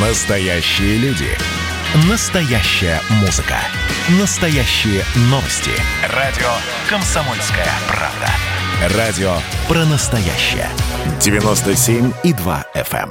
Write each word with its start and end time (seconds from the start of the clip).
Настоящие 0.00 0.96
люди. 0.98 1.26
Настоящая 2.08 3.00
музыка. 3.20 3.56
Настоящие 4.20 5.02
новости. 5.22 5.72
Радио 6.14 6.46
«Комсомольская 6.88 7.66
правда». 7.88 8.96
Радио 8.96 9.32
про 9.66 9.84
настоящее. 9.86 10.68
97,2 11.18 12.64
FM. 12.76 13.10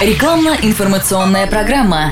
Рекламно-информационная 0.00 1.46
программа. 1.46 2.10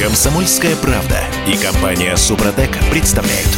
«Комсомольская 0.00 0.74
правда» 0.76 1.20
и 1.46 1.54
компания 1.58 2.16
«Супротек» 2.16 2.70
представляют. 2.90 3.50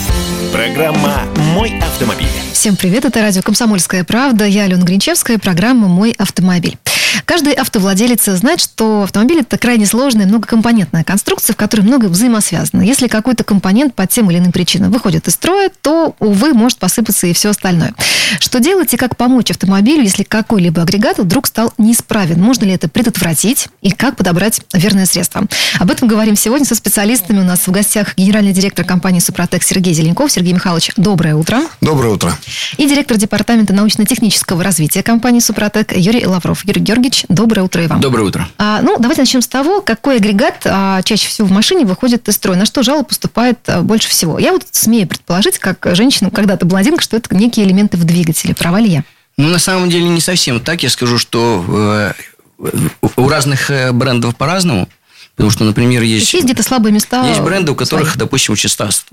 Программа 0.53 1.23
«Мой 1.55 1.79
автомобиль». 1.79 2.27
Всем 2.53 2.75
привет, 2.75 3.05
это 3.05 3.23
радио 3.23 3.43
«Комсомольская 3.43 4.03
правда». 4.03 4.45
Я 4.47 4.65
Алена 4.65 4.83
Гринчевская, 4.83 5.39
программа 5.39 5.87
«Мой 5.87 6.11
автомобиль». 6.19 6.77
Каждый 7.25 7.53
автовладелец 7.53 8.25
знает, 8.25 8.61
что 8.61 9.03
автомобиль– 9.03 9.41
это 9.41 9.59
крайне 9.59 9.87
сложная, 9.87 10.27
многокомпонентная 10.27 11.05
конструкция, 11.05 11.55
в 11.55 11.57
которой 11.57 11.83
много 11.83 12.07
взаимосвязано. 12.07 12.83
Если 12.83 13.09
какой-то 13.09 13.45
компонент 13.45 13.95
по 13.95 14.07
тем 14.07 14.31
или 14.31 14.39
иным 14.39 14.53
причинам 14.53 14.91
выходит 14.91 15.29
из 15.29 15.35
строя, 15.35 15.71
то, 15.83 16.15
увы, 16.19 16.55
может 16.55 16.79
посыпаться 16.79 17.27
и 17.27 17.33
все 17.33 17.51
остальное. 17.51 17.95
Что 18.39 18.59
делать 18.59 18.93
и 18.95 18.97
как 18.97 19.17
помочь 19.17 19.51
автомобилю, 19.51 20.03
если 20.03 20.23
какой-либо 20.23 20.83
агрегат 20.83 21.19
вдруг 21.19 21.47
стал 21.47 21.73
неисправен? 21.79 22.41
Можно 22.41 22.65
ли 22.65 22.73
это 22.73 22.89
предотвратить 22.89 23.69
и 23.81 23.91
как 23.91 24.17
подобрать 24.17 24.61
верное 24.73 25.07
средство? 25.07 25.47
Об 25.79 25.91
этом 25.91 26.09
говорим 26.09 26.37
сегодня 26.37 26.67
со 26.67 26.75
специалистами. 26.75 27.41
У 27.41 27.45
нас 27.45 27.67
в 27.67 27.71
гостях 27.71 28.17
генеральный 28.17 28.53
директор 28.53 28.85
компании 28.85 29.21
«Супротек» 29.21 29.63
Сергей 29.63 29.95
Зеленков. 29.95 30.33
Сергей 30.33 30.53
Михайлович, 30.53 30.91
доброе 30.97 31.37
утро. 31.37 31.61
Доброе 31.81 32.15
утро. 32.15 32.37
И 32.77 32.87
директор 32.87 33.17
департамента 33.17 33.73
научно-технического 33.73 34.63
развития 34.63 35.03
компании 35.03 35.41
«Супротек» 35.41 35.97
Юрий 35.97 36.27
Лавров. 36.27 36.65
Юрий 36.65 36.81
Георгиевич, 36.81 37.04
доброе 37.29 37.63
утро 37.63 37.85
и 37.85 37.87
вам. 37.87 38.01
Доброе 38.01 38.25
утро. 38.25 38.49
А, 38.59 38.81
ну, 38.83 38.97
давайте 38.99 39.23
начнем 39.23 39.43
с 39.43 39.49
того, 39.49 39.81
какой 39.81 40.17
агрегат 40.17 40.63
а, 40.65 41.03
чаще 41.03 41.29
всего 41.29 41.49
в 41.49 41.51
машине 41.51 41.85
выходит 41.85 42.29
из 42.29 42.35
строя, 42.35 42.57
на 42.57 42.67
что 42.67 42.83
жалоб 42.83 43.09
поступает 43.09 43.59
а, 43.67 43.83
больше 43.83 44.09
всего. 44.09 44.39
Я 44.39 44.53
вот 44.53 44.67
смею 44.71 45.09
предположить, 45.09 45.59
как 45.59 45.87
женщина, 45.93 46.31
когда-то 46.31 46.67
блондинка, 46.67 47.03
что 47.03 47.17
это 47.17 47.35
некие 47.35 47.67
элементы 47.67 47.97
в 47.97 48.05
двигателе. 48.05 48.55
Права 48.55 48.81
ли 48.81 48.91
я? 48.91 49.05
Ну, 49.37 49.49
на 49.49 49.59
самом 49.59 49.91
деле, 49.91 50.09
не 50.09 50.21
совсем 50.21 50.61
так. 50.61 50.83
Я 50.83 50.91
скажу, 50.91 51.19
что 51.19 52.15
э, 52.59 52.69
у 53.17 53.29
разных 53.29 53.71
э, 53.71 53.93
брендов 53.93 54.37
по-разному. 54.37 54.89
Потому 55.35 55.51
что, 55.51 55.65
например, 55.65 56.03
есть... 56.03 56.33
Есть 56.33 56.45
где-то 56.45 56.63
слабые 56.63 56.93
места? 56.93 57.27
Есть 57.29 57.41
бренды, 57.41 57.73
у 57.73 57.75
которых, 57.75 58.11
свои. 58.11 58.19
допустим, 58.19 58.53
очень 58.53 58.69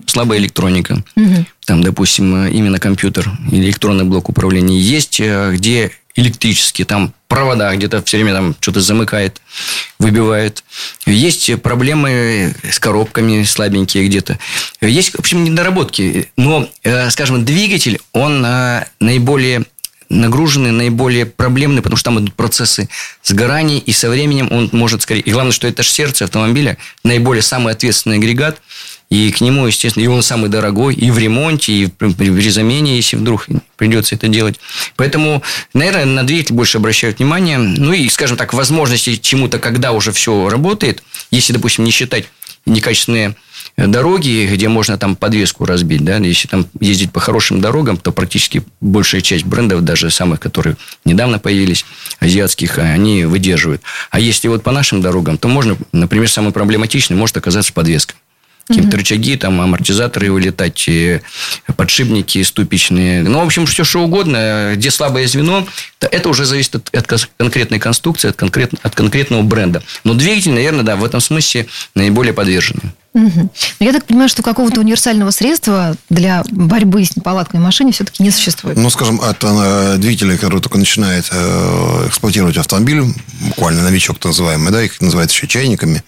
слабая 0.06 0.38
электроника. 0.38 1.03
Угу. 1.16 1.45
Там, 1.66 1.84
допустим, 1.84 2.45
именно 2.45 2.78
компьютер 2.78 3.31
или 3.52 3.64
электронный 3.66 4.03
блок 4.03 4.30
управления. 4.30 4.80
Есть, 4.80 5.19
э, 5.19 5.52
где 5.53 5.92
электрические, 6.16 6.86
там 6.86 7.14
провода 7.32 7.74
где-то 7.74 8.04
все 8.04 8.18
время 8.18 8.34
там 8.34 8.56
что-то 8.60 8.82
замыкает, 8.82 9.42
выбивает. 10.00 10.66
Есть 11.06 11.62
проблемы 11.62 12.54
с 12.70 12.78
коробками 12.78 13.44
слабенькие 13.44 14.06
где-то. 14.06 14.38
Есть, 14.82 15.12
в 15.12 15.20
общем, 15.20 15.46
недоработки. 15.46 16.28
Но, 16.36 16.68
э, 16.84 17.09
скажем, 17.09 17.46
двигатель, 17.46 18.02
он 18.12 18.46
э, 18.46 18.86
наиболее 19.00 19.64
нагружены, 20.09 20.72
наиболее 20.72 21.26
проблемные, 21.26 21.82
потому 21.82 21.96
что 21.96 22.09
там 22.09 22.20
идут 22.20 22.34
процессы 22.34 22.90
сгорания, 23.24 23.80
и 23.80 23.94
со 23.94 24.09
временем 24.09 24.50
он 24.52 24.70
может 24.74 25.02
скорее... 25.02 25.22
И 25.22 25.32
главное, 25.32 25.54
что 25.54 25.70
это 25.70 25.84
же 25.84 25.90
сердце 25.90 26.26
автомобиля, 26.26 26.78
наиболее 27.06 27.44
самый 27.44 27.72
ответственный 27.72 28.18
агрегат, 28.18 28.62
и 29.12 29.30
к 29.31 29.42
нему, 29.42 29.67
естественно, 29.67 30.04
и 30.04 30.08
он 30.08 30.23
самый 30.23 30.50
дорогой, 30.50 30.95
и 30.95 31.12
в 31.12 31.20
ремонте, 31.20 31.73
и 31.73 31.88
при 31.88 32.50
замене, 32.50 32.95
если 32.95 33.18
вдруг 33.18 33.45
придется 33.76 34.16
это 34.16 34.30
делать. 34.30 34.58
Поэтому, 34.95 35.44
наверное, 35.73 36.06
на 36.06 36.23
двигатель 36.23 36.56
больше 36.56 36.78
обращают 36.78 37.20
внимание. 37.20 37.58
Ну 37.58 37.92
и, 37.92 38.08
скажем 38.08 38.38
так, 38.38 38.53
возможности 38.53 39.18
чему-то, 39.18 39.59
когда 39.59 39.92
уже 39.92 40.14
все 40.14 40.48
работает, 40.48 41.03
если, 41.30 41.52
допустим, 41.52 41.84
не 41.84 41.92
считать 41.92 42.30
некачественные 42.66 43.36
дороги, 43.76 44.50
где 44.50 44.70
можно 44.70 44.98
там 44.98 45.18
подвеску 45.18 45.66
разбить, 45.66 46.06
да, 46.06 46.16
если 46.16 46.47
там 46.47 46.68
ездить 46.80 47.12
по 47.12 47.19
хорошим 47.19 47.59
дорогам, 47.59 47.97
то 47.97 48.14
практически 48.14 48.64
большая 48.80 49.19
часть 49.19 49.44
брендов, 49.44 49.84
даже 49.84 50.09
самых, 50.09 50.40
которые 50.40 50.78
недавно 51.03 51.38
появились, 51.38 51.84
азиатских, 52.22 52.78
они 52.78 53.25
выдерживают. 53.25 53.81
А 54.09 54.22
если 54.22 54.47
вот 54.47 54.64
по 54.64 54.72
нашим 54.72 55.02
дорогам, 55.02 55.38
то 55.38 55.50
можно, 55.50 55.75
например, 55.91 56.30
самый 56.30 56.53
проблематичный 56.53 57.18
может 57.18 57.35
оказаться 57.35 57.74
подвеска 57.74 58.14
какие-то 58.76 58.98
рычаги, 58.98 59.38
там, 59.38 59.62
амортизаторы 59.62 60.32
вылетать, 60.32 60.90
подшипники 61.76 62.42
ступичные. 62.44 63.24
Ну, 63.24 63.40
в 63.40 63.46
общем, 63.46 63.66
все 63.66 63.84
что 63.84 64.02
угодно. 64.02 64.74
Где 64.76 64.92
слабое 64.92 65.28
звено, 65.28 65.68
то 66.00 66.08
это 66.08 66.30
уже 66.30 66.46
зависит 66.46 66.76
от, 66.76 66.90
от 66.94 67.30
конкретной 67.38 67.80
конструкции, 67.80 68.30
от, 68.30 68.36
конкрет, 68.36 68.74
от 68.82 68.96
конкретного 68.96 69.42
бренда. 69.42 69.84
Но 70.04 70.14
двигатель, 70.14 70.52
наверное, 70.52 70.84
да, 70.84 70.96
в 70.96 71.04
этом 71.04 71.20
смысле 71.22 71.68
наиболее 71.96 72.34
подверженный. 72.34 72.92
Угу. 73.13 73.49
Я 73.81 73.91
так 73.91 74.05
понимаю, 74.05 74.29
что 74.29 74.41
какого-то 74.41 74.79
универсального 74.79 75.31
средства 75.31 75.97
для 76.09 76.44
борьбы 76.49 77.03
с 77.03 77.13
неполадкой 77.16 77.59
в 77.59 77.63
машине 77.63 77.91
все-таки 77.91 78.23
не 78.23 78.31
существует. 78.31 78.77
Ну, 78.77 78.89
скажем, 78.89 79.19
от 79.19 79.44
э, 79.44 79.95
двигателя, 79.97 80.38
который 80.38 80.61
только 80.61 80.77
начинает 80.77 81.27
э, 81.29 82.05
эксплуатировать 82.07 82.55
автомобиль, 82.55 83.03
буквально 83.41 83.83
новичок 83.83 84.17
так 84.17 84.27
называемый, 84.27 84.72
да, 84.72 84.81
их 84.81 85.01
называют 85.01 85.29
еще 85.29 85.45
чайниками, 85.45 86.03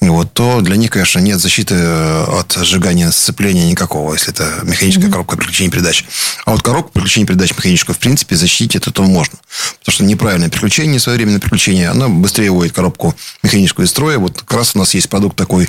вот, 0.00 0.32
то 0.32 0.60
для 0.60 0.74
них, 0.74 0.90
конечно, 0.90 1.20
нет 1.20 1.38
защиты 1.38 1.76
э, 1.76 2.24
от 2.24 2.52
сжигания 2.52 3.12
сцепления 3.12 3.70
никакого, 3.70 4.14
если 4.14 4.32
это 4.32 4.60
механическая 4.64 5.06
угу. 5.06 5.12
коробка 5.12 5.36
переключения 5.36 5.70
передач. 5.70 6.04
А 6.46 6.50
вот 6.50 6.62
коробку 6.62 6.90
переключения 6.90 7.28
передач 7.28 7.50
механическую, 7.50 7.94
в 7.94 8.00
принципе, 8.00 8.34
защитить 8.34 8.74
от 8.74 8.88
этого 8.88 9.06
можно. 9.06 9.38
Потому 9.78 9.94
что 9.94 10.04
неправильное 10.04 10.48
переключение, 10.48 10.98
своевременное 10.98 11.38
переключение, 11.38 11.90
оно 11.90 12.08
быстрее 12.08 12.50
вводит 12.50 12.72
коробку 12.72 13.14
механическую 13.44 13.86
из 13.86 13.90
строя. 13.90 14.18
Вот 14.18 14.40
как 14.40 14.54
раз 14.54 14.74
у 14.74 14.78
нас 14.78 14.94
есть 14.94 15.08
продукт 15.08 15.36
такой 15.36 15.68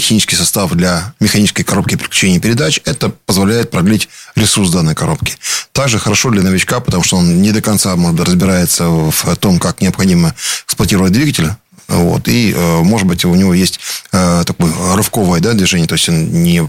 триботехнический 0.00 0.36
состав 0.36 0.74
для 0.74 1.12
механической 1.20 1.62
коробки 1.62 1.96
переключения 1.96 2.40
передач. 2.40 2.80
Это 2.84 3.10
позволяет 3.26 3.70
продлить 3.70 4.08
ресурс 4.34 4.70
данной 4.70 4.94
коробки. 4.94 5.34
Также 5.72 5.98
хорошо 5.98 6.30
для 6.30 6.42
новичка, 6.42 6.80
потому 6.80 7.04
что 7.04 7.16
он 7.18 7.42
не 7.42 7.52
до 7.52 7.60
конца, 7.60 7.94
может 7.96 8.20
разбирается 8.20 8.88
в 8.88 9.36
том, 9.36 9.58
как 9.58 9.80
необходимо 9.82 10.34
эксплуатировать 10.64 11.12
двигатель. 11.12 11.50
Вот, 11.90 12.28
и, 12.28 12.52
э, 12.56 12.82
может 12.82 13.06
быть, 13.06 13.24
у 13.24 13.34
него 13.34 13.52
есть 13.52 13.80
э, 14.12 14.44
такое 14.46 14.72
рывковое 14.94 15.40
да, 15.40 15.54
движение, 15.54 15.88
то 15.88 15.94
есть 15.94 16.08
он 16.08 16.42
не 16.42 16.68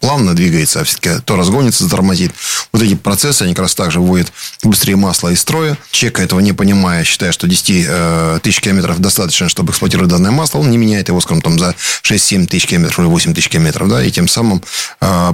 плавно 0.00 0.34
двигается, 0.34 0.80
а 0.80 0.84
все-таки 0.84 1.22
то 1.24 1.36
разгонится, 1.36 1.84
затормозит. 1.84 2.32
Вот 2.72 2.82
эти 2.82 2.94
процессы, 2.94 3.42
они 3.42 3.54
как 3.54 3.62
раз 3.62 3.74
также 3.76 4.00
вводят 4.00 4.32
быстрее 4.64 4.96
масло 4.96 5.28
из 5.28 5.40
строя. 5.40 5.78
Чека 5.92 6.22
этого 6.22 6.40
не 6.40 6.52
понимая, 6.52 7.04
считая, 7.04 7.30
что 7.30 7.46
10 7.46 7.86
э, 7.88 8.40
тысяч 8.42 8.60
километров 8.60 8.98
достаточно, 8.98 9.48
чтобы 9.48 9.70
эксплуатировать 9.70 10.10
данное 10.10 10.32
масло, 10.32 10.58
он 10.58 10.70
не 10.70 10.78
меняет 10.78 11.08
его, 11.08 11.20
скажем, 11.20 11.42
там, 11.42 11.58
за 11.58 11.74
6-7 12.02 12.46
тысяч 12.46 12.66
километров 12.66 12.98
или 12.98 13.06
8 13.06 13.34
тысяч 13.34 13.48
километров, 13.48 13.88
да, 13.88 14.02
и 14.02 14.10
тем 14.10 14.26
самым 14.26 14.62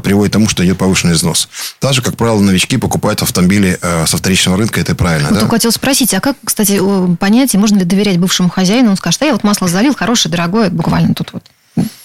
приводит 0.02 0.32
к 0.32 0.34
тому, 0.34 0.48
что 0.48 0.64
идет 0.64 0.78
повышенный 0.78 1.14
износ. 1.14 1.48
Также, 1.78 2.02
как 2.02 2.16
правило, 2.16 2.40
новички 2.40 2.76
покупают 2.76 3.22
автомобили 3.22 3.78
со 4.06 4.16
вторичного 4.16 4.58
рынка, 4.58 4.80
это 4.80 4.94
правильно. 4.94 5.28
Вот 5.30 5.40
да? 5.40 5.48
хотел 5.48 5.72
спросить, 5.72 6.12
а 6.14 6.20
как, 6.20 6.36
кстати, 6.44 6.80
понять, 7.16 7.54
можно 7.54 7.78
ли 7.78 7.84
доверять 7.84 8.18
бывшему 8.18 8.48
хозяину? 8.50 8.90
Он 8.90 8.96
скажет, 8.96 9.21
я 9.24 9.32
вот 9.32 9.44
масло 9.44 9.68
залил, 9.68 9.94
хорошее, 9.94 10.30
дорогое, 10.30 10.70
буквально 10.70 11.14
тут 11.14 11.32
вот 11.32 11.44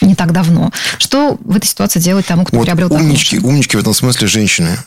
не 0.02 0.16
так 0.16 0.32
давно. 0.32 0.72
Что 0.98 1.38
в 1.44 1.56
этой 1.56 1.68
ситуации 1.68 2.00
делать 2.00 2.26
тому, 2.26 2.46
кто 2.46 2.58
вот 2.58 2.66
приобрел 2.66 2.94
умнички, 2.94 3.40
умнички 3.40 3.76
в 3.76 3.80
этом 3.80 3.94
смысле 3.94 4.28
женщины 4.28 4.78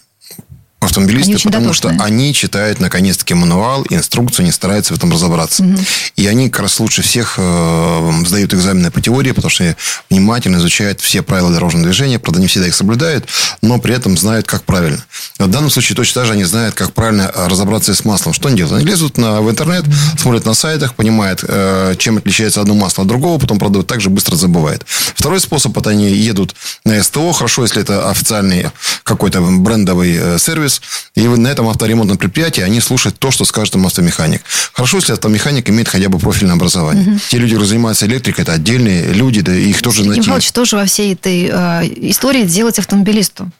автомобилисты, 0.80 1.38
потому 1.44 1.66
дотошные. 1.66 1.94
что 1.94 2.04
они 2.04 2.32
читают 2.32 2.80
наконец-таки 2.80 3.34
мануал, 3.34 3.84
инструкцию, 3.90 4.46
не 4.46 4.52
стараются 4.52 4.94
в 4.94 4.96
этом 4.96 5.12
разобраться. 5.12 5.62
Угу. 5.62 5.78
И 6.16 6.26
они 6.26 6.48
как 6.48 6.62
раз 6.62 6.80
лучше 6.80 7.02
всех 7.02 7.34
э, 7.36 8.12
сдают 8.26 8.54
экзамены 8.54 8.90
по 8.90 9.00
теории, 9.00 9.32
потому 9.32 9.50
что 9.50 9.76
внимательно 10.08 10.56
изучают 10.56 11.00
все 11.00 11.22
правила 11.22 11.50
дорожного 11.52 11.84
движения, 11.84 12.18
правда, 12.18 12.40
не 12.40 12.46
всегда 12.46 12.68
их 12.68 12.74
соблюдают, 12.74 13.26
но 13.60 13.78
при 13.78 13.94
этом 13.94 14.16
знают, 14.16 14.46
как 14.46 14.64
правильно. 14.64 15.04
В 15.38 15.48
данном 15.48 15.70
случае 15.70 15.96
точно 15.96 16.22
так 16.22 16.26
же 16.26 16.32
они 16.32 16.44
знают, 16.44 16.74
как 16.74 16.92
правильно 16.92 17.30
разобраться 17.34 17.94
с 17.94 18.04
маслом. 18.04 18.32
Что 18.32 18.48
они 18.48 18.56
делают? 18.56 18.76
Они 18.76 18.86
лезут 18.86 19.18
на, 19.18 19.42
в 19.42 19.50
интернет, 19.50 19.84
смотрят 20.18 20.46
на 20.46 20.54
сайтах, 20.54 20.94
понимают, 20.94 21.44
э, 21.46 21.94
чем 21.98 22.16
отличается 22.16 22.62
одно 22.62 22.74
масло 22.74 23.02
от 23.02 23.08
другого, 23.08 23.38
потом, 23.38 23.58
правда, 23.58 23.82
также 23.82 24.08
быстро 24.08 24.34
забывают. 24.34 24.86
Второй 25.14 25.40
способ, 25.40 25.76
это 25.76 25.90
они 25.90 26.08
едут 26.10 26.54
на 26.84 27.02
СТО, 27.02 27.32
хорошо, 27.32 27.62
если 27.62 27.82
это 27.82 28.08
официальный 28.10 28.70
какой-то 29.02 29.40
брендовый 29.40 30.16
э, 30.18 30.38
сервис, 30.38 30.69
сервис, 30.70 30.80
и 31.14 31.26
на 31.26 31.48
этом 31.48 31.68
авторемонтном 31.68 32.18
предприятии 32.18 32.62
они 32.62 32.80
слушают 32.80 33.18
то, 33.18 33.30
что 33.30 33.44
скажет 33.44 33.74
им 33.74 33.86
автомеханик. 33.86 34.42
Хорошо, 34.72 34.98
если 34.98 35.12
автомеханик 35.12 35.68
имеет 35.70 35.88
хотя 35.88 36.08
бы 36.08 36.18
профильное 36.18 36.54
образование. 36.54 37.06
Угу. 37.06 37.20
Те 37.30 37.38
люди, 37.38 37.52
которые 37.52 37.68
занимаются 37.68 38.06
электрикой, 38.06 38.42
это 38.42 38.52
отдельные 38.52 39.12
люди, 39.12 39.40
да 39.40 39.54
их 39.54 39.82
тоже 39.82 40.04
найти. 40.04 40.20
Михайлович, 40.20 40.52
тоже 40.52 40.76
во 40.76 40.84
всей 40.84 41.14
этой 41.14 41.50
э, 41.52 42.10
истории 42.10 42.44
делать 42.44 42.78
автомобилисту? 42.78 43.50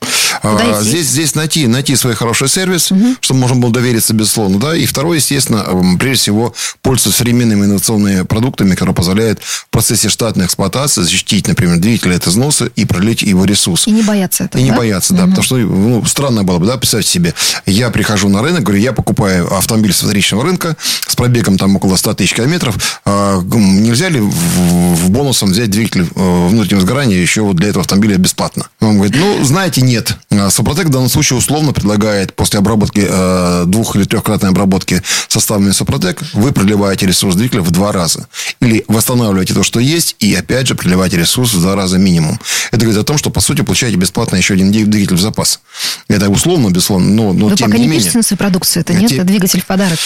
А, 0.43 0.81
здесь, 0.83 1.09
здесь 1.09 1.35
найти, 1.35 1.67
найти 1.67 1.97
свой 1.97 2.15
хороший 2.15 2.49
сервис, 2.49 2.93
угу. 2.93 3.17
чтобы 3.21 3.41
можно 3.41 3.57
было 3.57 3.73
довериться, 3.73 4.15
безусловно. 4.15 4.59
Да? 4.59 4.77
И 4.77 4.87
второе, 4.87 5.19
естественно, 5.19 5.67
прежде 5.99 6.23
всего, 6.23 6.55
пользоваться 6.83 7.19
современными 7.19 7.65
инновационными 7.65 8.23
продуктами, 8.23 8.75
которые 8.75 8.95
позволяют 8.95 9.41
в 9.43 9.69
процессе 9.71 10.09
штатной 10.09 10.47
эксплуатации 10.47 11.03
защитить, 11.03 11.49
например, 11.49 11.79
двигатель 11.79 12.15
от 12.15 12.27
износа 12.27 12.71
и 12.77 12.85
продлить 12.85 13.23
его 13.23 13.45
ресурс. 13.45 13.87
И 13.87 13.91
не 13.91 14.03
бояться 14.03 14.45
этого, 14.45 14.61
И 14.61 14.65
да? 14.65 14.71
не 14.71 14.77
бояться, 14.77 15.15
да. 15.15 15.25
Угу. 15.25 15.31
Потому 15.31 15.45
что 15.45 15.57
ну, 15.57 16.05
странно 16.07 16.45
было 16.45 16.59
бы, 16.59 16.67
да, 16.67 16.77
писать 16.77 17.00
представьте 17.01 17.11
себе, 17.11 17.35
я 17.67 17.91
прихожу 17.91 18.29
на 18.29 18.43
рынок, 18.43 18.63
говорю, 18.63 18.81
я 18.81 18.93
покупаю 18.93 19.53
автомобиль 19.55 19.93
с 19.93 20.03
вторичного 20.03 20.45
рынка 20.45 20.77
с 21.07 21.17
пробегом 21.17 21.57
там 21.57 21.77
около 21.77 21.97
100 21.97 22.15
тысяч 22.15 22.35
километров. 22.35 23.01
А, 23.05 23.41
нельзя 23.41 24.09
ли 24.09 24.21
в 24.21 25.11
бонусом 25.11 25.51
взять 25.51 25.71
двигатель 25.71 26.07
э, 26.15 26.49
внутреннего 26.49 26.83
сгорания 26.83 27.17
еще 27.17 27.43
вот 27.43 27.57
для 27.57 27.69
этого 27.69 27.83
автомобиля 27.83 28.17
бесплатно? 28.19 28.67
Он 28.81 28.97
говорит, 28.97 29.17
ну, 29.17 29.43
знаете, 29.45 29.81
нет. 29.81 30.17
А 30.31 30.51
Супротек 30.51 30.87
в 30.87 30.91
данном 30.91 31.09
случае 31.09 31.39
условно 31.39 31.73
предлагает 31.73 32.35
после 32.35 32.59
обработки, 32.59 33.07
э, 33.09 33.65
двух- 33.67 33.97
или 33.97 34.05
трехкратной 34.05 34.51
обработки 34.51 35.03
составами 35.29 35.71
Супротек, 35.71 36.21
вы 36.35 36.53
проливаете 36.53 37.07
ресурс 37.07 37.35
двигателя 37.35 37.63
в 37.63 37.71
два 37.71 37.93
раза. 37.93 38.27
Или 38.61 38.85
восстанавливаете 38.89 39.55
то, 39.55 39.63
что 39.63 39.81
есть, 39.81 40.17
и 40.19 40.35
опять 40.35 40.67
же 40.67 40.75
проливаете 40.75 41.17
ресурс 41.17 41.55
в 41.55 41.61
два 41.61 41.75
раза 41.75 41.99
минимум. 41.99 42.39
Это 42.71 42.83
говорит 42.83 43.01
о 43.01 43.05
том, 43.05 43.17
что, 43.19 43.31
по 43.31 43.41
сути, 43.41 43.63
получаете 43.63 43.97
бесплатно 43.97 44.37
еще 44.37 44.55
один 44.55 44.71
двигатель 44.71 45.17
в 45.17 45.21
запас. 45.21 45.61
Это 46.09 46.29
условно, 46.29 46.69
безусловно, 46.71 46.90
но, 46.99 47.33
но 47.33 47.49
Вы 47.49 47.57
тем 47.57 47.69
пока 47.69 47.79
не 47.79 47.85
не 47.85 47.89
менее. 47.89 48.01
пишете 48.01 48.19
на 48.19 48.23
свою 48.25 48.39
продукцию, 48.39 48.81
это 48.83 48.95
нет, 48.95 49.09
Те- 49.11 49.17
это 49.17 49.25
двигатель 49.25 49.61
в 49.61 49.67
подарок. 49.67 49.99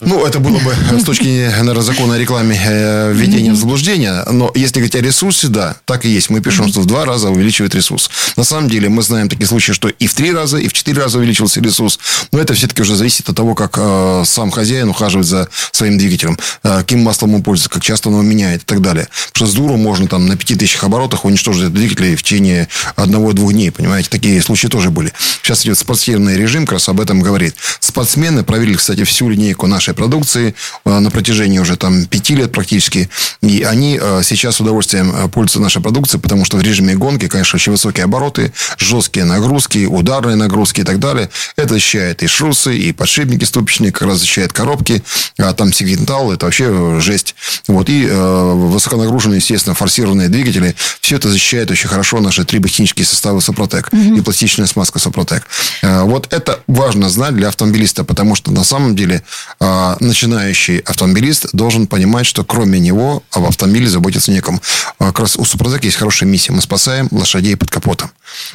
Ну, 0.00 0.26
это 0.26 0.40
было 0.40 0.58
бы 0.58 0.74
с 1.00 1.04
точки, 1.04 1.48
наверное, 1.58 1.82
закона 1.82 2.14
о 2.14 2.18
рекламе 2.18 2.60
э, 2.64 3.12
введение 3.12 3.52
в 3.52 3.56
заблуждение. 3.56 4.24
Но 4.30 4.50
если 4.54 4.76
говорить 4.76 4.96
о 4.96 5.00
ресурсе, 5.00 5.48
да, 5.48 5.76
так 5.84 6.04
и 6.04 6.08
есть. 6.08 6.30
Мы 6.30 6.40
пишем, 6.40 6.68
что 6.68 6.80
в 6.80 6.86
два 6.86 7.04
раза 7.04 7.28
увеличивает 7.30 7.74
ресурс. 7.74 8.10
На 8.36 8.44
самом 8.44 8.68
деле, 8.68 8.88
мы 8.88 9.02
знаем 9.02 9.28
такие 9.28 9.46
случаи, 9.46 9.72
что 9.72 9.88
и 9.88 10.06
в 10.06 10.14
три 10.14 10.32
раза, 10.32 10.58
и 10.58 10.68
в 10.68 10.72
четыре 10.72 11.00
раза 11.00 11.18
увеличился 11.18 11.60
ресурс. 11.60 11.98
Но 12.32 12.38
это 12.40 12.54
все-таки 12.54 12.82
уже 12.82 12.96
зависит 12.96 13.28
от 13.28 13.36
того, 13.36 13.54
как 13.54 13.76
э, 13.78 14.22
сам 14.26 14.50
хозяин 14.50 14.88
ухаживает 14.88 15.26
за 15.26 15.48
своим 15.70 15.96
двигателем, 15.96 16.38
э, 16.64 16.78
каким 16.78 17.02
маслом 17.02 17.34
он 17.34 17.42
пользуется, 17.42 17.70
как 17.70 17.82
часто 17.82 18.08
он 18.08 18.14
его 18.16 18.24
меняет 18.24 18.62
и 18.62 18.64
так 18.66 18.80
далее. 18.82 19.08
Потому 19.32 19.48
что 19.48 19.54
с 19.54 19.56
дуру 19.60 19.76
можно 19.76 20.08
там 20.08 20.26
на 20.26 20.36
5000 20.36 20.82
оборотах 20.82 21.24
уничтожить 21.24 21.62
этот 21.62 21.74
двигатель 21.74 22.16
в 22.16 22.22
течение 22.22 22.68
одного-двух 22.96 23.52
дней. 23.52 23.70
Понимаете, 23.70 24.08
такие 24.10 24.42
случаи 24.42 24.66
тоже 24.66 24.90
были. 24.90 25.12
Сейчас 25.42 25.64
идет 25.64 25.78
спортивный 25.78 26.23
режим, 26.30 26.64
как 26.64 26.74
раз 26.74 26.88
об 26.88 27.00
этом 27.00 27.20
говорит. 27.20 27.54
Спортсмены 27.80 28.44
проверили, 28.44 28.76
кстати, 28.76 29.04
всю 29.04 29.28
линейку 29.28 29.66
нашей 29.66 29.94
продукции 29.94 30.54
э, 30.84 30.98
на 30.98 31.10
протяжении 31.10 31.58
уже 31.58 31.76
там 31.76 32.06
пяти 32.06 32.34
лет 32.34 32.52
практически. 32.52 33.08
И 33.42 33.62
они 33.62 33.98
э, 34.00 34.22
сейчас 34.24 34.56
с 34.56 34.60
удовольствием 34.60 35.14
э, 35.14 35.28
пользуются 35.28 35.60
нашей 35.60 35.82
продукцией, 35.82 36.20
потому 36.20 36.44
что 36.44 36.56
в 36.56 36.62
режиме 36.62 36.94
гонки, 36.94 37.28
конечно, 37.28 37.56
очень 37.56 37.72
высокие 37.72 38.04
обороты, 38.04 38.52
жесткие 38.78 39.26
нагрузки, 39.26 39.86
ударные 39.86 40.36
нагрузки 40.36 40.80
и 40.80 40.84
так 40.84 40.98
далее. 40.98 41.30
Это 41.56 41.74
защищает 41.74 42.22
и 42.22 42.26
шрусы, 42.26 42.76
и 42.76 42.92
подшипники 42.92 43.44
ступичные, 43.44 43.92
как 43.92 44.08
раз 44.08 44.20
защищает 44.20 44.52
коробки. 44.52 45.02
А 45.38 45.52
там 45.52 45.72
сигнал, 45.72 46.32
это 46.32 46.46
вообще 46.46 47.00
жесть. 47.00 47.34
Вот. 47.66 47.88
И 47.88 48.06
э, 48.08 48.52
высоконагруженные, 48.54 49.38
естественно, 49.38 49.74
форсированные 49.74 50.28
двигатели. 50.28 50.74
Все 51.00 51.16
это 51.16 51.28
защищает 51.28 51.70
очень 51.70 51.88
хорошо 51.88 52.20
наши 52.20 52.44
триботехнические 52.44 53.04
составы 53.04 53.40
Супротек 53.40 53.90
и 53.92 54.20
пластичная 54.20 54.66
смазка 54.66 54.98
Супротек. 54.98 55.46
Э, 55.82 56.02
Вот 56.02 56.13
это 56.30 56.60
важно 56.66 57.08
знать 57.08 57.34
для 57.34 57.48
автомобилиста, 57.48 58.04
потому 58.04 58.34
что 58.34 58.52
на 58.52 58.64
самом 58.64 58.96
деле 58.96 59.22
э, 59.60 59.96
начинающий 60.00 60.78
автомобилист 60.78 61.48
должен 61.52 61.86
понимать, 61.86 62.26
что 62.26 62.44
кроме 62.44 62.78
него 62.78 63.22
об 63.30 63.44
автомобиле 63.44 63.88
заботиться 63.88 64.30
некому. 64.30 64.60
А 64.98 65.06
Как 65.06 65.20
раз 65.20 65.36
у 65.36 65.44
Супротека 65.44 65.86
есть 65.86 65.96
хорошая 65.96 66.28
миссия. 66.28 66.52
Мы 66.52 66.62
спасаем 66.62 67.08
лошадей 67.10 67.56
под 67.56 67.70
капотом. 67.70 68.10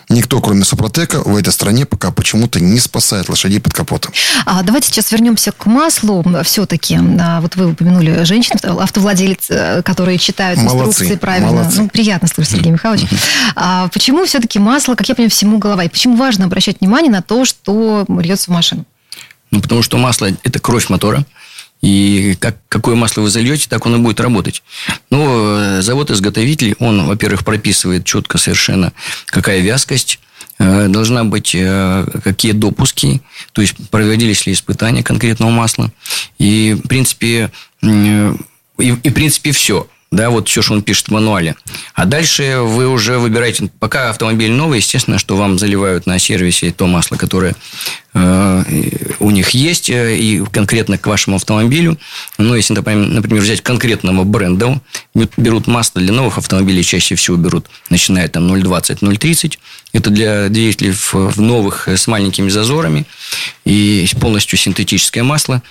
Никто, 0.09 0.41
кроме 0.41 0.63
Супротека, 0.65 1.21
в 1.21 1.35
этой 1.35 1.53
стране 1.53 1.85
пока 1.85 2.11
почему-то 2.11 2.59
не 2.59 2.79
спасает 2.79 3.29
лошадей 3.29 3.59
под 3.59 3.73
капотом. 3.73 4.11
А 4.45 4.63
давайте 4.63 4.87
сейчас 4.87 5.11
вернемся 5.11 5.51
к 5.51 5.65
маслу. 5.65 6.25
Все-таки, 6.43 6.97
вот 7.41 7.55
вы 7.55 7.71
упомянули 7.71 8.23
женщин, 8.23 8.55
автовладелец, 8.63 9.45
э, 9.49 9.81
которые 9.83 10.17
читают 10.17 10.59
Молодцы, 10.59 10.89
инструкции 10.89 11.15
правильно. 11.15 11.51
молодцы. 11.51 11.81
Ну, 11.81 11.89
приятно 11.89 12.27
слышать, 12.27 12.53
Сергей 12.53 12.71
Михайлович. 12.71 13.07
А 13.55 13.87
почему 13.89 14.25
все-таки 14.25 14.59
масло, 14.59 14.95
как 14.95 15.07
я 15.07 15.15
понимаю, 15.15 15.31
всему 15.31 15.57
голова? 15.59 15.83
И 15.83 15.89
почему 15.89 16.15
важно 16.15 16.45
обращать 16.45 16.81
внимание 16.81 17.11
на 17.11 17.21
то, 17.21 17.45
что 17.45 18.05
льется 18.07 18.51
в 18.51 18.53
машину? 18.53 18.85
Ну, 19.51 19.61
потому 19.61 19.81
что 19.81 19.97
масло– 19.97 20.29
это 20.43 20.59
кровь 20.59 20.89
мотора. 20.89 21.25
И 21.81 22.35
как, 22.39 22.57
какое 22.67 22.95
масло 22.95 23.21
вы 23.21 23.29
зальете, 23.29 23.67
так 23.69 23.85
он 23.85 23.95
и 23.95 23.99
будет 23.99 24.19
работать. 24.19 24.63
Ну, 25.09 25.81
завод-изготовитель, 25.81 26.75
он, 26.79 27.05
во-первых, 27.05 27.45
прописывает 27.45 28.05
четко 28.05 28.37
совершенно, 28.37 28.91
какая 29.27 29.61
вязкость, 29.61 30.19
э, 30.59 30.87
должна 30.89 31.23
быть 31.23 31.55
э, 31.55 32.05
какие 32.23 32.51
допуски, 32.51 33.21
то 33.53 33.61
есть 33.61 33.75
проводились 33.89 34.45
ли 34.45 34.53
испытания 34.53 35.03
конкретного 35.03 35.51
масла. 35.51 35.91
И, 36.37 36.75
в 36.83 36.87
принципе, 36.87 37.49
э, 37.81 38.35
и, 38.77 38.87
и, 39.03 39.09
в 39.09 39.13
принципе, 39.13 39.51
все. 39.51 39.87
Да, 40.11 40.31
вот 40.31 40.49
все, 40.49 40.63
что 40.63 40.73
он 40.73 40.81
пишет 40.81 41.09
в 41.09 41.11
мануале. 41.11 41.55
А 41.93 42.05
дальше 42.05 42.61
вы 42.61 42.87
уже 42.87 43.19
выбираете, 43.19 43.69
пока 43.79 44.09
автомобиль 44.09 44.51
новый, 44.51 44.79
естественно, 44.79 45.19
что 45.19 45.37
вам 45.37 45.59
заливают 45.59 46.07
на 46.07 46.17
сервисе 46.17 46.71
то 46.71 46.87
масло, 46.87 47.15
которое 47.15 47.55
э, 48.08 48.08
у 48.13 49.31
них 49.31 49.51
есть, 49.51 49.89
э, 49.89 50.17
и 50.17 50.43
конкретно 50.45 50.97
к 50.97 51.05
вашему 51.05 51.35
автомобилю. 51.35 51.97
Ну, 52.37 52.55
если, 52.55 52.73
например, 52.73 53.41
взять 53.41 53.61
конкретного 53.61 54.23
бренда, 54.23 54.81
берут 55.13 55.67
масло 55.67 56.01
для 56.01 56.13
новых 56.13 56.37
автомобилей, 56.37 56.83
чаще 56.83 57.15
всего 57.15 57.37
берут, 57.37 57.67
начиная 57.89 58.27
там 58.27 58.51
0,20, 58.51 58.99
0,30. 59.01 59.59
Это 59.91 60.09
для 60.09 60.49
двигателей 60.49 60.91
в, 60.91 61.39
новых 61.39 61.87
э, 61.87 61.97
с 61.97 62.07
маленькими 62.07 62.49
зазорами 62.49 63.05
и 63.65 64.07
полностью 64.19 64.57
синтетическое 64.57 65.23
масло. 65.23 65.61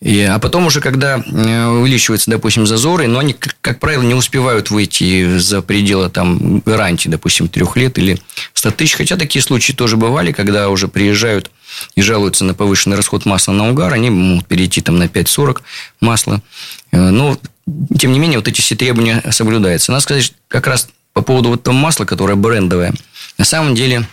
И, 0.00 0.20
а 0.20 0.38
потом 0.38 0.66
уже, 0.66 0.80
когда 0.80 1.18
э, 1.18 1.66
увеличиваются, 1.66 2.30
допустим, 2.30 2.66
зазоры, 2.66 3.06
но 3.06 3.18
они, 3.20 3.34
как 3.34 3.80
правило, 3.80 4.02
не 4.02 4.14
успевают 4.14 4.70
выйти 4.70 5.38
за 5.38 5.62
пределы 5.62 6.10
там, 6.10 6.60
гарантии, 6.60 7.08
допустим, 7.08 7.48
трех 7.48 7.76
лет 7.76 7.98
или 7.98 8.20
100 8.52 8.70
тысяч. 8.72 8.94
Хотя 8.94 9.16
такие 9.16 9.42
случаи 9.42 9.72
тоже 9.72 9.96
бывали, 9.96 10.32
когда 10.32 10.68
уже 10.68 10.88
приезжают 10.88 11.50
и 11.94 12.02
жалуются 12.02 12.44
на 12.44 12.54
повышенный 12.54 12.96
расход 12.96 13.26
масла 13.26 13.52
на 13.52 13.68
угар, 13.68 13.92
они 13.92 14.10
могут 14.10 14.46
перейти 14.46 14.80
там, 14.80 14.98
на 14.98 15.04
5,40 15.04 15.62
масла. 16.00 16.42
Э, 16.92 17.10
Но, 17.10 17.38
тем 17.98 18.12
не 18.12 18.18
менее, 18.18 18.38
вот 18.38 18.48
эти 18.48 18.60
все 18.60 18.76
требования 18.76 19.22
соблюдаются. 19.30 19.92
Надо 19.92 20.02
сказать, 20.02 20.32
как 20.48 20.66
раз 20.66 20.88
по 21.12 21.22
поводу 21.22 21.50
вот 21.50 21.62
того 21.62 21.76
масла, 21.76 22.04
которое 22.04 22.34
брендовое. 22.34 22.92
На 23.38 23.44
самом 23.44 23.74
деле, 23.74 24.06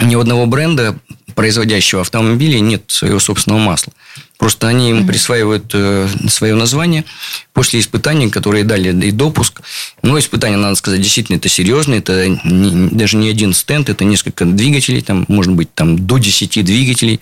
ни 0.00 0.14
одного 0.14 0.46
бренда, 0.46 0.96
производящего 1.34 2.02
автомобили, 2.02 2.58
нет 2.58 2.84
своего 2.88 3.18
собственного 3.18 3.60
масла. 3.60 3.92
Просто 4.40 4.68
они 4.68 4.88
им 4.88 5.06
присваивают 5.06 5.70
э, 5.74 6.08
свое 6.28 6.54
название 6.54 7.04
после 7.52 7.78
испытаний, 7.78 8.30
которые 8.30 8.64
дали 8.64 8.88
и 9.06 9.10
допуск. 9.10 9.60
Но 10.02 10.18
испытания, 10.18 10.56
надо 10.56 10.76
сказать, 10.76 11.02
действительно 11.02 11.36
это 11.36 11.50
серьезные. 11.50 11.98
Это 11.98 12.26
не, 12.26 12.88
даже 12.88 13.18
не 13.18 13.28
один 13.28 13.52
стенд, 13.52 13.90
это 13.90 14.06
несколько 14.06 14.46
двигателей. 14.46 15.02
Там 15.02 15.26
может 15.28 15.52
быть 15.52 15.74
там, 15.74 16.06
до 16.06 16.16
10 16.16 16.64
двигателей 16.64 17.20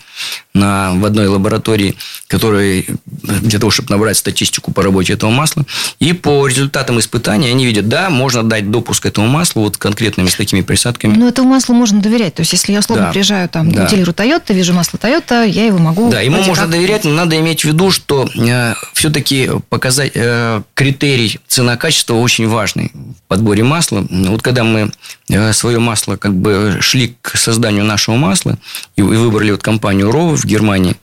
на, 0.54 0.92
в 0.94 1.04
одной 1.04 1.26
лаборатории, 1.26 1.96
которые 2.28 2.86
для 3.04 3.58
того, 3.58 3.72
чтобы 3.72 3.90
набрать 3.90 4.16
статистику 4.16 4.70
по 4.72 4.84
работе 4.84 5.14
этого 5.14 5.30
масла. 5.30 5.66
И 5.98 6.12
по 6.12 6.46
результатам 6.46 7.00
испытаний 7.00 7.48
они 7.48 7.66
видят, 7.66 7.88
да, 7.88 8.10
можно 8.10 8.44
дать 8.44 8.70
допуск 8.70 9.06
этому 9.06 9.26
маслу 9.26 9.62
вот 9.62 9.76
конкретными 9.76 10.28
с 10.28 10.36
такими 10.36 10.60
присадками. 10.60 11.16
Но 11.16 11.26
этому 11.26 11.48
маслу 11.50 11.74
можно 11.74 12.00
доверять. 12.00 12.34
То 12.34 12.42
есть, 12.42 12.52
если 12.52 12.72
я 12.72 12.78
условно 12.78 13.06
Да. 13.06 13.12
приезжаю 13.12 13.48
там, 13.48 13.72
Да. 13.72 13.86
к 13.86 13.90
дилеру 13.90 14.12
Toyota, 14.12 14.54
вижу 14.54 14.72
масло 14.72 14.98
Toyota, 14.98 15.48
я 15.48 15.66
его 15.66 15.78
могу... 15.78 16.10
Да, 16.10 16.20
ему 16.20 16.42
можно 16.42 16.68
доверять, 16.68 17.07
но 17.08 17.14
надо 17.14 17.38
иметь 17.38 17.62
в 17.62 17.64
виду, 17.64 17.90
что 17.90 18.28
э, 18.36 18.74
все-таки 18.92 19.50
показать 19.68 20.12
э, 20.14 20.62
критерий 20.74 21.40
цена-качество 21.48 22.14
очень 22.14 22.48
важный 22.48 22.92
в 22.94 23.28
подборе 23.28 23.64
масла. 23.64 24.06
Вот 24.10 24.42
когда 24.42 24.64
мы 24.64 24.90
э, 25.30 25.52
свое 25.52 25.78
масло 25.78 26.16
как 26.16 26.34
бы 26.34 26.78
шли 26.80 27.16
к 27.22 27.36
созданию 27.36 27.84
нашего 27.84 28.16
масла 28.16 28.58
и, 28.96 29.00
и 29.00 29.02
выбрали 29.02 29.52
вот 29.52 29.62
компанию 29.62 30.10
Роу 30.10 30.36
в 30.36 30.44
Германии, 30.44 30.96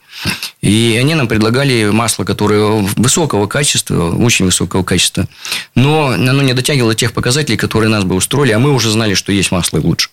и 0.62 0.98
они 1.00 1.16
нам 1.16 1.28
предлагали 1.28 1.90
масло, 1.90 2.24
которое 2.24 2.88
высокого 2.96 3.48
качества, 3.48 4.12
очень 4.12 4.46
высокого 4.46 4.84
качества, 4.84 5.28
но 5.74 6.10
оно 6.10 6.42
не 6.42 6.54
дотягивало 6.54 6.96
тех 6.96 7.14
показателей, 7.14 7.58
которые 7.58 7.90
нас 7.90 8.04
бы 8.04 8.16
устроили, 8.16 8.52
а 8.52 8.60
мы 8.60 8.72
уже 8.72 8.90
знали, 8.92 9.14
что 9.14 9.32
есть 9.32 9.52
масло 9.52 9.80
лучше. 9.80 10.10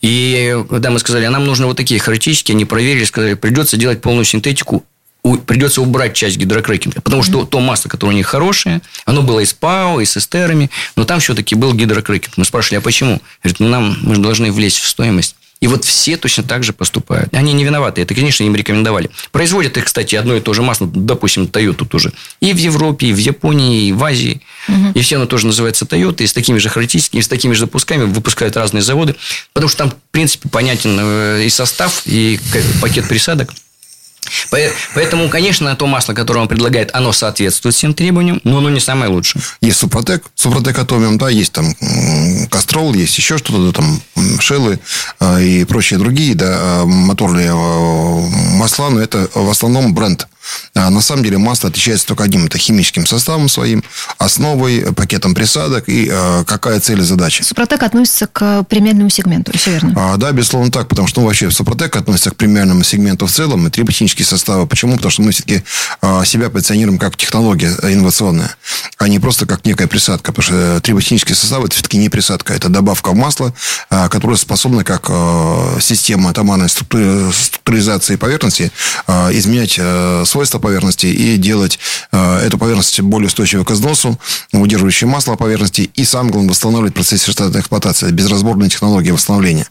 И 0.00 0.56
когда 0.68 0.90
мы 0.90 0.98
сказали, 0.98 1.24
а 1.24 1.30
нам 1.30 1.44
нужны 1.44 1.66
вот 1.66 1.76
такие 1.76 2.00
характеристики, 2.00 2.52
они 2.52 2.64
проверили, 2.64 3.04
сказали, 3.04 3.34
придется 3.34 3.76
делать 3.76 4.00
полную 4.00 4.24
синтетику, 4.24 4.84
у- 5.22 5.36
придется 5.38 5.80
убрать 5.82 6.14
часть 6.14 6.36
гидрокрекинга. 6.36 7.00
Потому 7.00 7.22
что 7.22 7.44
то 7.44 7.60
масло, 7.60 7.88
которое 7.88 8.12
у 8.12 8.16
них 8.16 8.26
хорошее, 8.26 8.80
оно 9.04 9.22
было 9.22 9.40
и 9.40 9.44
с 9.46 9.52
ПАО, 9.52 10.00
и 10.00 10.04
с 10.04 10.16
эстерами, 10.16 10.70
но 10.96 11.04
там 11.04 11.20
все-таки 11.20 11.54
был 11.54 11.72
гидрокрекинг. 11.74 12.36
Мы 12.36 12.44
спрашивали, 12.44 12.78
а 12.78 12.80
почему? 12.82 13.20
Говорит, 13.42 13.60
ну 13.60 13.68
нам 13.68 13.96
мы 14.02 14.14
же 14.16 14.20
должны 14.20 14.50
влезть 14.52 14.78
в 14.78 14.88
стоимость. 14.88 15.36
И 15.60 15.68
вот 15.68 15.84
все 15.84 16.16
точно 16.16 16.42
так 16.42 16.64
же 16.64 16.72
поступают. 16.72 17.32
Они 17.32 17.52
не 17.52 17.62
виноваты. 17.64 18.02
Это, 18.02 18.16
конечно, 18.16 18.42
им 18.42 18.56
рекомендовали. 18.56 19.10
Производят 19.30 19.76
их, 19.76 19.84
кстати, 19.84 20.16
одно 20.16 20.34
и 20.34 20.40
то 20.40 20.52
же 20.54 20.62
масло, 20.62 20.88
допустим, 20.92 21.44
Toyota 21.44 21.86
тоже. 21.86 22.12
И 22.40 22.52
в 22.52 22.56
Европе, 22.56 23.06
и 23.06 23.12
в 23.12 23.18
Японии, 23.18 23.86
и 23.86 23.92
в 23.92 24.02
Азии. 24.02 24.40
И 24.94 25.00
все 25.02 25.16
оно 25.16 25.26
тоже 25.26 25.46
называется 25.46 25.84
Toyota. 25.84 26.24
И 26.24 26.26
с 26.26 26.32
такими 26.32 26.58
же 26.58 26.68
характеристиками, 26.68 27.20
и 27.20 27.22
с 27.22 27.28
такими 27.28 27.52
же 27.52 27.60
запусками 27.60 28.02
выпускают 28.02 28.56
разные 28.56 28.82
заводы. 28.82 29.14
Потому 29.52 29.68
что 29.68 29.78
там, 29.78 29.90
в 29.92 29.94
принципе, 30.10 30.48
понятен 30.48 30.98
э, 31.00 31.44
и 31.46 31.48
состав, 31.48 32.02
и 32.06 32.40
пакет 32.80 33.06
присадок. 33.06 33.52
Поэтому, 34.94 35.28
конечно, 35.28 35.74
то 35.76 35.86
масло, 35.86 36.14
которое 36.14 36.40
он 36.40 36.48
предлагает, 36.48 36.90
оно 36.94 37.12
соответствует 37.12 37.74
всем 37.74 37.94
требованиям, 37.94 38.40
но 38.44 38.58
оно 38.58 38.70
не 38.70 38.80
самое 38.80 39.10
лучшее. 39.10 39.42
Есть 39.60 39.78
Супротек, 39.78 40.24
Супротек 40.34 40.78
Атомиум, 40.78 41.18
да, 41.18 41.28
есть 41.28 41.52
там 41.52 41.74
Кастрол, 42.50 42.94
есть 42.94 43.16
еще 43.18 43.38
что-то, 43.38 43.72
там 43.72 44.00
Шеллы 44.40 44.78
а, 45.18 45.40
и 45.40 45.64
прочие 45.64 45.98
другие, 45.98 46.34
да, 46.34 46.46
а, 46.50 46.84
моторные 46.84 47.50
а, 47.52 48.20
масла, 48.56 48.90
но 48.90 49.00
это 49.00 49.28
в 49.34 49.50
основном 49.50 49.94
бренд 49.94 50.28
а 50.74 50.90
на 50.90 51.00
самом 51.00 51.24
деле 51.24 51.38
масло 51.38 51.68
отличается 51.68 52.06
только 52.06 52.24
одним. 52.24 52.46
Это 52.46 52.58
химическим 52.58 53.06
составом 53.06 53.48
своим, 53.48 53.82
основой, 54.18 54.92
пакетом 54.94 55.34
присадок 55.34 55.88
и 55.88 56.08
э, 56.10 56.44
какая 56.46 56.80
цель 56.80 57.00
и 57.00 57.02
задача. 57.02 57.44
Супротек 57.44 57.82
относится 57.82 58.26
к 58.26 58.64
премиальному 58.64 59.10
сегменту, 59.10 59.52
все 59.56 59.72
верно? 59.72 59.94
А, 59.96 60.16
да, 60.16 60.32
безусловно 60.32 60.70
так, 60.70 60.88
потому 60.88 61.08
что 61.08 61.20
ну, 61.20 61.26
вообще 61.26 61.50
Супротек 61.50 61.94
относится 61.96 62.30
к 62.30 62.36
премиальному 62.36 62.82
сегменту 62.82 63.26
в 63.26 63.32
целом 63.32 63.66
и 63.66 63.70
три 63.70 63.84
химические 63.92 64.26
составы. 64.26 64.66
Почему? 64.66 64.96
Потому 64.96 65.10
что 65.10 65.22
мы 65.22 65.30
все-таки 65.30 65.62
э, 66.00 66.22
себя 66.24 66.50
позиционируем 66.50 66.98
как 66.98 67.16
технология 67.16 67.70
инновационная, 67.82 68.56
а 68.98 69.08
не 69.08 69.18
просто 69.18 69.46
как 69.46 69.64
некая 69.64 69.86
присадка. 69.86 70.32
Потому 70.32 70.42
что 70.42 70.80
триботехнические 70.80 71.36
составы 71.36 71.66
это 71.66 71.74
все-таки 71.76 71.98
не 71.98 72.08
присадка, 72.08 72.54
это 72.54 72.68
добавка 72.68 73.10
в 73.10 73.14
масло, 73.14 73.54
э, 73.90 74.08
которая 74.08 74.36
способна 74.36 74.82
как 74.82 75.06
э, 75.08 75.78
система 75.80 76.30
атомарной 76.30 76.68
структуризации 76.68 78.16
поверхности 78.16 78.72
э, 79.06 79.28
изменять 79.32 79.76
э, 79.78 80.24
свойства 80.32 80.58
поверхности 80.58 81.06
и 81.06 81.36
делать 81.36 81.78
э, 82.10 82.38
эту 82.46 82.58
поверхность 82.58 83.00
более 83.00 83.28
устойчивой 83.28 83.64
к 83.64 83.70
износу, 83.70 84.18
удерживающей 84.52 85.06
масло 85.06 85.36
поверхности 85.36 85.90
и, 85.94 86.04
самое 86.04 86.32
главное, 86.32 86.50
восстанавливать 86.50 86.94
процесс 86.94 87.24
штатной 87.24 87.60
эксплуатации, 87.60 88.10
безразборные 88.10 88.70
технологии 88.70 89.10
восстановления. 89.10 89.66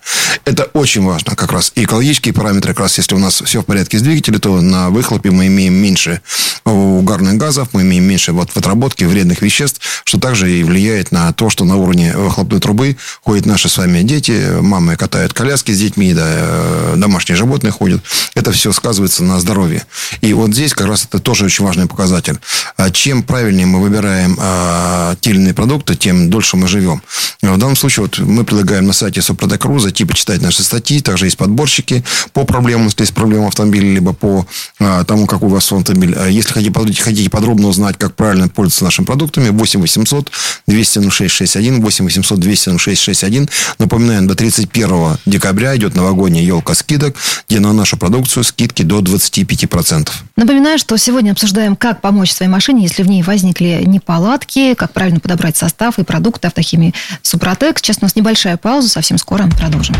Это 0.45 0.63
очень 0.73 1.03
важно 1.03 1.35
как 1.35 1.51
раз. 1.51 1.71
И 1.75 1.83
экологические 1.83 2.33
параметры, 2.33 2.73
как 2.73 2.81
раз 2.81 2.97
если 2.97 3.15
у 3.15 3.19
нас 3.19 3.41
все 3.41 3.61
в 3.61 3.65
порядке 3.65 3.97
с 3.97 4.01
двигателем, 4.01 4.39
то 4.39 4.61
на 4.61 4.89
выхлопе 4.89 5.31
мы 5.31 5.47
имеем 5.47 5.73
меньше 5.73 6.21
угарных 6.63 7.35
газов, 7.35 7.69
мы 7.73 7.81
имеем 7.81 8.03
меньше 8.03 8.31
вот 8.31 8.51
в 8.51 8.57
отработке 8.57 9.07
вредных 9.07 9.41
веществ, 9.41 9.81
что 10.03 10.19
также 10.19 10.51
и 10.51 10.63
влияет 10.63 11.11
на 11.11 11.33
то, 11.33 11.49
что 11.49 11.65
на 11.65 11.75
уровне 11.75 12.13
выхлопной 12.15 12.59
трубы 12.59 12.97
ходят 13.23 13.45
наши 13.45 13.67
с 13.69 13.77
вами 13.77 14.03
дети, 14.03 14.59
мамы 14.61 14.95
катают 14.95 15.33
коляски 15.33 15.71
с 15.71 15.79
детьми, 15.79 16.13
да, 16.13 16.25
э, 16.27 16.93
домашние 16.97 17.35
животные 17.35 17.71
ходят. 17.71 18.01
Это 18.35 18.51
все 18.51 18.71
сказывается 18.71 19.23
на 19.23 19.39
здоровье. 19.39 19.85
И 20.21 20.33
вот 20.33 20.50
здесь 20.53 20.74
как 20.74 20.88
раз 20.88 21.05
это 21.05 21.20
тоже 21.20 21.46
очень 21.46 21.65
важный 21.65 21.88
показатель. 21.88 22.38
А 22.77 22.89
чем 22.89 23.24
правильнее 23.24 23.65
мы 23.65 23.81
выбираем 23.81 24.38
а, 24.39 25.15
те 25.20 25.31
или 25.31 25.39
иные 25.39 25.53
продукты, 25.53 25.96
тем 25.96 26.29
дольше 26.29 26.58
мы 26.58 26.67
живем. 26.67 27.01
В 27.41 27.58
данном 27.58 27.75
случае 27.75 28.03
вот 28.03 28.20
мы 28.20 28.43
предлагаем 28.43 28.86
на 28.86 28.93
сайте 28.93 29.22
Супротекру 29.22 29.79
зайти 29.79 30.05
почитать 30.05 30.41
наши 30.41 30.63
статьи. 30.63 31.01
Также 31.01 31.25
есть 31.25 31.38
подборщики 31.38 32.03
по 32.34 32.43
проблемам, 32.46 32.86
если 32.86 33.01
есть 33.01 33.13
проблема 33.13 33.48
автомобиля, 33.48 33.93
либо 33.93 34.13
по 34.13 34.46
а, 34.79 35.03
тому, 35.03 35.25
какой 35.25 35.50
у 35.50 35.51
вас 35.51 35.72
автомобиль. 35.72 36.15
Если 36.29 36.53
хотите, 36.53 37.01
хотите 37.01 37.29
подробно 37.29 37.67
узнать, 37.67 37.98
как 37.98 38.15
правильно 38.15 38.48
пользоваться 38.48 38.84
нашими 38.84 39.05
продуктами, 39.05 39.50
8 39.50 39.81
800 39.81 40.31
206 40.67 41.34
61, 41.34 41.81
8 41.81 42.05
800 42.05 42.39
206 42.39 43.01
61. 43.01 43.50
Напоминаем, 43.79 44.27
до 44.27 44.36
31 44.36 45.17
декабря 45.25 45.75
идет 45.75 45.96
новогодняя 45.96 46.43
елка 46.43 46.75
скидок, 46.75 47.15
где 47.50 47.60
на 47.60 47.74
нашу 47.74 47.98
продукцию 47.98 48.43
скидки 48.43 48.84
до 48.84 49.00
25%. 49.00 50.10
Напоминаю, 50.41 50.79
что 50.79 50.98
сегодня 50.98 51.33
обсуждаем, 51.33 51.75
как 51.75 52.01
помочь 52.01 52.31
своей 52.31 52.51
машине, 52.51 52.81
если 52.81 53.03
в 53.03 53.07
ней 53.07 53.21
возникли 53.21 53.83
неполадки, 53.86 54.74
как 54.74 54.91
правильно 54.91 55.19
подобрать 55.19 55.55
состав 55.55 56.00
и 56.00 56.03
продукты 56.03 56.48
автохимии 56.48 56.95
Супротек. 57.21 57.77
Сейчас 57.77 58.00
у 58.01 58.05
нас 58.05 58.15
небольшая 58.15 58.57
пауза, 58.57 58.89
совсем 58.89 59.19
скоро 59.19 59.48
продолжим. 59.60 59.95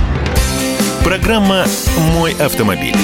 Программа 1.04 1.68
«Мой 2.16 2.34
автомобиль». 2.34 2.96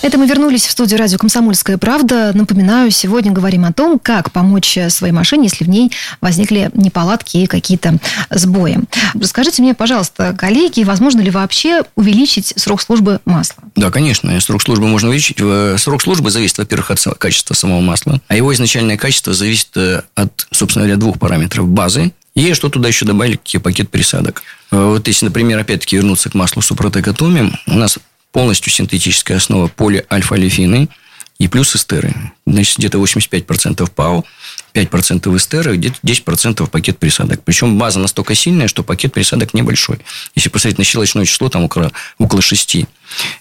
Это 0.00 0.16
мы 0.16 0.26
вернулись 0.26 0.64
в 0.66 0.70
студию 0.70 1.00
радио 1.00 1.18
«Комсомольская 1.18 1.76
правда». 1.76 2.30
Напоминаю, 2.32 2.90
сегодня 2.92 3.32
говорим 3.32 3.64
о 3.64 3.72
том, 3.72 3.98
как 3.98 4.30
помочь 4.30 4.78
своей 4.90 5.12
машине, 5.12 5.44
если 5.44 5.64
в 5.64 5.68
ней 5.68 5.90
возникли 6.20 6.70
неполадки 6.74 7.38
и 7.38 7.46
какие-то 7.46 7.98
сбои. 8.30 8.78
Расскажите 9.14 9.60
мне, 9.60 9.74
пожалуйста, 9.74 10.36
коллеги, 10.38 10.84
возможно 10.84 11.20
ли 11.20 11.30
вообще 11.30 11.82
увеличить 11.96 12.54
срок 12.56 12.80
службы 12.80 13.20
масла? 13.24 13.64
Да, 13.74 13.90
конечно, 13.90 14.40
срок 14.40 14.62
службы 14.62 14.86
можно 14.86 15.08
увеличить. 15.08 15.38
Срок 15.80 16.02
службы 16.02 16.30
зависит, 16.30 16.58
во-первых, 16.58 16.92
от 16.92 17.18
качества 17.18 17.54
самого 17.54 17.80
масла, 17.80 18.20
а 18.28 18.36
его 18.36 18.52
изначальное 18.54 18.96
качество 18.96 19.34
зависит 19.34 19.76
э, 19.76 20.02
от, 20.14 20.46
собственно 20.52 20.84
говоря, 20.84 20.98
двух 20.98 21.18
параметров. 21.18 21.66
Базы 21.66 22.12
и 22.38 22.54
что 22.54 22.68
туда 22.68 22.86
еще 22.86 23.04
добавили, 23.04 23.34
какие 23.34 23.60
пакет 23.60 23.90
присадок. 23.90 24.42
Э, 24.70 24.84
вот 24.84 25.08
если, 25.08 25.24
например, 25.24 25.58
опять-таки 25.58 25.96
вернуться 25.96 26.30
к 26.30 26.34
маслу 26.34 26.62
Супротек 26.62 27.08
Атомиум, 27.08 27.58
у 27.66 27.74
нас 27.74 27.98
полностью 28.32 28.72
синтетическая 28.72 29.36
основа 29.36 29.68
полиальфа-алифины 29.68 30.88
и 31.38 31.46
плюс 31.46 31.74
эстеры. 31.76 32.14
Значит, 32.46 32.78
где-то 32.78 32.98
85% 32.98 33.88
ПАО, 33.94 34.24
5% 34.74 35.36
эстеры, 35.36 35.76
где-то 35.76 35.96
10% 36.04 36.68
пакет 36.68 36.98
присадок. 36.98 37.42
Причем 37.44 37.78
база 37.78 38.00
настолько 38.00 38.34
сильная, 38.34 38.66
что 38.66 38.82
пакет 38.82 39.12
присадок 39.12 39.54
небольшой. 39.54 40.00
Если 40.34 40.48
посмотреть 40.48 40.78
на 40.78 40.84
щелочное 40.84 41.24
число, 41.24 41.48
там 41.48 41.64
около, 41.64 41.92
около 42.18 42.42
6 42.42 42.86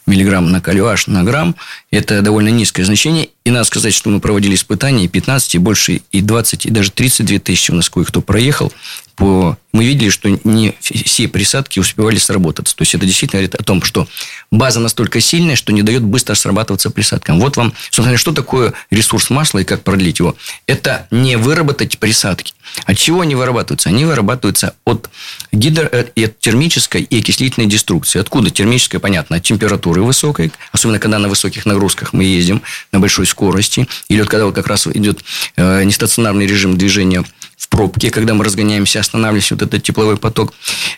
миллиграмм 0.06 0.52
на 0.52 0.62
калюаш 0.62 1.08
на 1.08 1.24
грамм, 1.24 1.56
это 1.90 2.22
довольно 2.22 2.50
низкое 2.50 2.86
значение. 2.86 3.30
И 3.46 3.50
надо 3.50 3.66
сказать, 3.66 3.96
что 3.96 4.10
мы 4.10 4.20
проводили 4.20 4.54
испытания, 4.54 5.06
и 5.06 5.08
15, 5.08 5.56
и 5.56 5.58
больше, 5.58 6.02
и 6.12 6.22
20, 6.22 6.68
и 6.68 6.70
даже 6.70 6.92
32 6.92 7.40
тысячи 7.40 7.72
у 7.72 7.76
нас 7.76 7.90
кое-кто 7.90 8.22
проехал. 8.22 8.72
По... 9.16 9.58
Мы 9.78 9.86
видели, 9.86 10.10
что 10.10 10.28
не 10.44 10.74
все 10.82 11.28
присадки 11.28 11.78
успевали 11.80 12.18
сработаться. 12.18 12.76
То 12.76 12.82
есть, 12.82 12.96
это 12.96 13.06
действительно 13.06 13.42
говорит 13.42 13.54
о 13.54 13.64
том, 13.64 13.84
что 13.84 14.08
база 14.50 14.80
настолько 14.80 15.22
сильная, 15.22 15.56
что 15.56 15.72
не 15.72 15.84
дает 15.84 16.02
быстро 16.02 16.34
срабатываться 16.34 16.90
присадкам. 16.90 17.40
Вот 17.40 17.58
вам, 17.58 17.74
собственно, 17.92 18.18
что 18.18 18.32
такое 18.32 18.74
ресурс 18.90 19.30
масла 19.30 19.60
и 19.60 19.64
как 19.64 19.84
продлить 19.84 20.18
его. 20.18 20.36
Это 20.66 21.06
не 21.12 21.38
выработать 21.38 22.00
присадки. 22.00 22.56
От 22.86 22.98
чего 22.98 23.22
они 23.22 23.36
вырабатываются? 23.36 23.90
Они 23.90 24.04
вырабатываются 24.04 24.74
от, 24.84 25.12
гидро... 25.52 25.88
Э, 25.92 26.06
от 26.24 26.40
термической 26.40 27.04
и 27.04 27.20
окислительной 27.20 27.68
деструкции. 27.68 28.18
Откуда 28.20 28.50
термическая? 28.50 29.00
Понятно, 29.00 29.36
от 29.36 29.44
температуры 29.44 30.02
высокой, 30.02 30.52
особенно 30.72 30.98
когда 30.98 31.20
на 31.20 31.30
высоких 31.30 31.68
нагрузках 31.68 32.14
мы 32.14 32.24
ездим 32.24 32.64
на 32.92 33.00
большой 33.00 33.28
скорости, 33.28 33.88
или 34.10 34.22
вот 34.22 34.30
когда 34.30 34.48
вот 34.48 34.56
как 34.56 34.66
раз 34.66 34.88
идет 34.88 35.20
э, 35.56 35.84
нестационарный 35.84 36.48
режим 36.48 36.80
движения 36.80 37.24
пробке, 37.70 38.10
когда 38.12 38.34
мы 38.34 38.44
разгоняемся, 38.44 39.00
останавливаемся, 39.00 39.56
вот 39.56 39.64
этот 39.64 39.84
тепловой 39.84 40.18
поток, 40.18 40.54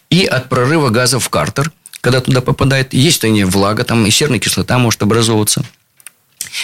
и 0.09 0.25
от 0.25 0.49
прорыва 0.49 0.89
газов 0.89 1.23
в 1.23 1.29
картер, 1.29 1.71
когда 2.01 2.21
туда 2.21 2.41
попадает, 2.41 2.93
есть 2.93 3.23
они 3.23 3.43
влага, 3.43 3.83
там 3.83 4.05
и 4.05 4.11
серная 4.11 4.39
кислота 4.39 4.77
может 4.77 5.01
образовываться. 5.01 5.63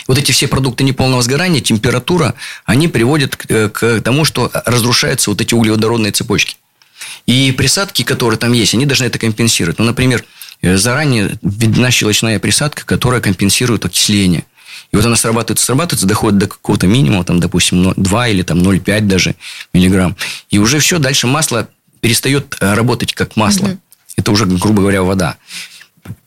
Вот 0.08 0.18
эти 0.18 0.32
все 0.32 0.48
продукты 0.48 0.84
неполного 0.84 1.22
сгорания, 1.22 1.62
температура, 1.62 2.34
они 2.66 2.88
приводят 2.88 3.36
к, 3.36 3.46
э, 3.50 3.70
к 3.70 4.02
тому, 4.02 4.26
что 4.26 4.50
разрушаются 4.66 5.30
вот 5.30 5.42
эти 5.42 5.54
углеводородные 5.54 6.12
цепочки. 6.12 6.56
И 7.28 7.52
присадки, 7.52 8.04
которые 8.04 8.40
там 8.40 8.54
есть, 8.54 8.74
они 8.74 8.86
должны 8.86 9.06
это 9.06 9.20
компенсировать. 9.20 9.78
Ну, 9.80 9.86
например, 9.86 10.24
Э, 10.62 10.78
заранее 10.78 11.38
видна 11.42 11.92
щелочная 11.92 12.40
присадка, 12.40 12.86
которая 12.86 13.22
компенсирует 13.22 13.86
окисление. 13.86 14.46
И 14.96 14.98
вот 14.98 15.06
она 15.06 15.18
срабатывает, 15.18 15.60
срабатывается, 15.60 16.08
доходит 16.08 16.38
до 16.38 16.48
какого-то 16.48 16.88
минимума, 16.88 17.26
там, 17.26 17.42
допустим, 17.42 17.94
2 17.98 18.28
или 18.30 18.44
там 18.44 18.60
0,5 18.60 19.02
даже 19.02 19.36
миллиграмм. 19.74 20.16
И 20.52 20.58
уже 20.58 20.80
все, 20.80 21.00
дальше 21.00 21.28
масло 21.28 21.68
перестает 22.00 22.56
э, 22.62 22.74
работать 22.76 23.14
как 23.14 23.36
масло. 23.36 23.66
Угу. 23.66 23.78
Это 24.16 24.32
уже, 24.32 24.46
грубо 24.46 24.84
говоря, 24.84 25.04
вода. 25.04 25.36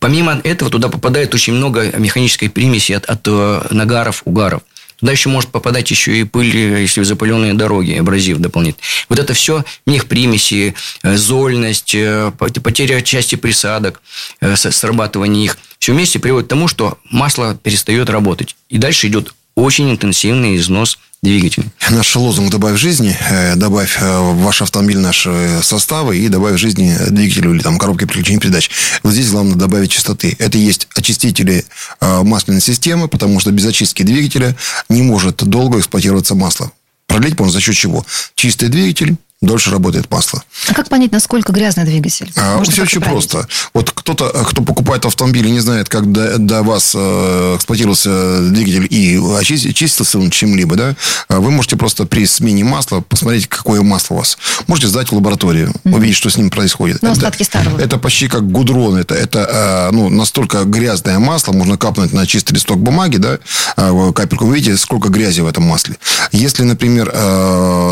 Помимо 0.01 0.39
этого, 0.45 0.71
туда 0.71 0.91
попадает 0.91 1.33
очень 1.33 1.55
много 1.55 1.97
механической 1.97 2.49
примеси 2.49 2.93
от, 2.93 3.07
от 3.07 3.27
э, 3.27 3.63
нагаров, 3.71 4.21
угаров. 4.27 4.61
Туда 5.01 5.13
еще 5.13 5.31
может 5.31 5.49
попадать 5.51 5.91
еще 5.91 6.19
и 6.19 6.25
пыль, 6.25 6.55
если 6.55 7.03
запыленные 7.05 7.55
дороги, 7.55 7.93
абразив 7.93 8.37
дополнительный. 8.37 8.85
Вот 9.09 9.19
это 9.19 9.33
все, 9.33 9.65
них 9.87 10.09
примеси, 10.09 10.75
э, 11.03 11.17
зольность, 11.17 11.95
э, 11.95 12.33
потеря 12.37 13.01
части 13.01 13.37
присадок, 13.37 14.03
э, 14.43 14.57
срабатывание 14.57 15.47
их. 15.47 15.57
Все 15.79 15.93
вместе 15.93 16.19
приводит 16.19 16.47
к 16.47 16.51
тому, 16.51 16.69
что 16.69 16.99
масло 17.11 17.57
перестает 17.63 18.11
работать. 18.11 18.57
И 18.69 18.79
дальше 18.79 19.09
идет 19.09 19.35
очень 19.55 19.91
интенсивный 19.91 20.57
износ 20.57 20.99
двигатель. 21.23 21.65
Наш 21.91 22.15
лозунг 22.15 22.51
«Добавь 22.51 22.79
жизни», 22.79 23.17
э, 23.31 23.57
добавь 23.57 23.97
э, 24.01 24.19
ваш 24.19 24.63
автомобиль 24.63 24.99
наши 24.99 25.61
составы 25.63 26.17
и 26.19 26.29
добавь 26.29 26.59
жизни 26.59 26.97
двигателю 27.11 27.55
или 27.55 27.61
там 27.61 27.79
коробки 27.79 28.05
переключения 28.05 28.41
передач. 28.41 28.71
Вот 29.03 29.13
здесь 29.13 29.31
главное 29.31 29.57
добавить 29.57 29.91
частоты. 29.91 30.37
Это 30.39 30.59
есть 30.59 30.87
очистители 30.95 31.65
э, 32.01 32.23
масляной 32.23 32.61
системы, 32.61 33.09
потому 33.09 33.41
что 33.41 33.51
без 33.51 33.67
очистки 33.67 34.05
двигателя 34.05 34.57
не 34.89 35.03
может 35.03 35.43
долго 35.43 35.81
эксплуатироваться 35.81 36.37
масло. 36.37 36.71
Продлить 37.09 37.39
можно 37.39 37.53
за 37.53 37.61
счет 37.61 37.75
чего? 37.75 38.07
Чистый 38.37 38.69
двигатель, 38.69 39.17
дольше 39.41 39.71
работает 39.71 40.11
масло. 40.11 40.43
А 40.69 40.75
как 40.75 40.89
понять, 40.89 41.13
насколько 41.13 41.53
грязный 41.53 41.85
двигатель? 41.85 42.31
А, 42.37 42.61
все 42.65 42.83
очень 42.83 43.01
проверить? 43.01 43.31
просто. 43.31 43.49
Вот 43.73 43.93
кто-то, 43.93 44.31
кто 44.31 44.63
покупает 44.63 45.05
автомобиль 45.05 45.47
и 45.47 45.51
не 45.51 45.61
знает, 45.61 45.89
как 45.89 46.11
до, 46.11 46.39
до 46.39 46.63
вас 46.65 46.93
э, 46.97 47.55
эксплуатировался 47.57 48.41
двигатель 48.51 48.89
и 48.91 49.17
очистился 49.39 50.19
он 50.19 50.31
чем-либо, 50.31 50.75
да, 50.75 50.97
а 51.29 51.39
вы 51.39 51.53
можете 51.53 51.77
просто 51.77 52.05
при 52.05 52.27
смене 52.27 52.65
масла 52.65 53.01
посмотреть, 53.01 53.47
какое 53.47 53.83
масло 53.83 54.15
у 54.15 54.19
вас. 54.19 54.39
Можете 54.67 54.89
сдать 54.89 55.11
в 55.11 55.13
лабораторию, 55.13 55.69
mm-hmm. 55.69 55.95
увидеть, 55.95 56.17
что 56.17 56.31
с 56.31 56.37
ним 56.37 56.51
происходит. 56.51 57.01
Ну, 57.03 57.13
остатки 57.13 57.45
старого. 57.45 57.79
Это 57.79 57.99
почти 57.99 58.27
как 58.27 58.51
гудрон. 58.51 58.97
Это, 58.97 59.15
это 59.15 59.89
э, 59.91 59.95
ну, 59.95 60.09
настолько 60.09 60.65
грязное 60.65 61.21
масло, 61.21 61.53
можно 61.53 61.79
капнуть 61.79 62.13
на 62.13 62.27
чистый 62.27 62.55
листок 62.55 62.79
бумаги, 62.79 63.19
да, 63.19 63.39
капельку. 63.77 64.47
Вы 64.47 64.57
видите, 64.57 64.77
сколько 64.77 65.11
грязи 65.11 65.43
в 65.43 65.47
этом 65.47 65.63
масле. 65.63 65.97
Если, 66.33 66.65
например, 66.65 67.13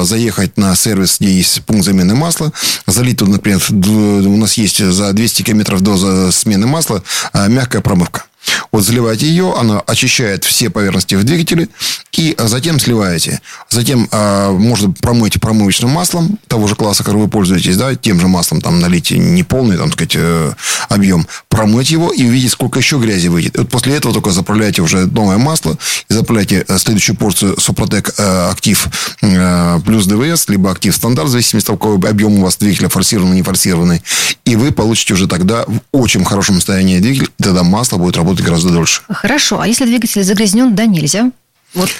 заехать 0.04 0.56
на 0.56 0.74
сервис, 0.74 1.18
где 1.20 1.35
есть 1.36 1.62
пункт 1.64 1.84
замены 1.84 2.14
масла, 2.14 2.52
залить 2.86 3.18
тут, 3.18 3.28
например, 3.28 3.60
у 3.70 4.36
нас 4.36 4.54
есть 4.54 4.78
за 4.78 5.12
200 5.12 5.42
километров 5.42 5.80
до 5.80 6.30
смены 6.32 6.66
масла 6.66 7.02
мягкая 7.34 7.82
промывка. 7.82 8.24
Вот 8.72 8.84
заливаете 8.84 9.26
ее, 9.26 9.54
она 9.56 9.80
очищает 9.80 10.44
все 10.44 10.70
поверхности 10.70 11.14
в 11.14 11.24
двигателе, 11.24 11.68
и 12.16 12.34
затем 12.38 12.78
сливаете. 12.80 13.40
Затем 13.68 14.08
э, 14.10 14.50
можно 14.50 14.90
промыть 14.90 15.40
промывочным 15.40 15.90
маслом 15.90 16.38
того 16.48 16.66
же 16.66 16.74
класса, 16.74 17.04
который 17.04 17.22
вы 17.22 17.28
пользуетесь, 17.28 17.76
да, 17.76 17.94
тем 17.94 18.20
же 18.20 18.28
маслом 18.28 18.60
там 18.60 18.80
налить 18.80 19.10
не 19.10 19.42
полный, 19.42 19.76
там 19.76 19.92
сказать, 19.92 20.16
э, 20.16 20.52
объем, 20.88 21.26
промыть 21.48 21.90
его 21.90 22.10
и 22.10 22.24
увидеть, 22.24 22.52
сколько 22.52 22.78
еще 22.78 22.98
грязи 22.98 23.28
выйдет. 23.28 23.56
И 23.56 23.58
вот 23.58 23.68
после 23.68 23.96
этого 23.96 24.14
только 24.14 24.30
заправляете 24.30 24.82
уже 24.82 25.06
новое 25.06 25.38
масло 25.38 25.76
и 26.08 26.14
заправляете 26.14 26.64
э, 26.66 26.78
следующую 26.78 27.16
порцию 27.16 27.60
Супротек 27.60 28.14
э, 28.16 28.50
Актив 28.50 28.88
э, 29.22 29.80
плюс 29.84 30.06
ДВС, 30.06 30.48
либо 30.48 30.70
Актив 30.70 30.94
Стандарт, 30.94 31.28
в 31.28 31.32
зависимости 31.32 31.70
от 31.70 31.78
того, 31.78 31.96
какой 31.96 32.10
объем 32.10 32.38
у 32.38 32.42
вас 32.42 32.56
двигателя, 32.56 32.88
форсированный, 32.88 33.36
не 33.36 33.42
форсированный. 33.42 34.02
И 34.44 34.56
вы 34.56 34.72
получите 34.72 35.14
уже 35.14 35.26
тогда 35.26 35.64
в 35.66 35.80
очень 35.92 36.24
хорошем 36.24 36.56
состоянии 36.56 36.98
двигатель, 36.98 37.30
тогда 37.38 37.62
масло 37.62 37.98
будет 37.98 38.16
работать 38.16 38.35
гораздо 38.42 38.70
дольше. 38.70 39.02
Хорошо. 39.08 39.60
А 39.60 39.66
если 39.66 39.84
двигатель 39.84 40.22
загрязнен, 40.22 40.74
да 40.74 40.86
нельзя? 40.86 41.30
Вот. 41.76 41.90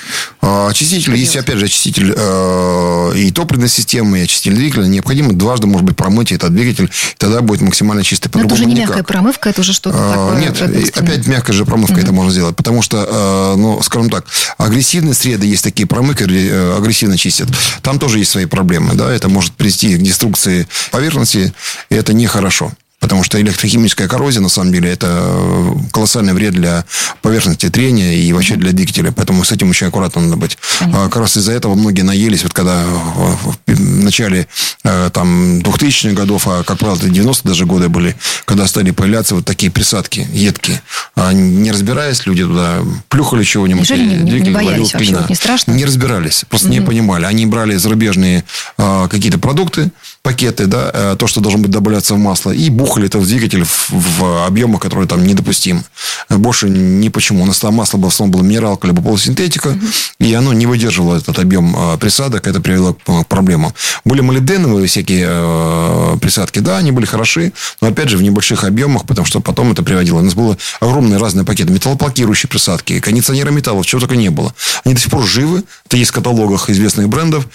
А, 0.40 0.68
очиститель, 0.68 1.14
если, 1.16 1.38
опять 1.38 1.58
же, 1.58 1.66
очиститель 1.66 2.14
э, 2.16 3.12
и 3.16 3.30
топливной 3.30 3.68
системы, 3.68 4.20
и 4.20 4.22
очиститель 4.22 4.54
двигателя, 4.54 4.86
необходимо 4.86 5.34
дважды, 5.34 5.66
может 5.66 5.84
быть, 5.84 5.96
промыть 5.96 6.32
этот 6.32 6.54
двигатель, 6.54 6.84
и 6.86 7.16
тогда 7.18 7.42
будет 7.42 7.60
максимально 7.60 8.02
чистый. 8.02 8.30
Но 8.32 8.44
это 8.44 8.54
уже 8.54 8.64
не 8.64 8.72
никак. 8.72 8.88
мягкая 8.88 9.04
промывка, 9.04 9.50
это 9.50 9.60
уже 9.60 9.74
что-то 9.74 9.98
а, 9.98 10.12
такое. 10.12 10.40
Нет, 10.40 10.96
опять 10.96 11.26
мягкая 11.26 11.54
же 11.54 11.66
промывка 11.66 12.00
это 12.00 12.12
можно 12.12 12.32
сделать, 12.32 12.56
потому 12.56 12.80
что, 12.80 13.06
э, 13.06 13.56
ну, 13.58 13.82
скажем 13.82 14.08
так, 14.08 14.26
агрессивные 14.56 15.14
среды, 15.14 15.46
есть 15.46 15.64
такие 15.64 15.86
промывки, 15.86 16.22
э, 16.24 16.76
агрессивно 16.78 17.18
чистят, 17.18 17.48
там 17.82 17.98
тоже 17.98 18.18
есть 18.18 18.30
свои 18.30 18.46
проблемы, 18.46 18.94
да, 18.94 19.12
это 19.12 19.28
может 19.28 19.52
привести 19.52 19.96
к 19.96 20.02
деструкции 20.02 20.66
поверхности, 20.90 21.52
и 21.90 21.94
это 21.94 22.14
нехорошо. 22.14 22.72
Потому 22.98 23.22
что 23.22 23.40
электрохимическая 23.40 24.08
коррозия, 24.08 24.40
на 24.40 24.48
самом 24.48 24.72
деле, 24.72 24.90
это 24.90 25.06
э, 25.10 25.72
колоссальный 25.92 26.32
вред 26.32 26.54
для 26.54 26.84
поверхности 27.20 27.68
трения 27.68 28.14
и 28.14 28.32
вообще 28.32 28.56
для 28.56 28.72
двигателя. 28.72 29.12
Поэтому 29.12 29.44
с 29.44 29.52
этим 29.52 29.70
очень 29.70 29.88
аккуратно 29.88 30.22
надо 30.22 30.36
быть. 30.36 30.56
Понятно. 30.80 31.04
А 31.04 31.08
как 31.08 31.16
раз 31.16 31.36
из-за 31.36 31.52
этого 31.52 31.74
многие 31.74 32.02
наелись, 32.02 32.42
вот 32.42 32.54
когда 32.54 32.84
в 32.84 33.56
начале 33.66 34.48
э, 34.82 35.10
там, 35.12 35.58
2000-х 35.60 36.14
годов, 36.14 36.48
а, 36.48 36.62
как 36.62 36.78
правило, 36.78 36.96
это 36.96 37.08
90-е 37.08 37.40
даже 37.44 37.66
годы 37.66 37.88
были, 37.88 38.16
когда 38.46 38.66
стали 38.66 38.90
появляться 38.92 39.34
вот 39.34 39.44
такие 39.44 39.70
присадки 39.70 40.26
едкие. 40.32 40.80
А 41.16 41.32
не 41.32 41.70
разбираясь, 41.70 42.24
люди 42.26 42.44
туда 42.44 42.78
плюхали 43.08 43.44
чего-нибудь. 43.44 43.88
Неужели 43.90 44.08
не, 44.08 44.30
двигатель 44.30 44.52
не 44.52 44.54
боялись 44.54 44.94
вообще? 44.94 45.26
Не 45.28 45.34
страшно? 45.34 45.72
Не 45.72 45.84
разбирались. 45.84 46.44
Просто 46.48 46.68
mm-hmm. 46.68 46.70
не 46.70 46.80
понимали. 46.80 47.24
Они 47.26 47.44
брали 47.44 47.76
зарубежные 47.76 48.44
а, 48.78 49.08
какие-то 49.08 49.38
продукты, 49.38 49.90
пакеты, 50.26 50.66
да, 50.66 50.90
э, 50.92 51.16
то, 51.16 51.28
что 51.28 51.40
должно 51.40 51.60
быть 51.60 51.70
добавляться 51.70 52.14
в 52.14 52.18
масло, 52.18 52.50
и 52.50 52.68
бухали 52.68 53.06
это 53.06 53.18
в 53.20 53.26
двигатель 53.26 53.62
в, 53.62 53.90
в 53.90 54.44
объемах, 54.44 54.80
которые 54.80 55.06
там 55.06 55.24
недопустимы. 55.24 55.84
Больше 56.28 56.68
ни 56.68 57.08
почему. 57.10 57.44
У 57.44 57.46
нас 57.46 57.60
там 57.60 57.74
масло 57.74 57.96
в 57.98 58.06
основном 58.06 58.32
было 58.32 58.42
минералка 58.42 58.88
либо 58.88 59.00
полусинтетика, 59.00 59.78
и 60.18 60.34
оно 60.34 60.52
не 60.52 60.66
выдерживало 60.66 61.16
этот 61.16 61.38
объем 61.38 61.76
э, 61.76 61.96
присадок, 61.98 62.48
это 62.48 62.60
привело 62.60 62.94
к 62.94 63.26
проблемам. 63.28 63.72
Были 64.04 64.20
молибденовые 64.20 64.88
всякие 64.88 65.26
э, 65.28 66.16
присадки, 66.20 66.58
да, 66.58 66.78
они 66.78 66.90
были 66.90 67.06
хороши, 67.06 67.52
но 67.80 67.86
опять 67.86 68.08
же 68.08 68.16
в 68.16 68.22
небольших 68.22 68.64
объемах, 68.64 69.06
потому 69.06 69.26
что 69.26 69.38
потом 69.38 69.70
это 69.70 69.84
приводило. 69.84 70.18
У 70.18 70.22
нас 70.22 70.34
было 70.34 70.58
огромные 70.80 71.20
разные 71.20 71.44
пакеты, 71.44 71.72
металлоблокирующие 71.72 72.50
присадки, 72.50 72.98
кондиционеры 72.98 73.52
металлов, 73.52 73.86
чего 73.86 74.00
только 74.00 74.16
не 74.16 74.30
было. 74.30 74.52
Они 74.84 74.94
до 74.94 75.00
сих 75.00 75.12
пор 75.12 75.24
живы, 75.24 75.62
это 75.86 75.96
есть 75.96 76.10
в 76.10 76.14
каталогах 76.14 76.68
известных 76.68 77.08
брендов, 77.08 77.46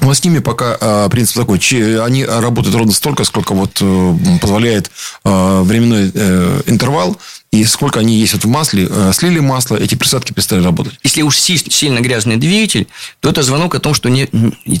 но 0.00 0.14
с 0.14 0.24
ними 0.24 0.38
пока 0.38 0.76
э, 0.80 1.08
принцип 1.10 1.36
такой. 1.36 1.58
Че, 1.58 2.02
они 2.02 2.24
работают 2.24 2.74
ровно 2.74 2.92
столько, 2.92 3.24
сколько 3.24 3.54
вот 3.54 3.78
э, 3.80 4.14
позволяет 4.40 4.90
э, 5.24 5.60
временной 5.62 6.10
э, 6.12 6.62
интервал. 6.66 7.16
И 7.52 7.64
сколько 7.64 8.00
они 8.00 8.18
есть 8.18 8.34
вот 8.34 8.44
в 8.44 8.48
масле, 8.48 8.88
э, 8.90 9.12
слили 9.14 9.38
масло, 9.38 9.76
эти 9.76 9.94
присадки 9.94 10.32
перестали 10.32 10.62
работать. 10.62 10.94
Если 11.04 11.22
уж 11.22 11.38
сильно 11.38 12.00
грязный 12.00 12.36
двигатель, 12.36 12.86
то 13.20 13.30
это 13.30 13.42
звонок 13.42 13.74
о 13.74 13.78
том, 13.78 13.94
что 13.94 14.08
не, 14.10 14.26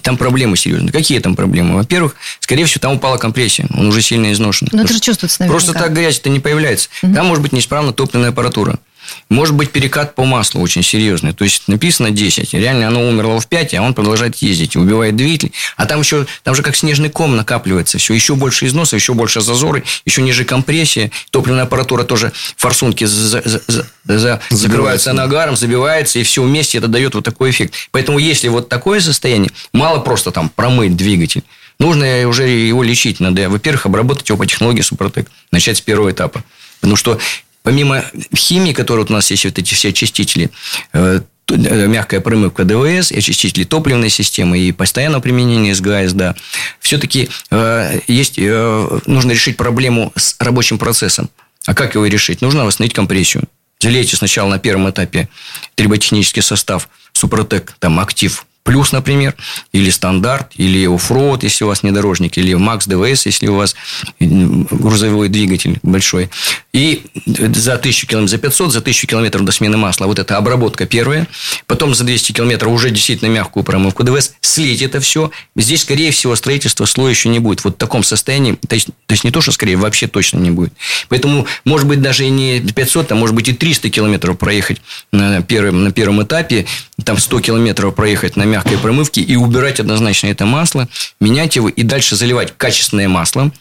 там 0.02 0.16
проблемы 0.16 0.56
серьезные. 0.56 0.92
Какие 0.92 1.20
там 1.20 1.36
проблемы? 1.36 1.76
Во-первых, 1.76 2.16
скорее 2.40 2.66
всего, 2.66 2.80
там 2.80 2.92
упала 2.94 3.16
компрессия. 3.16 3.66
Он 3.72 3.86
уже 3.86 4.02
сильно 4.02 4.32
изношен. 4.32 4.68
Но 4.72 4.82
это 4.82 4.92
же 4.92 5.00
чувствуется, 5.00 5.40
наверняка. 5.40 5.64
Просто 5.64 5.78
так 5.78 5.94
грязь 5.94 6.18
это 6.18 6.28
не 6.28 6.40
появляется. 6.40 6.88
Угу. 7.02 7.14
Там 7.14 7.26
может 7.26 7.42
быть 7.42 7.52
неисправна 7.52 7.92
топливная 7.92 8.30
аппаратура. 8.30 8.78
Может 9.28 9.56
быть, 9.56 9.72
перекат 9.72 10.14
по 10.14 10.24
маслу 10.24 10.60
очень 10.60 10.84
серьезный. 10.84 11.32
То 11.32 11.42
есть, 11.42 11.66
написано 11.66 12.10
10. 12.10 12.54
Реально 12.54 12.86
оно 12.88 13.08
умерло 13.08 13.40
в 13.40 13.48
5, 13.48 13.74
а 13.74 13.82
он 13.82 13.92
продолжает 13.92 14.36
ездить. 14.36 14.76
Убивает 14.76 15.16
двигатель. 15.16 15.52
А 15.76 15.86
там 15.86 16.00
еще, 16.00 16.26
там 16.44 16.54
же 16.54 16.62
как 16.62 16.76
снежный 16.76 17.10
ком 17.10 17.36
накапливается. 17.36 17.98
Все, 17.98 18.14
еще 18.14 18.36
больше 18.36 18.66
износа, 18.66 18.94
еще 18.94 19.14
больше 19.14 19.40
зазоры, 19.40 19.82
еще 20.04 20.22
ниже 20.22 20.44
компрессия. 20.44 21.10
Топливная 21.30 21.64
аппаратура 21.64 22.04
тоже, 22.04 22.32
форсунки 22.56 23.04
за, 23.04 23.42
за, 23.44 23.62
за, 23.66 23.86
за, 24.04 24.40
закрываются 24.50 25.12
нагаром, 25.12 25.56
забивается, 25.56 26.20
и 26.20 26.22
все 26.22 26.42
вместе 26.44 26.78
это 26.78 26.86
дает 26.86 27.16
вот 27.16 27.24
такой 27.24 27.50
эффект. 27.50 27.74
Поэтому, 27.90 28.20
если 28.20 28.46
вот 28.46 28.68
такое 28.68 29.00
состояние, 29.00 29.50
мало 29.72 29.98
просто 29.98 30.30
там 30.30 30.48
промыть 30.50 30.96
двигатель. 30.96 31.42
Нужно 31.78 32.26
уже 32.28 32.48
его 32.48 32.82
лечить. 32.82 33.20
Надо, 33.20 33.50
во-первых, 33.50 33.86
обработать 33.86 34.28
его 34.28 34.38
по 34.38 34.46
технологии 34.46 34.82
Супротек. 34.82 35.28
Начать 35.50 35.78
с 35.78 35.80
первого 35.80 36.10
этапа. 36.10 36.44
Потому 36.80 36.96
что 36.96 37.18
помимо 37.66 38.04
химии, 38.32 38.72
которая 38.72 39.04
у 39.04 39.12
нас 39.12 39.28
есть, 39.32 39.44
вот 39.44 39.58
эти 39.58 39.74
все 39.74 39.88
очистители, 39.88 40.50
э, 40.92 41.20
э, 41.48 41.86
мягкая 41.88 42.20
промывка 42.20 42.62
ДВС, 42.62 43.10
очистители 43.10 43.64
топливной 43.64 44.08
системы 44.08 44.56
и 44.60 44.70
постоянного 44.70 45.20
применения 45.20 45.74
СГАС, 45.74 46.12
да, 46.12 46.36
все-таки 46.78 47.28
э, 47.50 47.98
есть, 48.06 48.38
нужно 48.38 49.32
решить 49.32 49.56
проблему 49.56 50.12
с 50.14 50.36
рабочим 50.38 50.78
процессом. 50.78 51.28
А 51.66 51.74
как 51.74 51.96
его 51.96 52.06
решить? 52.06 52.40
Нужно 52.40 52.64
восстановить 52.64 52.94
компрессию. 52.94 53.42
Залейте 53.80 54.14
сначала 54.14 54.48
на 54.48 54.60
первом 54.60 54.88
этапе 54.88 55.28
триботехнический 55.74 56.42
состав 56.42 56.88
Супротек, 57.14 57.74
там, 57.80 57.98
актив 57.98 58.46
плюс, 58.66 58.92
например, 58.92 59.34
или 59.72 59.90
стандарт, 59.90 60.52
или 60.56 60.86
оффроуд, 60.86 61.44
если 61.44 61.64
у 61.64 61.68
вас 61.68 61.82
внедорожник, 61.82 62.36
или 62.36 62.52
Макс 62.54 62.86
ДВС, 62.86 63.24
если 63.24 63.46
у 63.46 63.54
вас 63.54 63.76
грузовой 64.18 65.28
двигатель 65.28 65.78
большой. 65.82 66.28
И 66.72 67.04
за 67.24 67.74
1000 67.74 68.06
километров, 68.06 68.30
за 68.30 68.38
500, 68.38 68.72
за 68.72 68.78
1000 68.80 69.06
километров 69.06 69.44
до 69.44 69.52
смены 69.52 69.76
масла, 69.76 70.06
вот 70.06 70.18
это 70.18 70.36
обработка 70.36 70.84
первая. 70.84 71.28
Потом 71.68 71.94
за 71.94 72.04
200 72.04 72.32
километров 72.32 72.72
уже 72.72 72.90
действительно 72.90 73.28
мягкую 73.28 73.62
промывку 73.62 74.02
ДВС. 74.02 74.34
Слить 74.40 74.82
это 74.82 75.00
все. 75.00 75.30
Здесь, 75.54 75.82
скорее 75.82 76.10
всего, 76.10 76.34
строительства 76.34 76.84
слоя 76.86 77.10
еще 77.10 77.28
не 77.28 77.38
будет. 77.38 77.62
Вот 77.62 77.74
в 77.74 77.78
таком 77.78 78.02
состоянии, 78.02 78.58
то 78.68 78.74
есть, 78.74 78.88
то 79.06 79.12
есть 79.12 79.22
не 79.22 79.30
то, 79.30 79.40
что 79.40 79.52
скорее, 79.52 79.76
вообще 79.76 80.08
точно 80.08 80.38
не 80.38 80.50
будет. 80.50 80.72
Поэтому, 81.08 81.46
может 81.64 81.86
быть, 81.86 82.02
даже 82.02 82.28
не 82.28 82.60
500, 82.60 83.12
а 83.12 83.14
может 83.14 83.36
быть 83.36 83.48
и 83.48 83.52
300 83.52 83.90
километров 83.90 84.36
проехать 84.36 84.80
на 85.12 85.40
первом, 85.42 85.84
на 85.84 85.92
первом 85.92 86.22
этапе, 86.24 86.66
там 87.04 87.18
100 87.18 87.40
километров 87.40 87.94
проехать 87.94 88.36
на 88.36 88.44
мягкой 88.44 88.78
промывке 88.78 89.20
и 89.20 89.36
убирать 89.36 89.80
однозначно 89.80 90.28
это 90.28 90.46
масло, 90.46 90.88
менять 91.20 91.56
его 91.56 91.68
и 91.68 91.82
дальше 91.82 92.16
заливать 92.16 92.54
качественное 92.56 93.08
масло, 93.08 93.52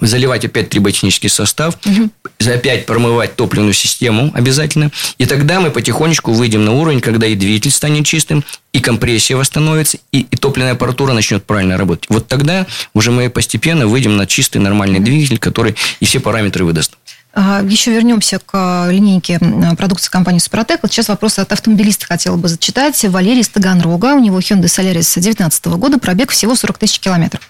заливать 0.00 0.44
опять 0.44 0.70
триботехнический 0.70 1.28
состав, 1.28 1.76
угу. 1.84 2.10
опять 2.46 2.86
промывать 2.86 3.34
топливную 3.34 3.72
систему 3.72 4.30
обязательно. 4.34 4.92
И 5.18 5.26
тогда 5.26 5.60
мы 5.60 5.70
потихонечку 5.70 6.32
выйдем 6.32 6.64
на 6.64 6.72
уровень, 6.72 7.00
когда 7.00 7.26
и 7.26 7.34
двигатель 7.34 7.72
станет 7.72 8.06
чистым, 8.06 8.44
и 8.72 8.80
компрессия 8.80 9.36
восстановится, 9.36 9.98
и, 10.12 10.22
и 10.22 10.36
топливная 10.36 10.72
аппаратура 10.72 11.12
начнет 11.12 11.44
правильно 11.44 11.76
работать. 11.76 12.06
Вот 12.10 12.26
тогда 12.26 12.66
уже 12.92 13.10
мы 13.10 13.30
постепенно 13.30 13.86
выйдем 13.86 14.16
на 14.16 14.26
чистый 14.26 14.58
нормальный 14.58 15.00
двигатель, 15.00 15.38
который 15.38 15.74
и 16.00 16.04
все 16.04 16.20
параметры 16.20 16.64
выдаст. 16.64 16.96
А, 17.34 17.62
еще 17.62 17.92
вернемся 17.92 18.38
к 18.38 18.88
линейке 18.90 19.40
продукции 19.76 20.10
компании 20.10 20.38
«Супротек». 20.38 20.80
Вот 20.82 20.92
сейчас 20.92 21.08
вопрос 21.08 21.38
от 21.38 21.52
автомобилиста 21.52 22.06
хотела 22.06 22.36
бы 22.36 22.48
зачитать. 22.48 23.02
Валерий 23.04 23.40
из 23.40 23.48
Таганрога. 23.48 24.14
У 24.14 24.20
него 24.20 24.38
Hyundai 24.38 24.64
Solaris 24.64 25.12
2019 25.14 25.66
года. 25.66 25.98
Пробег 25.98 26.30
всего 26.30 26.54
40 26.54 26.78
тысяч 26.78 27.00
километров. 27.00 27.42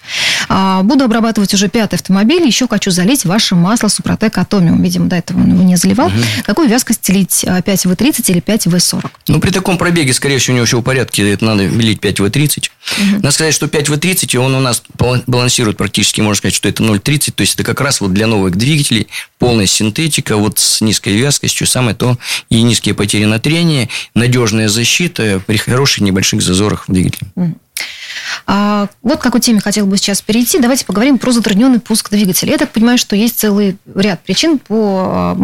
А, 0.49 0.81
буду 0.81 1.05
обрабатывать 1.05 1.53
уже 1.53 1.69
пятый 1.69 1.95
автомобиль. 1.95 2.45
Еще 2.45 2.67
хочу 2.67 2.89
залить 2.89 3.25
ваше 3.25 3.55
масло 3.55 3.87
«Супротек 3.87 4.37
Атомиум». 4.37 4.81
Видимо, 4.81 5.07
до 5.07 5.17
этого 5.17 5.39
он 5.39 5.53
его 5.53 5.63
не 5.63 5.75
заливал. 5.75 6.07
Угу. 6.07 6.15
Какую 6.45 6.67
вязкость 6.67 7.07
лить? 7.09 7.45
5В30 7.45 8.31
или 8.31 8.41
5В40? 8.41 9.09
Ну, 9.27 9.39
при 9.39 9.51
таком 9.51 9.77
пробеге, 9.77 10.13
скорее 10.13 10.39
всего, 10.39 10.53
у 10.53 10.57
него 10.57 10.65
все 10.65 10.79
в 10.79 10.83
порядке. 10.83 11.31
Это 11.31 11.45
надо 11.45 11.67
лить 11.67 11.99
5В30. 11.99 12.57
Угу. 12.57 13.15
Надо 13.17 13.31
сказать, 13.31 13.53
что 13.53 13.67
5В30, 13.67 14.35
он 14.37 14.55
у 14.55 14.59
нас 14.59 14.81
балансирует 15.27 15.77
практически, 15.77 16.21
можно 16.21 16.37
сказать, 16.37 16.55
что 16.55 16.67
это 16.67 16.81
0,30. 16.81 17.31
То 17.33 17.41
есть, 17.41 17.53
это 17.53 17.63
как 17.63 17.81
раз 17.81 18.01
вот 18.01 18.13
для 18.13 18.25
новых 18.25 18.55
двигателей 18.55 19.07
полная 19.37 19.67
синтетика, 19.75 20.37
вот 20.37 20.59
с 20.59 20.81
низкой 20.81 21.15
вязкостью, 21.15 21.67
самое 21.67 21.95
то, 21.95 22.17
и 22.49 22.61
низкие 22.61 22.95
потери 22.95 23.25
на 23.25 23.39
трение, 23.39 23.89
надежная 24.13 24.69
защита 24.69 25.41
при 25.45 25.57
хороших 25.57 26.01
небольших 26.01 26.41
зазорах 26.41 26.87
в 26.87 26.93
двигателе. 26.93 27.27
А, 28.47 28.87
вот 29.01 29.19
к 29.19 29.21
какой 29.21 29.41
теме 29.41 29.59
хотел 29.59 29.85
бы 29.85 29.97
сейчас 29.97 30.21
перейти. 30.21 30.59
Давайте 30.59 30.85
поговорим 30.85 31.17
про 31.17 31.31
затрудненный 31.31 31.79
пуск 31.79 32.09
двигателя. 32.09 32.51
Я 32.51 32.57
так 32.57 32.71
понимаю, 32.71 32.97
что 32.97 33.15
есть 33.15 33.39
целый 33.39 33.77
ряд 33.93 34.23
причин, 34.23 34.59
по, 34.59 35.37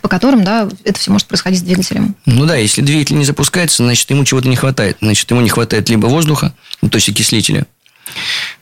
по 0.00 0.08
которым 0.08 0.44
да, 0.44 0.68
это 0.84 0.98
все 0.98 1.10
может 1.10 1.26
происходить 1.26 1.60
с 1.60 1.62
двигателем. 1.62 2.14
Ну 2.26 2.46
да, 2.46 2.56
если 2.56 2.82
двигатель 2.82 3.16
не 3.16 3.24
запускается, 3.24 3.82
значит, 3.84 4.08
ему 4.10 4.24
чего-то 4.24 4.48
не 4.48 4.56
хватает. 4.56 4.98
Значит, 5.00 5.30
ему 5.30 5.40
не 5.40 5.48
хватает 5.48 5.88
либо 5.88 6.06
воздуха, 6.06 6.52
ну, 6.82 6.88
то 6.88 6.96
есть 6.96 7.08
окислителя, 7.08 7.66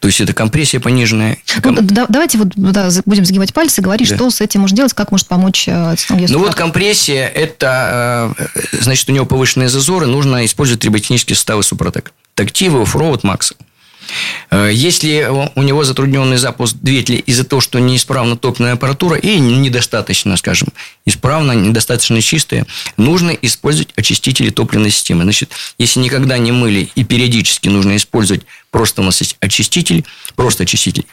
то 0.03 0.09
есть 0.09 0.21
это 0.21 0.33
компрессия 0.33 0.81
пониженная. 0.81 1.39
Ну, 1.63 1.77
да, 1.81 2.07
давайте 2.09 2.37
вот 2.37 2.49
да, 2.57 2.91
будем 3.05 3.25
загибать 3.25 3.55
пальцы 3.55 3.81
говорить, 3.81 4.09
да. 4.09 4.17
что 4.17 4.31
с 4.31 4.41
этим 4.41 4.63
можно 4.63 4.77
делать, 4.77 4.93
как 4.95 5.13
может 5.13 5.29
помочь 5.29 5.69
э, 5.69 5.95
Ну 6.11 6.41
вот 6.41 6.57
компрессия, 6.57 7.29
это 7.29 8.35
э, 8.37 8.47
значит 8.81 9.09
у 9.09 9.13
него 9.13 9.27
повышенные 9.27 9.69
зазоры, 9.69 10.07
нужно 10.07 10.45
использовать 10.45 10.81
триботехнические 10.81 11.37
составы 11.37 11.63
Супротек. 11.63 12.13
Тактивы, 12.35 12.83
оффроуд, 12.83 13.23
Макс. 13.23 13.55
Э, 14.51 14.71
если 14.73 15.29
у 15.55 15.63
него 15.63 15.85
затрудненный 15.85 16.37
запуск 16.37 16.77
двигателя 16.81 17.19
из-за 17.19 17.45
того, 17.45 17.61
что 17.61 17.79
неисправна 17.79 18.37
топливная 18.37 18.75
аппаратура 18.75 19.17
и 19.17 19.39
недостаточно, 19.39 20.37
скажем, 20.37 20.69
исправно, 21.07 21.53
недостаточно 21.53 22.21
чистая, 22.21 22.67
нужно 22.97 23.31
использовать 23.31 23.91
очистители 23.97 24.51
топливной 24.51 24.91
системы. 24.91 25.23
Значит, 25.23 25.51
если 25.79 26.01
никогда 26.01 26.39
не 26.39 26.53
мыли 26.53 26.91
и 26.95 27.05
периодически 27.05 27.69
нужно 27.69 27.97
использовать 27.97 28.43
просто 28.71 29.03
у 29.03 29.05
нас 29.05 29.21
есть 29.21 29.37
очиститель, 29.41 30.05
просто 30.35 30.65
очиститель, 30.65 31.07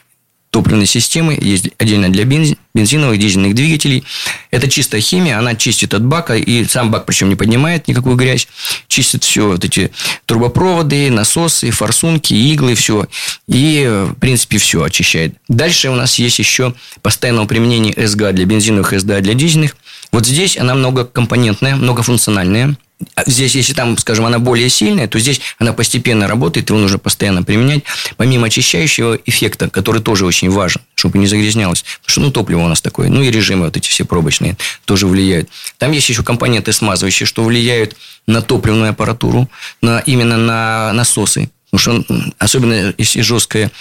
топливной 0.49 0.85
системы, 0.85 1.38
есть 1.39 1.69
отдельно 1.77 2.09
для 2.09 2.25
бензиновых, 2.25 3.19
дизельных 3.19 3.53
двигателей. 3.55 4.03
Это 4.51 4.67
чистая 4.67 5.01
химия, 5.01 5.38
она 5.38 5.55
чистит 5.55 5.93
от 5.93 6.03
бака, 6.03 6.35
и 6.35 6.65
сам 6.65 6.91
бак 6.91 7.05
причем 7.05 7.29
не 7.29 7.35
поднимает 7.35 7.88
никакую 7.88 8.15
грязь, 8.15 8.47
чистит 8.88 9.23
все 9.23 9.47
вот 9.47 9.63
эти 9.63 9.91
трубопроводы, 10.25 11.12
насосы, 11.12 11.71
форсунки, 11.71 12.33
иглы, 12.33 12.75
все. 12.75 13.07
И, 13.47 13.88
в 13.88 14.15
принципе, 14.15 14.57
все 14.57 14.83
очищает. 14.83 15.35
Дальше 15.47 15.89
у 15.89 15.95
нас 15.95 16.17
есть 16.19 16.39
еще 16.39 16.73
постоянное 17.01 17.45
применение 17.45 17.93
СГА 18.07 18.31
для 18.31 18.45
бензиновых, 18.45 18.99
СДА 18.99 19.21
для 19.21 19.33
дизельных. 19.35 19.75
Вот 20.12 20.25
здесь 20.25 20.57
она 20.57 20.73
многокомпонентная, 20.73 21.75
многофункциональная– 21.75 22.75
здесь, 23.25 23.55
если 23.55 23.73
там, 23.73 23.97
скажем, 23.97 24.25
она 24.25 24.39
более 24.39 24.69
сильная, 24.69 25.07
то 25.07 25.19
здесь 25.19 25.41
она 25.57 25.73
постепенно 25.73 26.27
работает, 26.27 26.69
его 26.69 26.79
нужно 26.79 26.97
постоянно 26.97 27.43
применять, 27.43 27.83
помимо 28.17 28.47
очищающего 28.47 29.19
эффекта, 29.25 29.69
который 29.69 30.01
тоже 30.01 30.25
очень 30.25 30.49
важен, 30.49 30.81
чтобы 30.95 31.17
не 31.17 31.27
загрязнялось. 31.27 31.83
Потому 32.01 32.12
что, 32.12 32.21
ну, 32.21 32.31
топливо 32.31 32.59
у 32.62 32.67
нас 32.67 32.81
такое, 32.81 33.09
ну, 33.09 33.21
и 33.21 33.31
режимы 33.31 33.65
вот 33.65 33.77
эти 33.77 33.88
все 33.88 34.05
пробочные 34.05 34.57
тоже 34.85 35.07
влияют. 35.07 35.49
Там 35.77 35.91
есть 35.91 36.09
еще 36.09 36.23
компоненты 36.23 36.73
смазывающие, 36.73 37.27
что 37.27 37.43
влияют 37.43 37.95
на 38.27 38.41
топливную 38.41 38.91
аппаратуру, 38.91 39.49
на, 39.81 39.99
именно 39.99 40.38
на 40.38 40.93
насосы. 40.93 41.49
Потому 41.71 42.03
что, 42.03 42.33
особенно 42.39 42.93
если 42.97 43.21
жесткая 43.21 43.71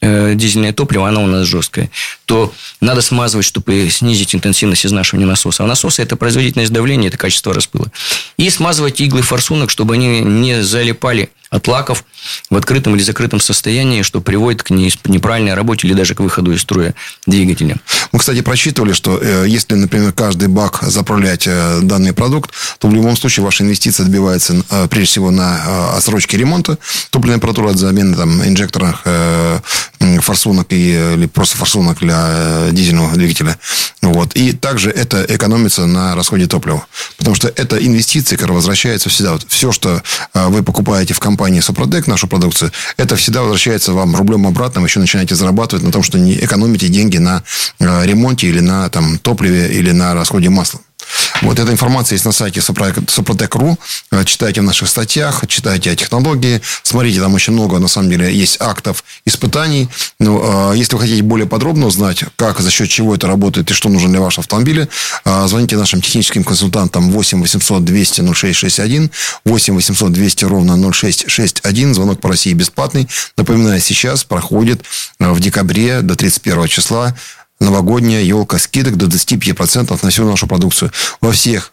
э, 0.00 0.34
дизельное 0.34 0.72
топливо, 0.72 1.08
оно 1.08 1.24
у 1.24 1.26
нас 1.26 1.46
жесткое, 1.46 1.90
то 2.26 2.52
надо 2.80 3.00
смазывать, 3.00 3.46
чтобы 3.46 3.88
снизить 3.90 4.34
интенсивность 4.34 4.86
изнашивания 4.86 5.26
насоса. 5.26 5.64
А 5.64 5.66
насосы– 5.66 6.02
это 6.04 6.16
производительность 6.16 6.72
давления, 6.72 7.08
это 7.08 7.16
качество 7.16 7.54
распыла. 7.54 7.90
И 8.36 8.48
смазывать 8.50 9.00
иглы 9.00 9.22
форсунок, 9.22 9.70
чтобы 9.70 9.94
они 9.94 10.20
не 10.20 10.62
залипали 10.62 11.30
от 11.50 11.66
лаков 11.66 12.04
в 12.50 12.56
открытом 12.56 12.94
или 12.94 13.02
закрытом 13.02 13.40
состоянии, 13.40 14.02
что 14.02 14.20
приводит 14.20 14.62
к 14.62 14.70
неправильной 14.70 15.54
работе 15.54 15.86
или 15.86 15.94
даже 15.94 16.14
к 16.14 16.20
выходу 16.20 16.52
из 16.52 16.60
строя 16.60 16.94
двигателя. 17.26 17.76
Мы, 18.12 18.18
кстати, 18.18 18.42
просчитывали, 18.42 18.92
что 18.92 19.18
э, 19.20 19.46
если, 19.48 19.74
например, 19.74 20.12
каждый 20.12 20.48
бак 20.48 20.80
заправлять 20.82 21.46
э, 21.46 21.80
данный 21.82 22.12
продукт, 22.12 22.50
то 22.78 22.88
в 22.88 22.94
любом 22.94 23.16
случае 23.16 23.44
ваша 23.44 23.64
инвестиция 23.64 24.04
отбивается 24.04 24.62
э, 24.70 24.88
прежде 24.88 25.10
всего 25.10 25.30
на 25.30 25.96
отсрочке 25.96 26.36
ремонта 26.36 26.78
топливной 27.10 27.38
аппаратуры 27.38 27.70
от 27.70 27.76
замены 27.76 28.16
там, 28.16 28.42
инжекторных 28.44 29.02
форсунок 30.20 30.72
и, 30.72 31.14
или 31.14 31.26
просто 31.26 31.56
форсунок 31.56 31.98
для 31.98 32.68
дизельного 32.70 33.14
двигателя. 33.14 33.58
Вот. 34.02 34.34
И 34.34 34.52
также 34.52 34.90
это 34.90 35.24
экономится 35.28 35.86
на 35.86 36.14
расходе 36.14 36.46
топлива. 36.46 36.86
Потому 37.16 37.34
что 37.34 37.48
это 37.48 37.76
инвестиции, 37.84 38.36
которые 38.36 38.56
возвращаются 38.56 39.08
всегда. 39.08 39.32
Вот 39.32 39.46
все, 39.48 39.72
что 39.72 40.02
вы 40.34 40.62
покупаете 40.62 41.14
в 41.14 41.20
компании 41.20 41.60
Сопродек, 41.60 42.06
нашу 42.06 42.26
продукцию, 42.28 42.72
это 42.96 43.16
всегда 43.16 43.42
возвращается 43.42 43.92
вам 43.92 44.16
рублем 44.16 44.46
обратно, 44.46 44.80
вы 44.80 44.86
еще 44.86 45.00
начинаете 45.00 45.34
зарабатывать 45.34 45.84
на 45.84 45.92
том, 45.92 46.02
что 46.02 46.18
не 46.18 46.34
экономите 46.34 46.88
деньги 46.88 47.18
на 47.18 47.42
э, 47.78 48.06
ремонте 48.06 48.48
или 48.48 48.60
на 48.60 48.88
там, 48.88 49.18
топливе 49.18 49.68
или 49.68 49.92
на 49.92 50.14
расходе 50.14 50.48
масла. 50.48 50.80
Вот 51.42 51.58
эта 51.58 51.70
информация 51.70 52.16
есть 52.16 52.24
на 52.24 52.32
сайте 52.32 52.60
Супротек.ру. 52.60 53.78
Читайте 54.24 54.60
в 54.60 54.64
наших 54.64 54.88
статьях, 54.88 55.44
читайте 55.46 55.90
о 55.90 55.96
технологии. 55.96 56.60
Смотрите, 56.82 57.20
там 57.20 57.34
очень 57.34 57.52
много, 57.52 57.78
на 57.78 57.88
самом 57.88 58.10
деле, 58.10 58.34
есть 58.34 58.58
актов 58.60 59.04
испытаний. 59.24 59.88
Но, 60.18 60.72
э, 60.72 60.76
если 60.76 60.94
вы 60.94 61.02
хотите 61.02 61.22
более 61.22 61.46
подробно 61.46 61.86
узнать, 61.86 62.24
как, 62.36 62.60
за 62.60 62.70
счет 62.70 62.88
чего 62.88 63.14
это 63.14 63.26
работает 63.26 63.70
и 63.70 63.74
что 63.74 63.88
нужно 63.88 64.08
для 64.10 64.20
вашего 64.20 64.42
автомобиля, 64.42 64.88
э, 65.24 65.46
звоните 65.46 65.76
нашим 65.76 66.00
техническим 66.00 66.44
консультантам 66.44 67.10
8 67.10 67.40
800 67.40 67.84
200 67.84 68.20
0661, 68.34 69.10
8 69.44 69.74
800 69.74 70.12
200 70.12 70.44
ровно 70.44 70.76
0661. 70.76 71.94
Звонок 71.94 72.20
по 72.20 72.28
России 72.28 72.52
бесплатный. 72.52 73.08
Напоминаю, 73.36 73.80
сейчас 73.80 74.24
проходит 74.24 74.82
в 75.18 75.40
декабре 75.40 76.00
до 76.02 76.16
31 76.16 76.68
числа 76.68 77.14
новогодняя 77.60 78.22
елка 78.22 78.58
скидок 78.58 78.96
до 78.96 79.06
25% 79.06 79.98
на 80.02 80.10
всю 80.10 80.24
нашу 80.24 80.46
продукцию. 80.46 80.92
Во 81.20 81.32
всех 81.32 81.72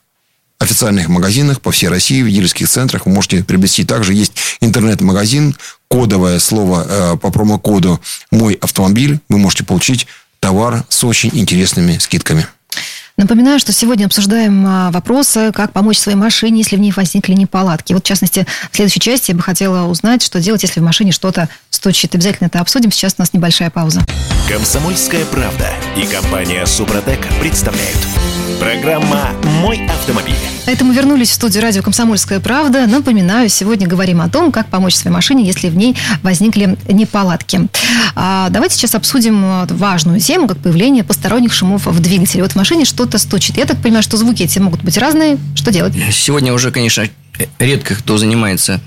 официальных 0.60 1.10
магазинах 1.10 1.62
по 1.62 1.72
всей 1.72 1.88
России, 1.88 2.22
в 2.22 2.30
дилерских 2.30 2.70
центрах 2.70 3.06
вы 3.06 3.12
можете 3.12 3.44
приобрести. 3.44 3.84
Также 3.84 4.14
есть 4.14 4.34
интернет-магазин, 4.62 5.56
кодовое 5.88 6.40
слово 6.40 6.86
э, 6.88 7.18
по 7.18 7.32
промокоду 7.32 8.02
«Мой 8.32 8.54
автомобиль». 8.54 9.20
Вы 9.30 9.38
можете 9.38 9.64
получить 9.64 10.08
товар 10.40 10.84
с 10.90 11.04
очень 11.04 11.30
интересными 11.34 11.98
скидками. 11.98 12.48
Напоминаю, 13.18 13.60
что 13.60 13.72
сегодня 13.72 14.08
обсуждаем 14.08 14.66
а, 14.68 14.92
вопросы, 14.92 15.54
как 15.54 15.72
помочь 15.72 15.98
своей 15.98 16.18
машине, 16.18 16.58
если 16.60 16.76
в 16.76 16.82
ней 16.82 16.92
возникли 16.94 17.34
неполадки. 17.34 17.94
Вот, 17.94 18.04
в 18.04 18.06
частности, 18.06 18.46
в 18.70 18.76
следующей 18.76 19.00
части 19.00 19.32
я 19.32 19.38
бы 19.38 19.42
хотела 19.42 19.88
узнать, 19.88 20.22
что 20.22 20.42
делать, 20.42 20.64
если 20.64 20.82
в 20.82 20.84
машине 20.84 21.14
что-то 21.14 21.48
стучит. 21.70 22.14
Обязательно 22.14 22.48
это 22.48 22.60
обсудим. 22.60 22.92
Сейчас 22.92 23.16
у 23.18 23.22
нас 23.22 23.32
небольшая 23.32 23.70
пауза. 23.70 24.02
Комсомольская 24.50 25.24
правда 25.26 25.70
и 25.96 26.06
компания 26.06 26.66
Супротек 26.66 27.26
представляют. 27.40 28.00
Программа 28.60 29.32
«Мой 29.62 29.86
автомобиль». 29.86 30.36
Это 30.66 30.86
мы 30.86 30.96
вернулись 30.96 31.30
в 31.30 31.34
студию 31.34 31.62
радио 31.62 31.84
«Комсомольская 31.84 32.40
правда». 32.40 32.88
Напоминаю, 32.88 33.50
сегодня 33.50 33.86
говорим 33.86 34.22
о 34.22 34.30
том, 34.30 34.52
как 34.52 34.68
помочь 34.68 34.96
своей 34.96 35.14
машине, 35.14 35.46
если 35.46 35.68
в 35.70 35.76
ней 35.76 35.96
возникли 36.24 36.78
неполадки. 36.88 37.68
А, 38.16 38.50
давайте 38.50 38.76
сейчас 38.76 38.96
обсудим 38.96 39.68
важную 39.68 40.20
тему, 40.20 40.48
как 40.48 40.58
появление 40.58 41.04
посторонних 41.04 41.54
шумов 41.54 41.86
в 41.86 42.00
двигателе. 42.00 42.44
Вот 42.44 42.54
в 42.54 42.56
машине 42.56 42.86
что-то 43.06 43.20
стучит. 43.20 43.58
Я 43.58 43.66
так 43.66 43.78
понимаю, 43.78 44.02
что 44.02 44.18
звуки 44.18 44.42
эти 44.42 44.58
могут 44.58 44.82
быть 44.82 44.98
разные. 44.98 45.38
Что 45.56 45.72
делать? 45.72 45.94
Сегодня 46.12 46.54
уже, 46.54 46.72
конечно, 46.72 47.08
редко 47.60 47.96
кто 47.96 48.18
занимается 48.18 48.82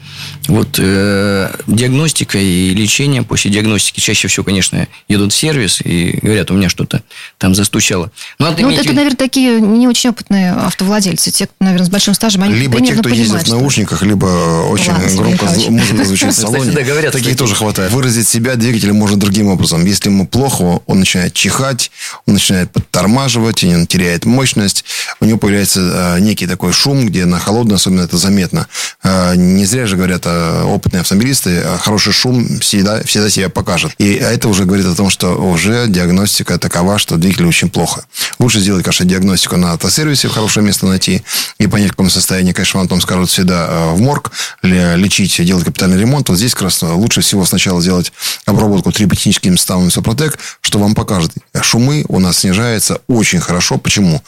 вот 0.49 0.79
э, 0.79 1.55
диагностикой 1.67 2.45
и 2.45 2.75
лечением. 2.75 3.25
После 3.25 3.51
диагностики 3.51 4.01
чаще 4.01 4.29
всего, 4.29 4.45
конечно, 4.45 4.89
едут 5.09 5.33
в 5.33 5.37
сервис 5.37 5.81
и 5.83 6.19
говорят, 6.23 6.51
у 6.51 6.55
меня 6.55 6.69
что-то 6.69 7.03
там 7.37 7.55
застучало. 7.55 8.11
Но 8.39 8.51
ну, 8.51 8.71
иметь... 8.71 8.81
это, 8.81 8.95
наверное, 8.95 9.17
такие 9.17 9.61
не 9.61 9.87
очень 9.87 10.11
опытные 10.11 10.53
автовладельцы. 10.53 11.31
Те, 11.31 11.49
наверное, 11.61 11.87
с 11.87 11.91
большим 11.91 12.15
стажем, 12.15 12.43
они 12.43 12.55
Либо 12.55 12.81
те, 12.81 12.95
кто 12.95 13.09
ездит 13.09 13.47
в 13.47 13.51
наушниках, 13.51 14.03
либо 14.03 14.67
очень 14.71 14.93
Ладно, 14.93 15.09
громко 15.11 15.45
музыка 15.69 16.05
звучит 16.05 16.33
в 16.33 16.37
салоне. 16.37 16.73
Да, 16.73 16.83
говорят, 16.83 17.13
таких 17.13 17.37
тоже 17.37 17.55
хватает. 17.55 17.93
Выразить 17.93 18.27
себя 18.27 18.57
двигатель 18.57 18.93
можно 18.93 19.19
другим 19.19 19.49
образом. 19.49 19.85
Если 19.85 20.09
ему 20.09 20.27
плохо, 20.27 20.81
он 20.87 21.01
начинает 21.01 21.35
чихать, 21.35 21.91
он 22.27 22.35
начинает 22.35 22.73
подтормаживать, 22.73 23.63
он 23.65 23.87
теряет 23.87 24.25
мощность, 24.25 24.85
у 25.21 25.25
него 25.27 25.39
появляется 25.39 26.17
э, 26.17 26.21
некий 26.21 26.47
такой 26.47 26.73
шум, 26.73 27.07
где 27.07 27.27
на 27.27 27.39
холодной, 27.39 27.77
особенно 27.77 28.03
это 28.03 28.17
заметно 28.17 28.38
заметно. 28.39 28.69
Э, 29.03 29.35
не 29.37 29.65
зря 29.65 29.87
же 29.87 29.97
говорят 29.97 30.23
э, 30.27 30.63
опытные 30.63 31.01
автомобилисты, 31.01 31.63
хороший 31.81 32.13
шум 32.13 32.61
всегда, 32.61 33.03
всегда 33.03 33.31
себя 33.31 33.49
покажет. 33.49 33.93
И 33.99 34.13
это 34.13 34.49
уже 34.49 34.65
говорит 34.65 34.87
о 34.87 34.95
том, 34.95 35.11
что 35.11 35.35
уже 35.35 35.87
диагностика 35.89 36.59
такова, 36.59 36.99
что 36.99 37.17
двигатель 37.17 37.47
очень 37.47 37.69
плохо. 37.69 38.05
Лучше 38.39 38.61
сделать, 38.61 38.85
конечно, 38.85 39.05
диагностику 39.05 39.57
на 39.57 39.73
автосервисе, 39.73 40.29
хорошее 40.29 40.65
место 40.65 40.87
найти 40.87 41.23
и 41.59 41.67
понять, 41.67 41.89
в 41.89 41.91
каком 41.93 42.11
состоянии, 42.11 42.53
конечно, 42.53 42.79
вам 42.79 42.89
там 42.89 43.01
скажут 43.01 43.29
всегда 43.29 43.93
в 43.93 44.01
морг, 44.01 44.31
лечить, 44.63 45.45
делать 45.45 45.65
капитальный 45.65 45.99
ремонт. 45.99 46.29
Вот 46.29 46.39
здесь 46.39 46.55
как 46.55 46.65
раз 46.65 46.83
лучше 46.83 47.21
всего 47.21 47.45
сначала 47.45 47.81
сделать 47.83 48.13
обработку 48.47 48.93
триботехническим 48.93 49.59
ставом 49.59 49.91
Сопротек, 49.91 50.39
что 50.61 50.79
вам 50.79 50.95
покажет. 50.95 51.33
Шумы 51.61 52.05
у 52.09 52.21
нас 52.21 52.39
снижаются 52.39 53.01
очень 53.09 53.41
хорошо. 53.41 53.79
Почему? 53.79 54.23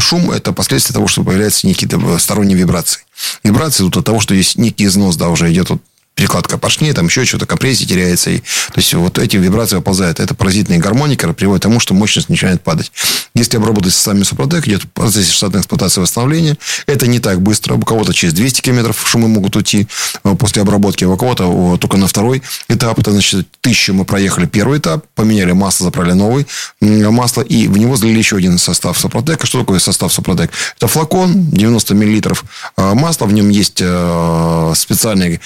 Шум– 0.00 0.30
это 0.32 0.52
последствия 0.52 0.94
того, 0.94 1.08
что 1.08 1.24
появляются 1.24 1.66
некие 1.66 2.18
сторонние 2.18 2.56
вибрации. 2.56 3.00
Вибрации 3.42 3.82
идут 3.82 3.98
от 3.98 4.06
того, 4.06 4.20
что 4.20 4.34
есть 4.34 4.56
некий 4.58 4.86
износ, 4.86 5.16
да, 5.16 5.28
уже 5.28 5.50
идет 5.52 5.70
вот 5.70 5.82
перекладка 6.20 6.58
поршней, 6.58 6.92
там 6.92 7.06
еще 7.06 7.24
что-то, 7.24 7.46
компрессия 7.46 7.88
теряется. 7.88 8.28
И, 8.28 8.40
то 8.40 8.76
есть, 8.76 8.92
вот 8.92 9.18
эти 9.18 9.38
вибрации 9.38 9.78
оползают. 9.78 10.20
Это 10.20 10.34
паразитные 10.34 10.78
гармоники 10.78 11.24
приводит 11.32 11.62
к 11.62 11.64
тому, 11.64 11.80
что 11.80 11.94
мощность 11.94 12.28
начинает 12.28 12.62
падать. 12.62 12.92
Если 13.34 13.56
обработать 13.56 13.94
сами 13.94 14.22
Супротек, 14.22 14.68
идет 14.68 14.82
в 14.82 14.88
процессе 14.88 15.32
штатной 15.32 15.60
эксплуатации 15.60 16.02
восстановления. 16.02 16.58
Это 16.86 17.06
не 17.06 17.20
так 17.20 17.40
быстро. 17.40 17.74
У 17.74 17.80
кого-то 17.80 18.12
через 18.12 18.34
200 18.34 18.60
километров 18.60 19.02
шумы 19.08 19.28
могут 19.28 19.56
уйти 19.56 19.88
э, 20.24 20.34
после 20.34 20.60
обработки, 20.60 21.04
у 21.04 21.16
кого-то 21.16 21.78
только 21.80 21.96
на 21.96 22.06
второй 22.06 22.42
этап. 22.68 22.98
Это, 22.98 23.12
значит, 23.12 23.48
тысячу 23.62 23.94
мы 23.94 24.04
проехали 24.04 24.44
первый 24.44 24.78
этап, 24.78 25.06
поменяли 25.14 25.52
масло, 25.52 25.84
заправили 25.84 26.12
новый 26.12 26.46
масло, 26.80 27.40
и 27.40 27.66
в 27.66 27.78
него 27.78 27.96
залили 27.96 28.18
еще 28.18 28.36
один 28.36 28.58
состав 28.58 28.98
Супротека. 28.98 29.46
Что 29.46 29.60
такое 29.60 29.78
состав 29.78 30.12
Супротек? 30.12 30.50
Это 30.76 30.86
флакон, 30.86 31.50
90 31.50 31.94
миллилитров 31.94 32.44
э, 32.76 32.94
масла, 32.94 33.24
в 33.24 33.32
нем 33.32 33.48
есть 33.48 33.78
э, 33.80 34.72
специальный 34.76 35.40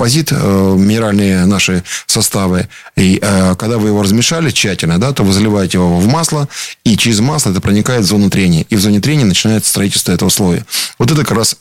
композит, 0.00 0.32
минеральные 0.32 1.44
наши 1.44 1.84
составы. 2.06 2.68
И 2.96 3.18
когда 3.58 3.76
вы 3.76 3.88
его 3.88 4.02
размешали 4.02 4.50
тщательно, 4.50 4.98
да, 4.98 5.12
то 5.12 5.24
вы 5.24 5.32
заливаете 5.34 5.76
его 5.76 6.00
в 6.00 6.06
масло, 6.06 6.48
и 6.84 6.96
через 6.96 7.20
масло 7.20 7.50
это 7.50 7.60
проникает 7.60 8.04
в 8.04 8.06
зону 8.06 8.30
трения. 8.30 8.64
И 8.70 8.76
в 8.76 8.80
зоне 8.80 9.00
трения 9.00 9.26
начинается 9.26 9.68
строительство 9.68 10.12
этого 10.12 10.30
слоя. 10.30 10.64
Вот 10.98 11.10
это 11.10 11.20
как 11.22 11.36
раз 11.36 11.56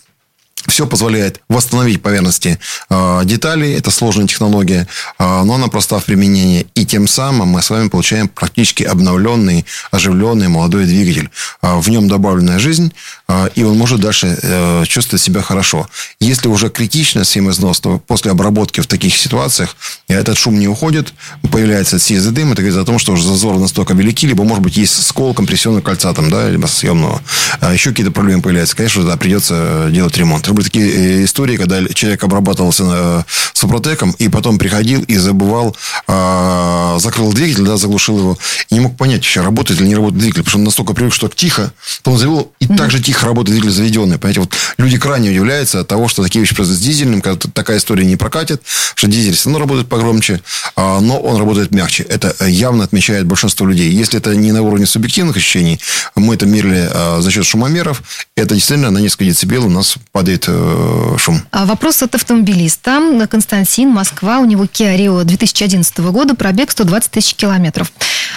все 0.67 0.85
позволяет 0.85 1.41
восстановить 1.49 2.01
поверхности 2.01 2.59
э, 2.89 3.21
деталей. 3.25 3.73
Это 3.73 3.91
сложная 3.91 4.27
технология, 4.27 4.87
э, 5.17 5.43
но 5.43 5.53
она 5.53 5.67
проста 5.67 5.99
в 5.99 6.05
применении. 6.05 6.67
И 6.75 6.85
тем 6.85 7.07
самым 7.07 7.49
мы 7.49 7.61
с 7.61 7.69
вами 7.69 7.89
получаем 7.89 8.27
практически 8.27 8.83
обновленный, 8.83 9.65
оживленный 9.91 10.47
молодой 10.47 10.85
двигатель. 10.85 11.29
Э, 11.61 11.79
в 11.79 11.89
нем 11.89 12.07
добавленная 12.07 12.59
жизнь, 12.59 12.91
э, 13.27 13.49
и 13.55 13.63
он 13.63 13.77
может 13.77 13.99
дальше 13.99 14.37
э, 14.41 14.83
чувствовать 14.85 15.21
себя 15.21 15.41
хорошо. 15.41 15.87
Если 16.19 16.47
уже 16.47 16.69
критично 16.69 17.23
семизнос, 17.25 17.79
то 17.79 17.99
после 17.99 18.31
обработки 18.31 18.81
в 18.81 18.87
таких 18.87 19.15
ситуациях 19.17 19.75
этот 20.07 20.37
шум 20.37 20.59
не 20.59 20.67
уходит, 20.67 21.13
появляется 21.51 21.99
сизый 21.99 22.31
дым. 22.31 22.51
Это 22.51 22.61
говорит 22.61 22.79
о 22.79 22.85
том, 22.85 22.99
что 22.99 23.13
уже 23.13 23.23
зазоры 23.23 23.59
настолько 23.59 23.93
велики, 23.93 24.27
либо, 24.27 24.43
может 24.43 24.63
быть, 24.63 24.77
есть 24.77 25.05
скол 25.05 25.33
компрессионного 25.33 25.81
кольца, 25.81 26.13
там, 26.13 26.29
да, 26.29 26.49
либо 26.49 26.67
съемного. 26.67 27.21
А 27.59 27.73
еще 27.73 27.91
какие-то 27.91 28.11
проблемы 28.11 28.41
появляются. 28.41 28.75
Конечно, 28.75 29.03
да, 29.03 29.17
придется 29.17 29.87
делать 29.91 30.17
ремонт. 30.17 30.47
Были 30.53 30.65
такие 30.65 30.89
э, 30.89 31.23
истории, 31.25 31.57
когда 31.57 31.85
человек 31.93 32.23
обрабатывался 32.23 32.83
э, 32.87 33.23
супротеком 33.53 34.11
и 34.19 34.29
потом 34.29 34.57
приходил 34.57 35.01
и 35.03 35.15
забывал, 35.17 35.75
э, 36.07 36.97
закрыл 36.99 37.33
двигатель, 37.33 37.63
да, 37.63 37.77
заглушил 37.77 38.17
его, 38.17 38.37
и 38.69 38.75
не 38.75 38.79
мог 38.79 38.97
понять, 38.97 39.23
еще 39.23 39.41
работает 39.41 39.81
или 39.81 39.87
не 39.87 39.95
работает 39.95 40.19
двигатель, 40.19 40.43
потому 40.43 40.49
что 40.49 40.57
он 40.59 40.63
настолько 40.65 40.93
привык, 40.93 41.13
что 41.13 41.27
тихо, 41.27 41.73
то 42.01 42.11
он 42.11 42.17
завел, 42.17 42.51
и 42.59 42.65
mm-hmm. 42.65 42.77
так 42.77 42.91
же 42.91 43.01
тихо 43.01 43.25
работает 43.25 43.59
двигатель 43.59 43.75
заведенный. 43.75 44.17
Понимаете, 44.17 44.41
вот 44.41 44.53
люди 44.77 44.97
крайне 44.97 45.29
удивляются 45.29 45.81
от 45.81 45.87
того, 45.87 46.07
что 46.07 46.23
такие 46.23 46.41
вещи 46.41 46.55
произойдут 46.55 46.81
с 46.81 46.85
дизельным, 46.85 47.21
когда 47.21 47.49
такая 47.53 47.77
история 47.77 48.05
не 48.05 48.15
прокатит, 48.15 48.61
что 48.95 49.07
дизель 49.07 49.35
все 49.35 49.49
равно 49.49 49.59
работает 49.59 49.87
погромче, 49.87 50.41
а, 50.75 50.99
но 50.99 51.19
он 51.19 51.37
работает 51.37 51.71
мягче. 51.71 52.03
Это 52.03 52.35
явно 52.45 52.83
отмечает 52.83 53.25
большинство 53.25 53.65
людей. 53.65 53.91
Если 53.91 54.19
это 54.19 54.35
не 54.35 54.51
на 54.51 54.61
уровне 54.61 54.85
субъективных 54.85 55.37
ощущений, 55.37 55.79
мы 56.15 56.35
это 56.35 56.45
мерили 56.45 56.89
а, 56.91 57.21
за 57.21 57.31
счет 57.31 57.45
шумомеров, 57.45 58.03
это 58.35 58.55
действительно 58.55 58.91
на 58.91 58.99
несколько 58.99 59.25
децибел 59.25 59.65
у 59.65 59.69
нас 59.69 59.95
падает 60.11 60.38
будет 60.39 60.45
э, 60.47 61.17
шум. 61.17 61.41
А 61.51 61.65
вопрос 61.65 62.01
от 62.03 62.15
автомобилиста. 62.15 63.27
Константин, 63.29 63.89
Москва. 63.89 64.39
У 64.39 64.45
него 64.45 64.65
Kia 64.65 64.97
Rio 64.97 65.23
2011 65.23 65.97
года, 65.99 66.35
пробег 66.35 66.71
120 66.71 67.11
тысяч 67.11 67.35
километров. 67.35 67.91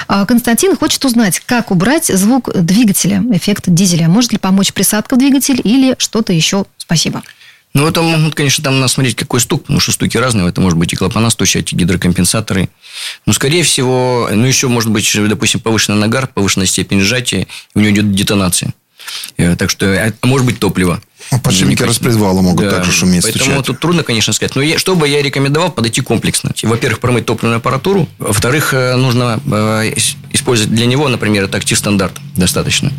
А 0.08 0.26
Константин 0.26 0.76
хочет 0.76 1.04
узнать, 1.04 1.40
как 1.40 1.70
убрать 1.70 2.06
звук 2.06 2.50
двигателя, 2.54 3.22
эффект 3.32 3.64
дизеля. 3.66 4.08
Может 4.08 4.32
ли 4.32 4.38
помочь 4.38 4.72
присадка 4.72 5.14
в 5.14 5.18
двигатель 5.18 5.60
или 5.62 5.94
что-то 5.98 6.32
еще? 6.32 6.64
Спасибо. 6.76 7.22
Ну, 7.74 7.88
это 7.88 8.02
могут, 8.02 8.34
конечно, 8.34 8.62
там 8.62 8.80
надо 8.80 8.92
смотреть, 8.92 9.16
какой 9.16 9.40
стук, 9.40 9.62
потому 9.62 9.80
что 9.80 9.92
стуки 9.92 10.18
разные. 10.18 10.46
Это 10.46 10.60
может 10.60 10.78
быть 10.78 10.92
и 10.92 10.96
клапана 10.96 11.30
стучать, 11.30 11.72
и 11.72 11.76
гидрокомпенсаторы. 11.76 12.68
Но, 13.24 13.32
скорее 13.32 13.62
всего, 13.62 14.28
ну, 14.30 14.44
еще 14.44 14.68
может 14.68 14.90
быть, 14.90 15.10
допустим, 15.26 15.60
повышенный 15.60 15.98
нагар, 15.98 16.26
повышенная 16.26 16.66
степень 16.66 17.00
сжатия, 17.00 17.46
у 17.74 17.80
него 17.80 17.94
идет 17.94 18.12
детонация. 18.12 18.74
Э, 19.36 19.56
так 19.56 19.70
что, 19.70 19.86
э, 19.86 20.12
может 20.22 20.46
быть, 20.46 20.58
топливо. 20.58 21.00
Подшипники 21.42 21.82
распредвала 21.82 22.40
могут 22.40 22.64
да. 22.64 22.70
также 22.70 22.92
шуметь, 22.92 23.22
Поэтому 23.22 23.44
стучать. 23.44 23.66
тут 23.66 23.80
трудно, 23.80 24.02
конечно, 24.02 24.32
сказать. 24.32 24.56
Но 24.56 24.62
я, 24.62 24.78
что 24.78 24.94
бы 24.94 25.08
я 25.08 25.22
рекомендовал, 25.22 25.70
подойти 25.70 26.00
комплексно. 26.00 26.52
Во-первых, 26.62 27.00
промыть 27.00 27.26
топливную 27.26 27.58
аппаратуру. 27.58 28.08
Во-вторых, 28.18 28.74
э, 28.74 28.96
нужно 28.96 29.40
использовать 30.32 30.74
для 30.74 30.86
него, 30.86 31.08
например, 31.08 31.44
это 31.44 31.58
актив 31.58 31.78
стандарт 31.78 32.12
достаточно. 32.36 32.92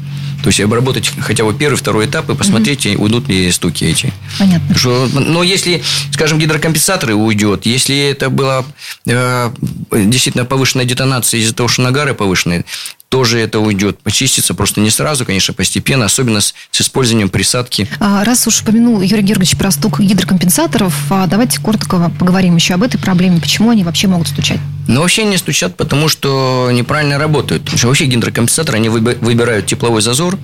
То 0.43 0.49
есть 0.49 0.59
обработать 0.59 1.09
хотя 1.21 1.45
бы 1.45 1.53
первый, 1.53 1.75
второй 1.75 2.05
этап 2.05 2.29
и 2.29 2.35
посмотреть, 2.35 2.85
угу. 2.85 3.03
уйдут 3.05 3.29
ли 3.29 3.49
стуки 3.51 3.85
эти. 3.85 4.13
Понятно. 4.37 4.75
Что, 4.75 5.07
но 5.13 5.41
если, 5.41 5.81
скажем, 6.11 6.37
гидрокомпенсаторы 6.37 7.15
уйдет, 7.15 7.65
если 7.65 7.97
это 7.97 8.29
была 8.29 8.65
э, 9.05 9.51
действительно 9.91 10.43
повышенная 10.43 10.85
детонация 10.85 11.39
из-за 11.39 11.55
того, 11.55 11.69
что 11.69 11.81
нагары 11.81 12.13
повышенные, 12.13 12.65
тоже 13.07 13.39
это 13.39 13.59
уйдет. 13.59 13.99
Почистится 13.99 14.53
просто 14.53 14.81
не 14.81 14.89
сразу, 14.89 15.23
конечно, 15.23 15.53
постепенно, 15.53 16.05
особенно 16.05 16.41
с, 16.41 16.53
с 16.71 16.81
использованием 16.81 17.29
присадки. 17.29 17.87
А, 17.99 18.12
раз 18.23 18.45
уж 18.47 18.61
упомянул 18.61 19.01
Юрий 19.01 19.23
Георгиевич 19.23 19.57
про 19.57 19.71
стук 19.71 19.99
гидрокомпенсаторов, 19.99 20.93
а 21.09 21.25
давайте 21.27 21.59
коротко 21.59 22.11
поговорим 22.19 22.55
еще 22.55 22.75
об 22.75 22.83
этой 22.83 22.99
проблеме. 22.99 23.39
Почему 23.39 23.69
они 23.71 23.83
вообще 23.83 24.07
могут 24.07 24.27
стучать? 24.27 24.59
Ну, 24.87 24.99
вообще 24.99 25.23
не 25.23 25.37
стучат, 25.37 25.77
потому 25.77 26.09
что 26.09 26.69
неправильно 26.73 27.17
работают. 27.17 27.63
Потому 27.63 27.77
что 27.77 27.87
вообще 27.87 28.05
гидрокомпенсаторы, 28.05 28.77
они 28.77 28.89
выбирают 28.89 29.65
тепловой 29.65 30.01
зазор, 30.01 30.37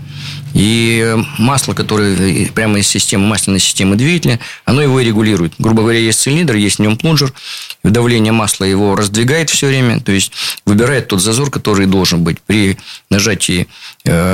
и 0.53 1.15
масло, 1.37 1.73
которое 1.73 2.47
прямо 2.47 2.79
из 2.79 2.87
системы, 2.87 3.27
масляной 3.27 3.59
системы 3.59 3.95
двигателя, 3.95 4.39
оно 4.65 4.81
его 4.81 4.99
и 4.99 5.05
регулирует. 5.05 5.53
Грубо 5.59 5.83
говоря, 5.83 5.99
есть 5.99 6.21
цилиндр, 6.21 6.55
есть 6.55 6.77
в 6.77 6.81
нем 6.81 6.97
плунжер, 6.97 7.33
давление 7.83 8.31
масла 8.31 8.63
его 8.63 8.95
раздвигает 8.95 9.49
все 9.49 9.67
время, 9.67 9.99
то 9.99 10.11
есть 10.11 10.31
выбирает 10.65 11.07
тот 11.07 11.21
зазор, 11.21 11.51
который 11.51 11.85
должен 11.85 12.23
быть 12.23 12.41
при 12.41 12.77
нажатии 13.09 13.67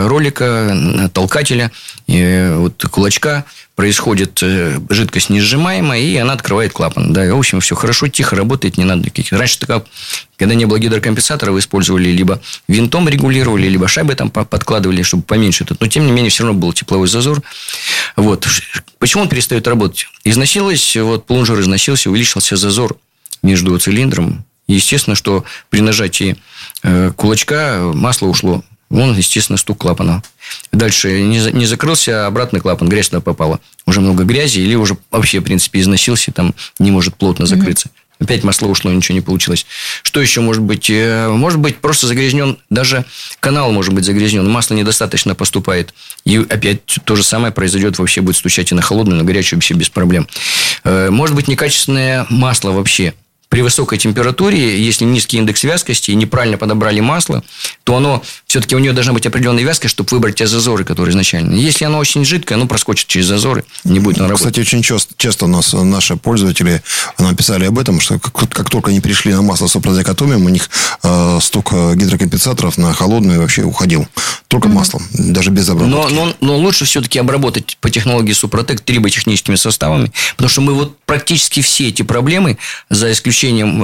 ролика, 0.08 1.10
толкателя, 1.14 1.72
вот 2.08 2.84
кулачка, 2.92 3.46
происходит 3.76 4.42
э, 4.42 4.80
жидкость 4.90 5.30
несжимаемая, 5.30 6.00
и 6.00 6.16
она 6.16 6.34
открывает 6.34 6.72
клапан. 6.72 7.12
Да, 7.12 7.34
в 7.34 7.38
общем, 7.38 7.60
все 7.60 7.76
хорошо, 7.76 8.08
тихо 8.08 8.36
работает, 8.36 8.78
не 8.78 8.86
надо 8.86 9.02
никаких. 9.02 9.32
Раньше, 9.34 9.60
такая, 9.60 9.84
когда 10.38 10.56
не 10.56 10.66
было 10.66 10.80
гидрокомпенсатора, 10.80 11.52
вы 11.52 11.60
использовали 11.60 12.10
либо 12.10 12.42
винтом 12.70 13.10
регулировали, 13.10 13.68
либо 13.68 13.88
шайбы 13.88 14.16
там 14.16 14.30
подкладывали, 14.30 15.02
чтобы 15.02 15.24
поменьше. 15.24 15.66
Но, 15.80 15.88
тем 15.88 16.06
не 16.06 16.14
менее, 16.14 16.30
все 16.30 16.44
равно 16.44 16.58
был 16.60 16.72
тепловой 16.72 17.08
зазор. 17.08 17.42
Вот. 18.16 18.48
Почему 18.98 19.24
он 19.24 19.30
перестает 19.30 19.68
работать? 19.68 20.08
Износилось, 20.24 20.96
вот 20.96 21.26
плунжер 21.26 21.60
износился, 21.60 22.10
увеличился 22.10 22.56
зазор 22.56 22.96
между 23.44 23.78
цилиндром. 23.78 24.46
Естественно, 24.68 25.16
что 25.16 25.44
при 25.70 25.82
нажатии 25.82 26.38
э, 26.82 27.12
кулачка 27.16 27.92
масло 27.94 28.28
ушло 28.28 28.64
Вон, 28.90 29.18
естественно, 29.18 29.58
стук 29.58 29.80
клапана. 29.80 30.22
Дальше 30.72 31.22
не, 31.22 31.40
не 31.52 31.66
закрылся, 31.66 32.26
а 32.26 32.28
обратный 32.28 32.60
клапан, 32.60 32.88
грязь 32.88 33.10
туда 33.10 33.20
попала. 33.20 33.60
Уже 33.86 34.00
много 34.00 34.24
грязи, 34.24 34.60
или 34.60 34.76
уже 34.76 34.98
вообще, 35.12 35.40
в 35.40 35.44
принципе, 35.44 35.80
износился, 35.80 36.32
там 36.32 36.54
не 36.80 36.92
может 36.92 37.16
плотно 37.16 37.46
закрыться. 37.46 37.88
Mm-hmm. 37.88 38.06
Опять 38.20 38.44
масло 38.44 38.68
ушло, 38.68 38.92
ничего 38.92 39.16
не 39.16 39.22
получилось. 39.22 39.66
Что 40.04 40.22
еще 40.22 40.40
может 40.40 40.62
быть? 40.62 40.90
Э, 40.90 41.28
может 41.28 41.60
быть, 41.60 41.78
просто 41.78 42.08
загрязнен, 42.08 42.58
даже 42.70 43.04
канал 43.42 43.72
может 43.72 43.94
быть 43.94 44.06
загрязнен, 44.06 44.50
масло 44.50 44.74
недостаточно 44.76 45.36
поступает. 45.36 45.94
И 46.24 46.38
опять 46.38 46.82
то 47.04 47.16
же 47.16 47.24
самое 47.24 47.52
произойдет, 47.52 48.00
вообще 48.00 48.22
будет 48.22 48.38
стучать 48.38 48.72
и 48.72 48.76
на 48.76 48.82
холодную, 48.82 49.18
и 49.18 49.22
на 49.22 49.28
горячую 49.28 49.58
вообще 49.58 49.74
без 49.74 49.90
проблем. 49.90 50.28
Э, 50.86 51.10
может 51.10 51.36
быть, 51.36 51.50
некачественное 51.50 52.26
масло 52.30 52.72
вообще 52.72 53.16
при 53.50 53.62
высокой 53.62 53.98
температуре, 53.98 54.84
если 54.84 55.06
низкий 55.06 55.38
индекс 55.38 55.64
вязкости 55.64 56.12
и 56.12 56.16
неправильно 56.16 56.58
подобрали 56.58 57.00
масло, 57.00 57.44
то 57.84 57.96
оно 57.96 58.24
все-таки 58.48 58.76
у 58.76 58.80
нее 58.80 58.94
должна 58.94 59.14
быть 59.14 59.26
определенная 59.26 59.64
вязкость, 59.64 59.94
чтобы 59.94 60.10
выбрать 60.12 60.36
те 60.36 60.48
зазоры, 60.48 60.84
которые 60.84 61.12
изначально. 61.12 61.56
Если 61.56 61.86
оно 61.86 62.00
очень 62.00 62.26
жидкое, 62.26 62.58
оно 62.58 62.68
проскочит 62.68 63.08
через 63.08 63.28
зазоры, 63.28 63.64
не 63.84 64.00
будет 64.00 64.18
оно 64.18 64.30
работать. 64.30 64.54
Кстати, 64.54 64.60
очень 64.60 64.82
часто, 64.82 65.14
часто 65.18 65.46
у 65.46 65.48
нас 65.48 65.74
наши 65.74 66.16
пользователи 66.16 66.82
нам 67.18 67.36
писали 67.36 67.66
об 67.66 67.80
этом, 67.80 68.00
что 68.00 68.20
как, 68.20 68.50
как 68.50 68.70
только 68.70 68.90
они 68.90 69.00
перешли 69.00 69.34
на 69.34 69.42
масло 69.42 69.68
с 69.68 69.76
опродекатомием, 69.76 70.46
у 70.46 70.50
них 70.50 70.70
э, 71.04 71.40
сток 71.42 71.74
гидрокомпенсаторов 71.74 72.78
на 72.78 72.94
холодную 72.94 73.40
вообще 73.40 73.64
уходил. 73.64 74.08
Только 74.48 74.68
угу. 74.68 74.76
маслом, 74.76 75.04
даже 75.14 75.50
без 75.50 75.70
обработки. 75.70 76.14
Но, 76.14 76.26
но, 76.26 76.36
но 76.40 76.58
лучше 76.58 76.86
все-таки 76.86 77.20
обработать 77.20 77.78
по 77.82 77.90
технологии 77.90 78.34
Супротек 78.34 78.82
триботехническими 78.82 79.56
составами, 79.56 80.12
потому 80.36 80.50
что 80.50 80.62
мы 80.62 80.74
вот 80.74 80.98
практически 81.06 81.62
все 81.62 81.90
эти 81.90 82.02
проблемы, 82.02 82.58
за 82.90 83.12
исключением 83.12 83.35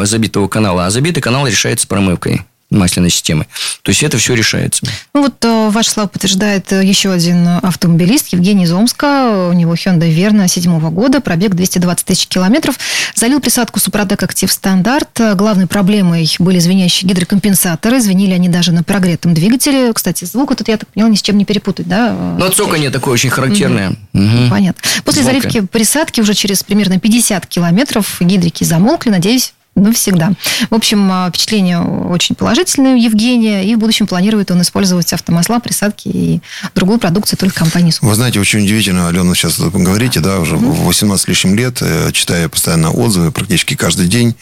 забитого 0.06 0.48
канала, 0.48 0.86
а 0.86 0.90
забитый 0.90 1.22
канал 1.22 1.48
решается 1.48 1.88
промывкой 1.88 2.42
масляной 2.72 3.10
системы. 3.10 3.46
То 3.84 3.90
есть 3.90 4.02
это 4.04 4.18
все 4.18 4.34
решается. 4.34 4.86
Ну 5.14 5.24
вот 5.24 5.36
э, 5.44 5.70
ваш 5.70 5.88
слава 5.88 6.08
подтверждает 6.08 6.72
э, 6.72 6.84
еще 6.84 7.12
один 7.12 7.48
автомобилист 7.62 8.30
Евгений 8.30 8.64
из 8.64 8.72
Омска. 8.72 9.50
У 9.50 9.54
него 9.54 9.74
Hyundai 9.74 10.16
Verna 10.16 10.48
седьмого 10.48 10.90
года, 10.90 11.22
пробег 11.22 11.54
220 11.54 12.06
тысяч 12.06 12.28
километров. 12.28 12.78
Залил 13.16 13.40
присадку 13.40 13.80
Супротек 13.80 14.24
Актив 14.24 14.52
Стандарт. 14.52 15.20
Главной 15.36 15.68
проблемой 15.68 16.30
были 16.40 16.60
звенящие 16.60 17.10
гидрокомпенсаторы. 17.10 18.00
Звенели 18.00 18.34
они 18.34 18.50
даже 18.50 18.72
на 18.72 18.84
прогретом 18.84 19.34
двигателе. 19.34 19.94
Кстати, 19.94 20.26
звук 20.26 20.52
этот, 20.52 20.68
я 20.68 20.78
так 20.78 20.90
поняла, 20.90 21.10
ни 21.10 21.16
с 21.16 21.22
чем 21.22 21.38
не 21.38 21.46
перепутать, 21.46 21.88
да? 21.88 22.16
Ну, 22.38 22.50
цоканье 22.50 22.90
такое 22.90 23.14
очень 23.14 23.30
характерное. 23.30 23.90
Угу. 24.14 24.22
Угу. 24.22 24.50
Понятно. 24.50 24.82
После 25.04 25.24
Звука. 25.24 25.42
заливки 25.42 25.62
присадки 25.62 26.22
уже 26.22 26.34
через 26.34 26.64
примерно 26.64 27.00
50 27.00 27.46
километров 27.48 28.18
гидрики 28.20 28.64
замолкли. 28.64 29.10
Надеюсь, 29.10 29.54
навсегда. 29.76 30.34
В 30.70 30.76
общем, 30.76 31.10
а, 31.12 31.30
впечатление 31.30 31.80
очень 31.80 32.36
положительное 32.36 32.94
у 32.94 32.98
Евгения, 32.98 33.64
и 33.66 33.76
в 33.76 33.80
будущем 33.80 34.08
планирует 34.08 34.52
он 34.52 34.62
использовать 34.62 35.12
автомасла, 35.14 35.60
присадки 35.60 36.10
и 36.10 36.42
другую 36.76 37.00
продукцию 37.00 37.40
только 37.40 37.56
компании 37.56 37.94
Вы 38.02 38.16
знаете, 38.16 38.40
очень 38.40 38.64
удивительно, 38.64 39.08
Алена, 39.08 39.34
сейчас 39.34 39.60
говорите, 39.60 40.20
да, 40.20 40.40
уже 40.40 40.56
mm-hmm. 40.56 40.84
18 40.84 41.28
лишним 41.28 41.56
лет, 41.56 41.78
э, 41.82 42.12
читая 42.12 42.50
постоянно 42.50 42.92
отзывы 42.92 43.32
практически 43.32 43.76
каждый 43.76 44.08
день, 44.08 44.36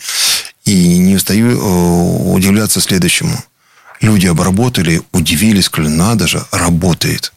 и 0.66 0.98
не 0.98 1.16
устаю 1.16 1.52
э, 1.52 2.34
удивляться 2.34 2.82
следующему. 2.82 3.38
Люди 4.02 4.28
обработали, 4.28 5.02
удивились, 5.12 5.66
сказали, 5.66 5.92
надо 5.92 6.28
же, 6.28 6.44
работает. 6.52 7.34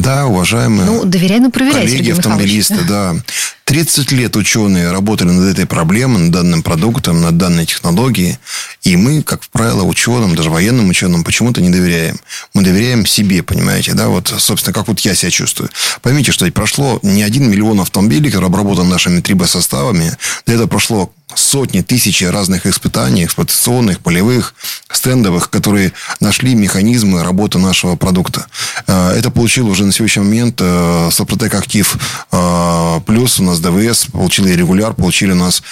Да, 0.00 0.26
уважаемые 0.26 0.86
ну, 0.86 1.04
доверяй, 1.04 1.40
но 1.40 1.50
проверяй, 1.50 1.82
коллеги 1.82 2.10
автомобилисты, 2.10 2.78
да. 2.88 3.16
30 3.64 4.12
лет 4.12 4.36
ученые 4.36 4.90
работали 4.90 5.30
над 5.30 5.48
этой 5.48 5.66
проблемой, 5.66 6.24
над 6.24 6.32
данным 6.32 6.62
продуктом, 6.62 7.22
над 7.22 7.38
данной 7.38 7.64
технологией. 7.64 8.38
И 8.82 8.96
мы, 8.96 9.22
как 9.22 9.46
правило, 9.46 9.82
ученым, 9.84 10.34
даже 10.34 10.50
военным 10.50 10.90
ученым, 10.90 11.24
почему-то 11.24 11.62
не 11.62 11.70
доверяем. 11.70 12.18
Мы 12.54 12.64
доверяем 12.64 13.06
себе, 13.06 13.42
понимаете, 13.42 13.94
да, 13.94 14.08
вот, 14.08 14.34
собственно, 14.36 14.74
как 14.74 14.88
вот 14.88 15.00
я 15.00 15.14
себя 15.14 15.30
чувствую. 15.30 15.70
Поймите, 16.02 16.32
что 16.32 16.50
прошло 16.52 16.98
не 17.02 17.22
один 17.22 17.48
миллион 17.50 17.80
автомобилей, 17.80 18.30
которые 18.30 18.48
обработаны 18.48 18.90
нашими 18.90 19.20
трибосоставами. 19.20 20.16
Для 20.44 20.56
этого 20.56 20.66
прошло 20.66 21.12
сотни, 21.34 21.80
тысячи 21.80 22.24
разных 22.24 22.66
испытаний, 22.66 23.24
эксплуатационных, 23.24 24.00
полевых, 24.00 24.54
стендовых, 24.90 25.50
которые 25.50 25.92
нашли 26.20 26.54
механизмы 26.54 27.22
работы 27.22 27.58
нашего 27.58 27.96
продукта. 27.96 28.46
Э, 28.86 29.10
это 29.10 29.30
получил 29.30 29.68
уже 29.68 29.84
на 29.84 29.92
сегодняшний 29.92 30.24
момент 30.24 30.60
э, 30.60 31.08
Сопротек 31.10 31.54
Актив 31.54 31.96
э, 32.30 33.00
Плюс, 33.06 33.40
у 33.40 33.44
нас 33.44 33.60
ДВС, 33.60 34.06
получили 34.06 34.52
регуляр, 34.52 34.94
получили 34.94 35.32
у 35.32 35.36
нас 35.36 35.62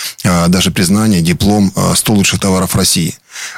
даже 0.49 0.71
признание, 0.71 1.21
диплом 1.21 1.73
100 1.95 2.13
лучших 2.13 2.41
товаров 2.41 2.77
России 2.77 3.17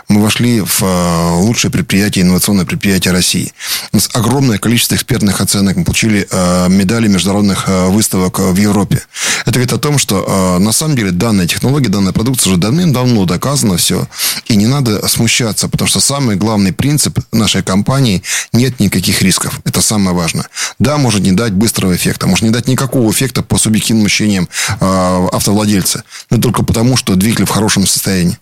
мы 0.08 0.22
вошли 0.22 0.60
в 0.60 0.82
э, 0.82 1.30
лучшее 1.40 1.70
предприятие, 1.70 2.24
инновационное 2.24 2.64
предприятие 2.64 3.12
России. 3.12 3.52
У 3.92 3.96
нас 3.96 4.10
огромное 4.12 4.58
количество 4.58 4.94
экспертных 4.94 5.40
оценок. 5.40 5.76
Мы 5.76 5.84
получили 5.84 6.26
э, 6.30 6.68
медали 6.68 7.08
международных 7.08 7.68
э, 7.68 7.88
выставок 7.88 8.38
в 8.38 8.56
Европе. 8.56 9.02
Это 9.42 9.52
говорит 9.52 9.72
о 9.72 9.78
том, 9.78 9.98
что 9.98 10.58
на 10.60 10.72
самом 10.72 10.96
деле 10.96 11.10
данная 11.10 11.46
технология, 11.46 11.88
данная 11.88 12.12
продукция 12.12 12.52
уже 12.52 12.60
давным-давно 12.60 13.24
доказана 13.24 13.76
все. 13.76 14.06
И 14.46 14.56
не 14.56 14.66
надо 14.66 15.06
смущаться, 15.08 15.68
потому 15.68 15.88
что 15.88 16.00
самый 16.00 16.36
главный 16.36 16.72
принцип 16.72 17.18
нашей 17.32 17.62
компании– 17.62 18.22
нет 18.52 18.78
никаких 18.80 19.22
рисков. 19.22 19.60
Это 19.64 19.80
самое 19.80 20.14
важное. 20.16 20.46
Да, 20.78 20.98
может 20.98 21.22
не 21.22 21.32
дать 21.32 21.52
быстрого 21.52 21.96
эффекта, 21.96 22.26
может 22.26 22.44
не 22.44 22.50
дать 22.50 22.68
никакого 22.68 23.10
эффекта 23.10 23.42
по 23.42 23.58
субъективным 23.58 24.06
ощущениям 24.06 24.48
автовладельца. 24.80 26.04
Но 26.30 26.38
только 26.38 26.62
потому, 26.62 26.96
что 26.96 27.14
двигатель 27.16 27.46
в 27.46 27.50
хорошем 27.50 27.86
состоянии 27.86 28.38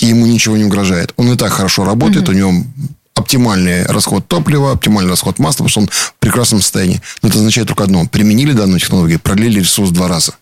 и 0.00 0.06
ему 0.06 0.26
ничего 0.26 0.56
не 0.56 0.64
угрожает. 0.64 1.12
Он 1.16 1.32
и 1.32 1.36
так 1.36 1.52
хорошо 1.52 1.84
работает, 1.84 2.28
угу. 2.28 2.32
у 2.32 2.38
него 2.38 2.64
оптимальный 3.14 3.84
расход 3.84 4.26
топлива, 4.26 4.72
оптимальный 4.72 5.10
расход 5.10 5.38
масла, 5.38 5.64
потому 5.64 5.68
что 5.68 5.80
он 5.80 5.88
в 5.90 6.14
прекрасном 6.18 6.60
состоянии. 6.60 7.02
Но 7.22 7.28
это 7.28 7.38
означает 7.38 7.68
только 7.68 7.84
одно. 7.84 8.06
Применили 8.06 8.52
данную 8.52 8.80
технологию, 8.80 9.20
продлили 9.20 9.60
ресурс 9.60 9.90
два 9.90 10.08
раза. 10.08 10.32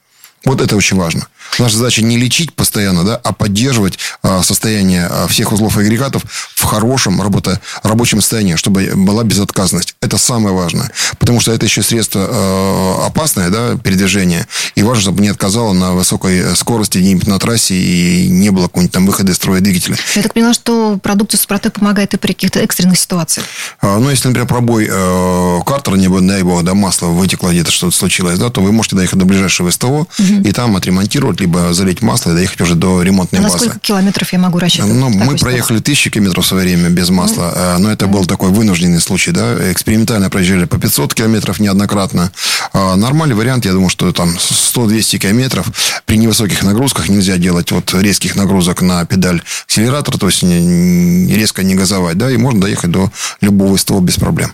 Вот 0.45 0.61
это 0.61 0.77
очень 0.77 0.97
важно. 0.97 1.27
Наша 1.59 1.77
задача 1.77 2.03
не 2.03 2.17
лечить 2.17 2.53
постоянно, 2.53 3.05
да, 3.05 3.17
а 3.17 3.33
поддерживать 3.33 3.99
а, 4.23 4.43
состояние 4.43 5.07
а, 5.07 5.27
всех 5.27 5.53
узлов 5.53 5.77
и 5.79 5.81
агрегатов 5.81 6.23
в 6.55 6.65
хорошем 6.65 7.21
работа, 7.21 7.61
рабочем 7.83 8.21
состоянии, 8.21 8.57
чтобы 8.57 8.93
была 8.95 9.25
безотказность. 9.25 9.95
Это 10.01 10.19
самое 10.19 10.55
важное. 10.55 10.91
Потому 11.19 11.41
что 11.41 11.53
это 11.53 11.67
еще 11.67 11.83
средство 11.83 12.21
э, 12.21 13.07
опасное, 13.07 13.51
да, 13.51 13.77
передвижение. 13.77 14.47
И 14.75 14.83
важно, 14.83 15.03
чтобы 15.03 15.23
не 15.23 15.29
отказало 15.29 15.73
на 15.73 15.93
высокой 15.93 16.55
скорости 16.57 16.99
где-нибудь 16.99 17.27
на 17.27 17.39
трассе 17.39 17.75
и 17.75 18.29
не 18.29 18.51
было 18.51 18.65
какого-нибудь 18.65 18.93
там 18.93 19.07
выхода 19.07 19.33
из 19.33 19.37
строя 19.37 19.61
двигателя. 19.61 19.97
Я 20.15 20.23
так 20.23 20.35
поняла, 20.35 20.55
что 20.55 20.99
продукция 21.03 21.39
Супротек 21.39 21.75
помогает 21.75 22.15
и 22.15 22.17
при 22.17 22.33
каких-то 22.33 22.61
экстренных 22.61 22.99
ситуациях. 22.99 23.47
А, 23.81 23.99
ну, 23.99 24.11
если, 24.11 24.29
например, 24.29 24.49
пробой 24.49 24.89
э, 24.91 25.59
картера, 25.67 25.97
не 25.97 26.09
дай 26.09 26.43
бог, 26.43 26.63
да, 26.65 26.75
масло 26.75 27.07
вытекло, 27.07 27.51
где-то 27.51 27.71
что-то 27.71 27.97
случилось, 27.97 28.39
да, 28.39 28.51
то 28.51 28.61
вы 28.61 28.73
можете 28.73 28.97
доехать 28.97 29.19
до 29.19 29.25
ближайшего 29.25 29.71
СТО 29.71 29.87
угу. 29.89 30.09
и 30.19 30.53
там 30.53 30.77
отремонтировать, 30.77 31.38
либо 31.41 31.73
залить 31.73 32.03
масло 32.03 32.33
и 32.33 32.35
доехать 32.35 32.61
уже 32.61 32.75
до 32.75 33.03
ремонтной 33.03 33.41
а 33.41 33.43
базы. 33.43 33.55
На 33.55 33.61
сколько 33.61 33.79
километров 33.81 34.33
я 34.33 34.39
могу 34.39 34.59
рассчитывать? 34.59 34.95
Ну, 34.95 35.09
мы 35.09 35.37
проехали 35.37 35.79
тысячи 35.81 36.11
километров 36.11 36.45
в 36.45 36.49
свое 36.49 36.65
время 36.65 36.89
без 36.89 37.11
масла, 37.11 37.53
mm. 37.57 37.79
но 37.79 37.93
это 37.93 38.07
был 38.07 38.25
такой 38.25 38.51
вынужденный 38.51 39.01
случай, 39.01 39.31
да, 39.31 39.73
экспериментально 39.73 40.31
проезжали 40.31 40.65
по 40.65 40.79
500 40.79 41.15
километров 41.15 41.61
неоднократно. 41.61 42.33
А 42.73 42.97
нормальный 42.97 43.35
вариант, 43.35 43.65
я 43.65 43.73
думаю, 43.73 43.91
что 43.91 44.13
там 44.13 44.31
100-200 44.31 45.19
километров 45.19 45.71
при 46.07 46.17
невысоких 46.17 46.63
нагрузках 46.63 47.09
нельзя 47.09 47.37
делать 47.37 47.73
вот 47.73 47.95
резких 47.95 48.37
нагрузок 48.37 48.83
на 48.83 49.05
педаль 49.05 49.43
акселератора, 49.67 50.19
то 50.19 50.27
есть 50.27 50.43
резко 50.43 51.63
не 51.63 51.75
газовать, 51.75 52.19
да, 52.19 52.31
и 52.31 52.37
можно 52.37 52.61
доехать 52.61 52.91
до 52.91 53.11
любого 53.41 53.77
СТО 53.77 54.01
без 54.01 54.17
проблем. 54.17 54.53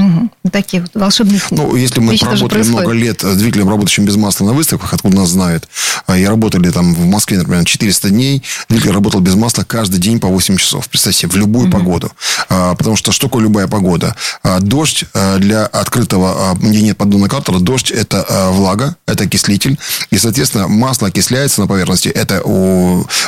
Угу. 0.00 0.50
Такие 0.50 0.82
вот 0.82 0.90
волшебные 0.94 1.40
Ну, 1.50 1.76
если 1.76 2.00
мы 2.00 2.16
проработали 2.16 2.62
много 2.62 2.92
лет 2.92 3.18
двигателем, 3.18 3.68
работающим 3.68 4.04
без 4.04 4.16
масла 4.16 4.46
на 4.46 4.52
выставках, 4.52 4.94
откуда 4.94 5.16
нас 5.16 5.30
знают, 5.30 5.68
а, 6.06 6.16
и 6.16 6.24
работали 6.24 6.70
там 6.70 6.94
в 6.94 7.04
Москве, 7.06 7.38
например, 7.38 7.64
400 7.64 8.10
дней, 8.10 8.42
двигатель 8.68 8.92
работал 8.92 9.20
без 9.20 9.34
масла 9.34 9.64
каждый 9.64 10.00
день 10.00 10.18
по 10.18 10.28
8 10.28 10.56
часов. 10.56 10.88
Представьте 10.88 11.22
себе, 11.22 11.32
в 11.32 11.36
любую 11.36 11.68
угу. 11.68 11.78
погоду. 11.78 12.12
А, 12.48 12.74
потому 12.74 12.96
что 12.96 13.12
что 13.12 13.26
такое 13.26 13.42
любая 13.42 13.68
погода? 13.68 14.16
А, 14.42 14.60
дождь 14.60 15.04
для 15.38 15.66
открытого, 15.66 16.56
где 16.60 16.82
нет 16.82 16.96
поддона 16.96 17.28
картера, 17.28 17.58
дождь– 17.58 17.90
это 17.92 18.24
влага, 18.52 18.96
это 19.06 19.24
окислитель. 19.24 19.78
И, 20.10 20.18
соответственно, 20.18 20.68
масло 20.68 21.08
окисляется 21.08 21.60
на 21.60 21.66
поверхности. 21.66 22.08
Это 22.08 22.40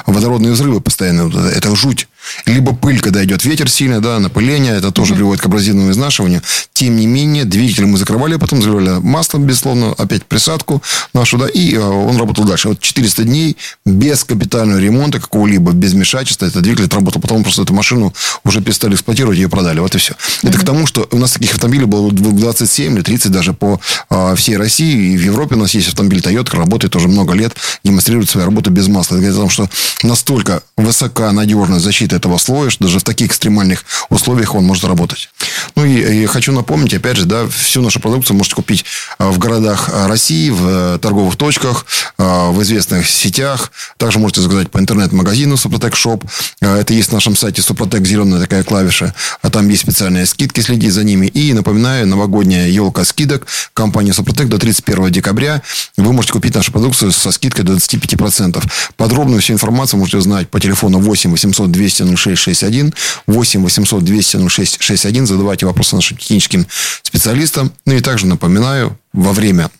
водородные 0.06 0.52
взрывы 0.52 0.80
постоянно. 0.80 1.30
Это 1.50 1.74
жуть. 1.76 2.08
Либо 2.46 2.74
пыль, 2.74 3.00
когда 3.00 3.24
идет 3.24 3.44
ветер 3.44 3.68
сильно, 3.68 4.00
да, 4.00 4.18
напыление, 4.18 4.74
это 4.74 4.90
тоже 4.90 5.12
mm-hmm. 5.12 5.16
приводит 5.16 5.42
к 5.42 5.46
абразивному 5.46 5.90
изнашиванию. 5.90 6.42
Тем 6.72 6.96
не 6.96 7.06
менее, 7.06 7.44
двигатель 7.44 7.86
мы 7.86 7.98
закрывали, 7.98 8.36
потом 8.36 8.62
заливали 8.62 9.00
маслом, 9.00 9.44
безусловно, 9.44 9.92
опять 9.98 10.24
присадку 10.24 10.82
нашу, 11.12 11.38
да, 11.38 11.48
и 11.48 11.74
э, 11.74 11.80
он 11.80 12.16
работал 12.16 12.44
дальше. 12.44 12.68
Вот 12.68 12.80
400 12.80 13.24
дней 13.24 13.56
без 13.84 14.24
капитального 14.24 14.78
ремонта 14.78 15.20
какого-либо, 15.20 15.72
без 15.72 15.92
вмешательства, 15.92 16.46
этот 16.46 16.62
двигатель 16.62 16.86
отработал. 16.86 17.20
Потом 17.20 17.42
просто 17.42 17.62
эту 17.62 17.74
машину 17.74 18.12
уже 18.44 18.60
перестали 18.60 18.94
эксплуатировать, 18.94 19.38
ее 19.38 19.48
продали. 19.48 19.80
Вот 19.80 19.94
и 19.94 19.98
все. 19.98 20.14
Mm-hmm. 20.14 20.48
Это 20.48 20.58
к 20.58 20.64
тому, 20.64 20.86
что 20.86 21.08
у 21.10 21.18
нас 21.18 21.32
таких 21.32 21.52
автомобилей 21.52 21.84
было 21.84 22.10
27 22.10 22.94
или 22.94 23.02
30 23.02 23.30
даже 23.30 23.52
по 23.52 23.80
а, 24.08 24.34
всей 24.34 24.56
России. 24.56 25.12
И 25.12 25.16
в 25.16 25.22
Европе 25.22 25.54
у 25.54 25.58
нас 25.58 25.74
есть 25.74 25.88
автомобиль 25.88 26.20
Toyota, 26.20 26.56
работает 26.56 26.96
уже 26.96 27.08
много 27.08 27.34
лет, 27.34 27.54
демонстрирует 27.84 28.30
свою 28.30 28.46
работу 28.46 28.70
без 28.70 28.88
масла. 28.88 29.16
Это 29.16 29.22
говорит 29.22 29.38
о 29.38 29.40
том, 29.40 29.50
что 29.50 29.68
настолько 30.02 30.62
высока 30.76 31.32
надежность 31.32 31.84
защиты 31.84 32.11
защиты 32.12 32.16
этого 32.16 32.38
слоя, 32.38 32.70
что 32.70 32.84
даже 32.84 32.98
в 32.98 33.02
таких 33.02 33.28
экстремальных 33.28 33.84
условиях 34.10 34.54
он 34.54 34.64
может 34.64 34.84
работать. 34.84 35.28
Ну 35.76 35.84
и, 35.84 36.22
и 36.22 36.26
хочу 36.26 36.52
напомнить, 36.52 36.94
опять 36.94 37.16
же, 37.16 37.24
да, 37.24 37.46
всю 37.46 37.82
нашу 37.82 38.00
продукцию 38.00 38.36
можете 38.36 38.56
купить 38.56 38.84
а, 39.18 39.30
в 39.30 39.38
городах 39.38 39.90
а, 39.92 40.08
России, 40.08 40.50
в 40.50 40.96
э, 40.96 40.98
торговых 40.98 41.36
точках, 41.36 41.86
а, 42.18 42.50
в 42.50 42.62
известных 42.62 43.08
сетях. 43.08 43.72
Также 43.96 44.18
можете 44.18 44.40
заказать 44.40 44.70
по 44.70 44.78
интернет-магазину 44.78 45.56
Супротек 45.56 45.96
Шоп. 45.96 46.24
Это 46.60 46.94
есть 46.94 47.10
на 47.10 47.16
нашем 47.16 47.36
сайте 47.36 47.62
Супротек, 47.62 48.06
зеленая 48.06 48.40
такая 48.40 48.64
клавиша. 48.64 49.14
А 49.42 49.50
там 49.50 49.68
есть 49.68 49.82
специальные 49.82 50.26
скидки, 50.26 50.60
следите 50.60 50.90
за 50.90 51.04
ними. 51.04 51.26
И 51.26 51.52
напоминаю, 51.52 52.06
новогодняя 52.06 52.68
елка 52.68 53.04
скидок 53.04 53.46
компании 53.74 54.12
Супротек 54.12 54.48
до 54.48 54.58
31 54.58 55.10
декабря. 55.10 55.62
Вы 55.96 56.12
можете 56.12 56.32
купить 56.32 56.54
нашу 56.54 56.72
продукцию 56.72 57.12
со 57.12 57.32
скидкой 57.32 57.64
до 57.64 57.74
25%. 57.74 58.62
Подробную 58.96 59.40
всю 59.40 59.54
информацию 59.54 59.98
можете 59.98 60.18
узнать 60.18 60.48
по 60.48 60.60
телефону 60.60 60.98
8 60.98 61.30
800 61.30 61.70
200 61.70 62.01
206 62.04 62.42
61, 62.42 62.94
8 63.26 63.62
800 63.62 64.04
200 64.04 64.48
06 64.48 64.82
61. 64.82 65.26
Задавайте 65.26 65.66
вопросы 65.66 65.96
нашим 65.96 66.16
техническим 66.16 66.66
специалистам. 67.02 67.72
Ну 67.86 67.94
и 67.94 68.00
также 68.00 68.26
напоминаю, 68.26 68.98
во 69.12 69.32
время 69.32 69.70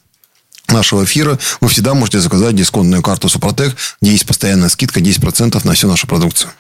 нашего 0.69 1.05
эфира 1.05 1.39
вы 1.61 1.69
всегда 1.69 1.95
можете 1.95 2.21
заказать 2.21 2.57
дисконтную 2.57 3.03
карту 3.03 3.29
Супротек, 3.29 3.77
где 4.01 4.13
есть 4.13 4.27
постоянная 4.27 4.69
скидка 4.69 5.01
10% 5.01 5.61
на 5.67 5.75
всю 5.75 5.89
нашу 5.89 6.07
продукцию. 6.07 6.51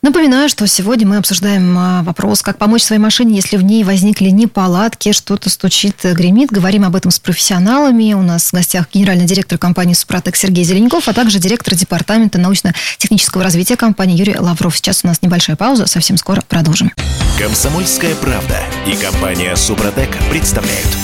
Напоминаю, 0.00 0.48
что 0.48 0.64
сегодня 0.68 1.08
мы 1.08 1.16
обсуждаем 1.16 1.76
а, 1.76 2.02
вопрос, 2.04 2.42
как 2.42 2.56
помочь 2.56 2.82
своей 2.82 3.02
машине, 3.02 3.34
если 3.34 3.56
в 3.56 3.64
ней 3.64 3.82
возникли 3.82 4.28
неполадки, 4.28 5.10
что-то 5.10 5.50
стучит, 5.50 5.96
гремит. 6.04 6.52
Говорим 6.52 6.84
об 6.84 6.94
этом 6.94 7.10
с 7.10 7.18
профессионалами. 7.18 8.12
У 8.12 8.22
нас 8.22 8.50
в 8.50 8.52
гостях 8.52 8.86
генеральный 8.94 9.26
директор 9.26 9.58
компании 9.58 9.94
«Супротек» 9.94 10.36
Сергей 10.36 10.62
Зеленяков, 10.62 11.08
а 11.08 11.12
также 11.12 11.40
директор 11.40 11.74
департамента 11.74 12.38
научно-технического 12.38 13.42
развития 13.42 13.76
компании 13.76 14.16
Юрий 14.16 14.36
Лавров. 14.38 14.76
Сейчас 14.76 15.00
у 15.02 15.08
нас 15.08 15.20
небольшая 15.20 15.56
пауза, 15.56 15.86
совсем 15.86 16.16
скоро 16.16 16.42
продолжим. 16.42 16.92
Комсомольская 17.36 18.14
правда 18.14 18.56
и 18.86 18.94
компания 18.94 19.56
«Супротек» 19.56 20.16
представляют. 20.30 20.96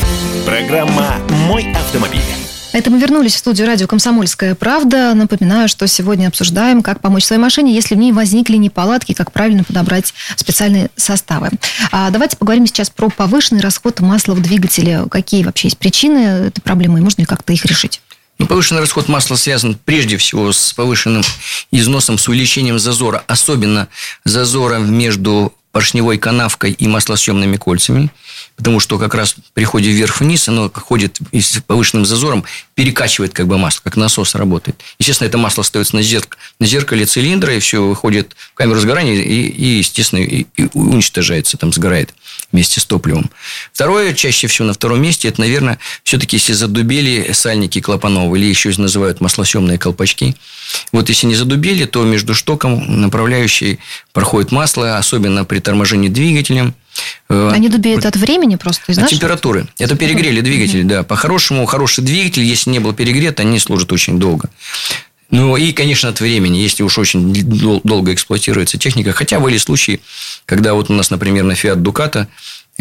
Программа 0.46 1.16
«Мой 1.48 1.66
автомобиль». 1.72 2.43
Это 2.74 2.90
мы 2.90 2.98
вернулись 2.98 3.36
в 3.36 3.38
студию 3.38 3.68
радио 3.68 3.86
«Комсомольская 3.86 4.56
правда». 4.56 5.14
Напоминаю, 5.14 5.68
что 5.68 5.86
сегодня 5.86 6.26
обсуждаем, 6.26 6.82
как 6.82 7.00
помочь 7.00 7.22
своей 7.22 7.40
машине, 7.40 7.72
если 7.72 7.94
в 7.94 7.98
ней 7.98 8.10
возникли 8.10 8.56
неполадки, 8.56 9.12
как 9.12 9.30
правильно 9.30 9.62
подобрать 9.62 10.12
специальные 10.34 10.90
составы. 10.96 11.50
А 11.92 12.10
давайте 12.10 12.36
поговорим 12.36 12.66
сейчас 12.66 12.90
про 12.90 13.10
повышенный 13.10 13.60
расход 13.60 14.00
масла 14.00 14.34
в 14.34 14.42
двигателе. 14.42 15.04
Какие 15.08 15.44
вообще 15.44 15.68
есть 15.68 15.78
причины 15.78 16.48
этой 16.48 16.62
проблемы 16.62 16.98
и 16.98 17.02
можно 17.02 17.20
ли 17.20 17.26
как-то 17.26 17.52
их 17.52 17.64
решить? 17.64 18.00
Ну, 18.38 18.46
повышенный 18.46 18.80
расход 18.80 19.06
масла 19.06 19.36
связан 19.36 19.78
прежде 19.84 20.16
всего 20.16 20.52
с 20.52 20.72
повышенным 20.72 21.22
износом, 21.70 22.18
с 22.18 22.26
увеличением 22.26 22.80
зазора, 22.80 23.22
особенно 23.28 23.86
зазора 24.24 24.78
между 24.78 25.54
поршневой 25.70 26.18
канавкой 26.18 26.72
и 26.72 26.88
маслосъемными 26.88 27.56
кольцами, 27.56 28.10
потому 28.56 28.80
что 28.80 28.98
как 28.98 29.14
раз 29.14 29.36
при 29.52 29.64
ходе 29.64 29.90
вверх-вниз 29.90 30.48
оно 30.48 30.70
ходит 30.70 31.18
с 31.32 31.60
повышенным 31.66 32.06
зазором, 32.06 32.44
перекачивает 32.74 33.32
как 33.32 33.46
бы 33.46 33.58
масло, 33.58 33.80
как 33.82 33.96
насос 33.96 34.34
работает. 34.34 34.80
Естественно, 34.98 35.28
это 35.28 35.38
масло 35.38 35.62
остается 35.62 35.96
на, 35.96 36.02
зерк... 36.02 36.38
на 36.58 36.66
зеркале 36.66 37.06
цилиндра, 37.06 37.54
и 37.54 37.60
все 37.60 37.84
выходит 37.84 38.34
в 38.52 38.54
камеру 38.54 38.80
сгорания, 38.80 39.14
и, 39.14 39.46
и 39.46 39.66
естественно, 39.78 40.20
и, 40.20 40.46
и 40.56 40.68
уничтожается, 40.74 41.56
там 41.56 41.72
сгорает 41.72 42.14
вместе 42.52 42.80
с 42.80 42.84
топливом. 42.84 43.30
Второе, 43.72 44.14
чаще 44.14 44.46
всего 44.46 44.68
на 44.68 44.74
втором 44.74 45.02
месте, 45.02 45.28
это, 45.28 45.40
наверное, 45.40 45.78
все-таки 46.02 46.36
если 46.36 46.52
задубели 46.52 47.32
сальники 47.32 47.80
клапанов, 47.80 48.34
или 48.34 48.44
еще 48.46 48.72
называют 48.78 49.20
маслосъемные 49.20 49.78
колпачки. 49.78 50.36
Вот 50.92 51.08
если 51.08 51.26
не 51.26 51.34
задубели, 51.34 51.84
то 51.84 52.02
между 52.04 52.34
штоком 52.34 53.00
направляющей 53.00 53.78
проходит 54.12 54.52
масло, 54.52 54.98
особенно 54.98 55.44
при 55.44 55.58
торможении 55.60 56.08
двигателем. 56.08 56.74
Э, 57.28 57.50
Они 57.52 57.68
дубеют 57.68 58.04
от 58.06 58.16
времени 58.16 58.56
просто? 58.56 58.92
От 58.92 59.08
температуры. 59.08 59.66
Это 59.78 59.96
перегрели 59.96 60.40
двигатель, 60.40 60.84
да. 60.84 61.02
По-хорошему, 61.02 61.66
хороший 61.66 62.04
двигатель, 62.04 62.42
если 62.42 62.70
не 62.70 62.78
был 62.78 62.92
перегрет, 62.92 63.40
они 63.40 63.58
служат 63.58 63.92
очень 63.92 64.18
долго. 64.18 64.50
Ну 65.30 65.56
и, 65.56 65.72
конечно, 65.72 66.10
от 66.10 66.20
времени, 66.20 66.58
если 66.58 66.82
уж 66.82 66.98
очень 66.98 67.32
долго 67.82 68.12
эксплуатируется 68.12 68.78
техника. 68.78 69.12
Хотя 69.12 69.40
были 69.40 69.58
случаи, 69.58 70.00
когда 70.46 70.74
вот 70.74 70.90
у 70.90 70.92
нас, 70.92 71.10
например, 71.10 71.44
на 71.44 71.52
Fiat 71.52 71.76
Ducato 71.76 72.26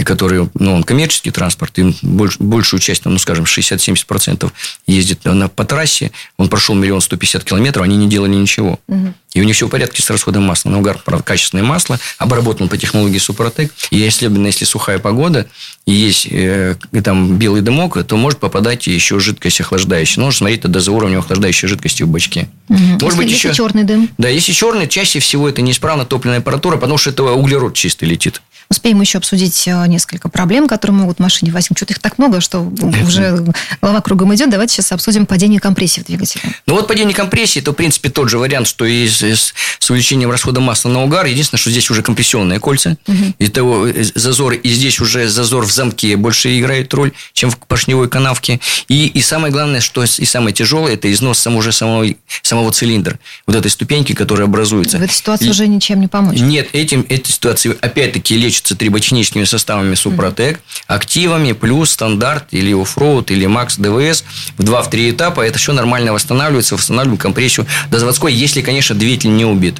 который, 0.02 0.50
ну, 0.56 0.74
он 0.74 0.84
коммерческий 0.84 1.30
транспорт, 1.30 1.78
и 1.78 1.94
больш, 2.02 2.38
большую 2.40 2.80
часть, 2.80 3.06
ну, 3.06 3.18
скажем, 3.20 3.46
60-70% 3.46 4.52
ездит 4.88 5.24
на, 5.26 5.48
по 5.50 5.66
трассе, 5.66 6.12
он 6.38 6.50
прошел 6.50 6.74
миллион 6.74 7.02
сто 7.02 7.16
пятьдесят 7.16 7.44
километров, 7.44 7.84
они 7.84 7.96
не 7.96 8.08
делали 8.08 8.34
ничего. 8.34 8.80
Угу. 8.88 9.14
И 9.34 9.42
у 9.42 9.44
них 9.44 9.56
все 9.56 9.68
в 9.68 9.70
порядке 9.70 10.02
с 10.02 10.10
расходом 10.10 10.44
масла. 10.44 10.70
Наугар, 10.70 11.00
правда, 11.04 11.24
качественное 11.24 11.64
масло, 11.64 12.00
обработан 12.18 12.70
по 12.70 12.78
технологии 12.78 13.18
Супротек. 13.18 13.74
И 13.90 14.06
особенно 14.06 14.48
если 14.48 14.66
сухая 14.66 15.00
погода, 15.00 15.48
и 15.86 15.92
есть 15.92 16.28
э, 16.30 16.76
там 17.04 17.38
белый 17.38 17.62
дымок, 17.62 18.04
то 18.04 18.16
может 18.16 18.40
попадать 18.40 18.86
еще 18.88 19.20
жидкость 19.20 19.62
охлаждающая. 19.62 20.24
Нужно 20.24 20.38
смотреть 20.38 20.62
тогда 20.62 20.80
за 20.80 20.92
уровнем 20.92 21.20
охлаждающей 21.20 21.68
жидкости 21.68 22.04
в 22.04 22.10
бачке. 22.10 22.48
Угу. 22.70 22.78
Может 22.78 23.04
если, 23.04 23.18
быть, 23.18 23.32
если 23.32 23.48
еще... 23.48 23.58
черный 23.58 23.84
дым? 23.84 24.10
Да, 24.18 24.30
если 24.30 24.52
черный, 24.52 24.88
чаще 24.88 25.20
всего 25.20 25.50
это 25.50 25.62
неисправна 25.62 26.06
топливная 26.06 26.40
аппаратура, 26.40 26.78
потому 26.78 26.98
что 26.98 27.10
это 27.10 27.24
углерод 27.24 27.74
чистый 27.74 28.06
летит. 28.06 28.42
Успеем 28.74 29.00
еще 29.02 29.20
обсудить 29.20 29.68
э, 29.68 29.86
несколько 29.88 30.30
проблем, 30.30 30.68
которые 30.68 30.98
могут 30.98 31.18
в 31.18 31.20
машине 31.20 31.52
возникнуть. 31.52 31.78
Что-то 31.78 31.94
их 31.94 32.00
так 32.00 32.18
много, 32.18 32.42
что 32.42 32.60
уже 33.06 33.46
голова 33.82 34.02
кругом 34.02 34.34
идет. 34.34 34.50
Давайте 34.50 34.74
сейчас 34.74 34.92
обсудим 34.92 35.28
падение 35.28 35.60
компрессии 35.60 36.02
в 36.02 36.06
двигателе. 36.06 36.42
Ну 36.66 36.74
вот 36.74 36.88
падение 36.88 37.14
компрессии, 37.14 37.62
это 37.62 37.72
в 37.72 37.76
принципе 37.76 38.10
тот 38.10 38.30
же 38.30 38.40
вариант, 38.40 38.68
что 38.68 38.84
и 38.86 39.08
с, 39.08 39.54
с 39.78 39.90
увеличением 39.92 40.32
расхода 40.32 40.60
масла 40.60 40.90
на 40.90 41.04
угар. 41.04 41.28
Единственное, 41.28 41.60
что 41.60 41.70
здесь 41.70 41.92
уже 41.92 42.02
компрессионные 42.02 42.60
кольца. 42.60 42.98
Угу. 43.08 43.34
И 43.38 43.48
того 43.50 43.88
э, 43.88 44.04
зазор, 44.16 44.54
и 44.54 44.70
здесь 44.70 45.00
уже 45.00 45.30
зазор 45.30 45.66
в 45.66 45.72
замке 45.72 46.18
больше 46.18 46.60
играет 46.60 46.92
роль, 46.96 47.12
чем 47.34 47.52
в 47.52 47.60
поршневой 47.60 48.10
канавке. 48.10 48.60
И, 48.88 49.06
и 49.06 49.22
самое 49.22 49.54
главное, 49.54 49.82
что 49.82 50.04
и 50.04 50.26
самое 50.26 50.56
тяжелое, 50.56 50.96
это 50.96 51.12
износ 51.14 51.38
самого, 51.38 51.60
уже 51.60 51.72
самого, 51.72 52.08
самого 52.42 52.72
цилиндра. 52.72 53.20
Вот 53.46 53.56
этой 53.56 53.70
ступеньки, 53.70 54.14
которая 54.14 54.48
образуется. 54.48 54.98
В 54.98 55.04
этой 55.04 55.14
ситуации 55.14 55.46
и, 55.46 55.50
уже 55.52 55.68
ничем 55.68 56.02
не 56.02 56.08
помочь. 56.08 56.40
Нет, 56.40 56.70
этим, 56.74 57.06
этой 57.08 57.32
ситуации 57.32 57.78
опять-таки 57.80 58.36
лечат 58.36 58.63
лечится 58.64 58.76
трибочническими 58.76 59.44
составами 59.44 59.96
Супротек, 59.96 60.62
активами, 60.88 61.52
плюс, 61.52 61.92
стандарт, 61.92 62.46
или 62.52 62.74
оффроуд, 62.74 63.32
или 63.32 63.46
макс 63.46 63.78
ДВС 63.78 64.24
в 64.58 64.64
2-3 64.64 65.12
этапа. 65.12 65.42
Это 65.42 65.60
все 65.60 65.74
нормально 65.74 66.14
восстанавливается, 66.14 66.76
восстанавливаем 66.76 67.18
компрессию 67.18 67.66
до 67.92 68.00
заводской, 68.00 68.34
если, 68.34 68.62
конечно, 68.62 68.96
двигатель 68.96 69.36
не 69.36 69.46
убит. 69.46 69.76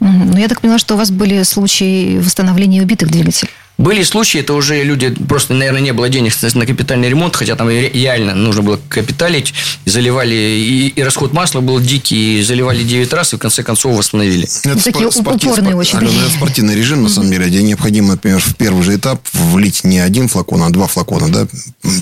Ну, 0.00 0.36
я 0.36 0.48
так 0.48 0.60
поняла, 0.60 0.78
что 0.78 0.94
у 0.94 0.98
вас 0.98 1.10
были 1.10 1.42
случаи 1.44 2.18
восстановления 2.18 2.82
убитых 2.82 3.10
двигателей. 3.10 3.50
Были 3.78 4.02
случаи, 4.02 4.40
это 4.40 4.54
уже 4.54 4.82
люди, 4.82 5.10
просто, 5.28 5.54
наверное, 5.54 5.80
не 5.80 5.92
было 5.92 6.08
денег 6.08 6.32
на 6.54 6.66
капитальный 6.66 7.08
ремонт, 7.08 7.36
хотя 7.36 7.54
там 7.54 7.70
реально 7.70 8.34
нужно 8.34 8.62
было 8.62 8.80
капиталить, 8.88 9.54
заливали, 9.86 10.34
и, 10.34 10.88
и 10.88 11.02
расход 11.02 11.32
масла 11.32 11.60
был 11.60 11.78
дикий, 11.78 12.40
и 12.40 12.42
заливали 12.42 12.82
9 12.82 13.12
раз, 13.12 13.32
и 13.32 13.36
в 13.36 13.38
конце 13.38 13.62
концов 13.62 13.96
восстановили. 13.96 14.48
Это 14.64 14.82
Такие 14.82 15.12
спор- 15.12 15.36
упорные 15.36 15.70
спор- 15.70 15.76
очень. 15.76 15.98
Алена, 15.98 16.22
это 16.24 16.32
спортивный 16.32 16.74
режим, 16.74 17.04
на 17.04 17.08
самом 17.08 17.30
деле, 17.30 17.46
где 17.46 17.62
необходимо, 17.62 18.08
например, 18.08 18.40
в 18.40 18.56
первый 18.56 18.82
же 18.82 18.96
этап 18.96 19.20
влить 19.32 19.84
не 19.84 20.00
один 20.00 20.26
флакон, 20.26 20.64
а 20.64 20.70
два 20.70 20.88
флакона, 20.88 21.28
да, 21.28 21.46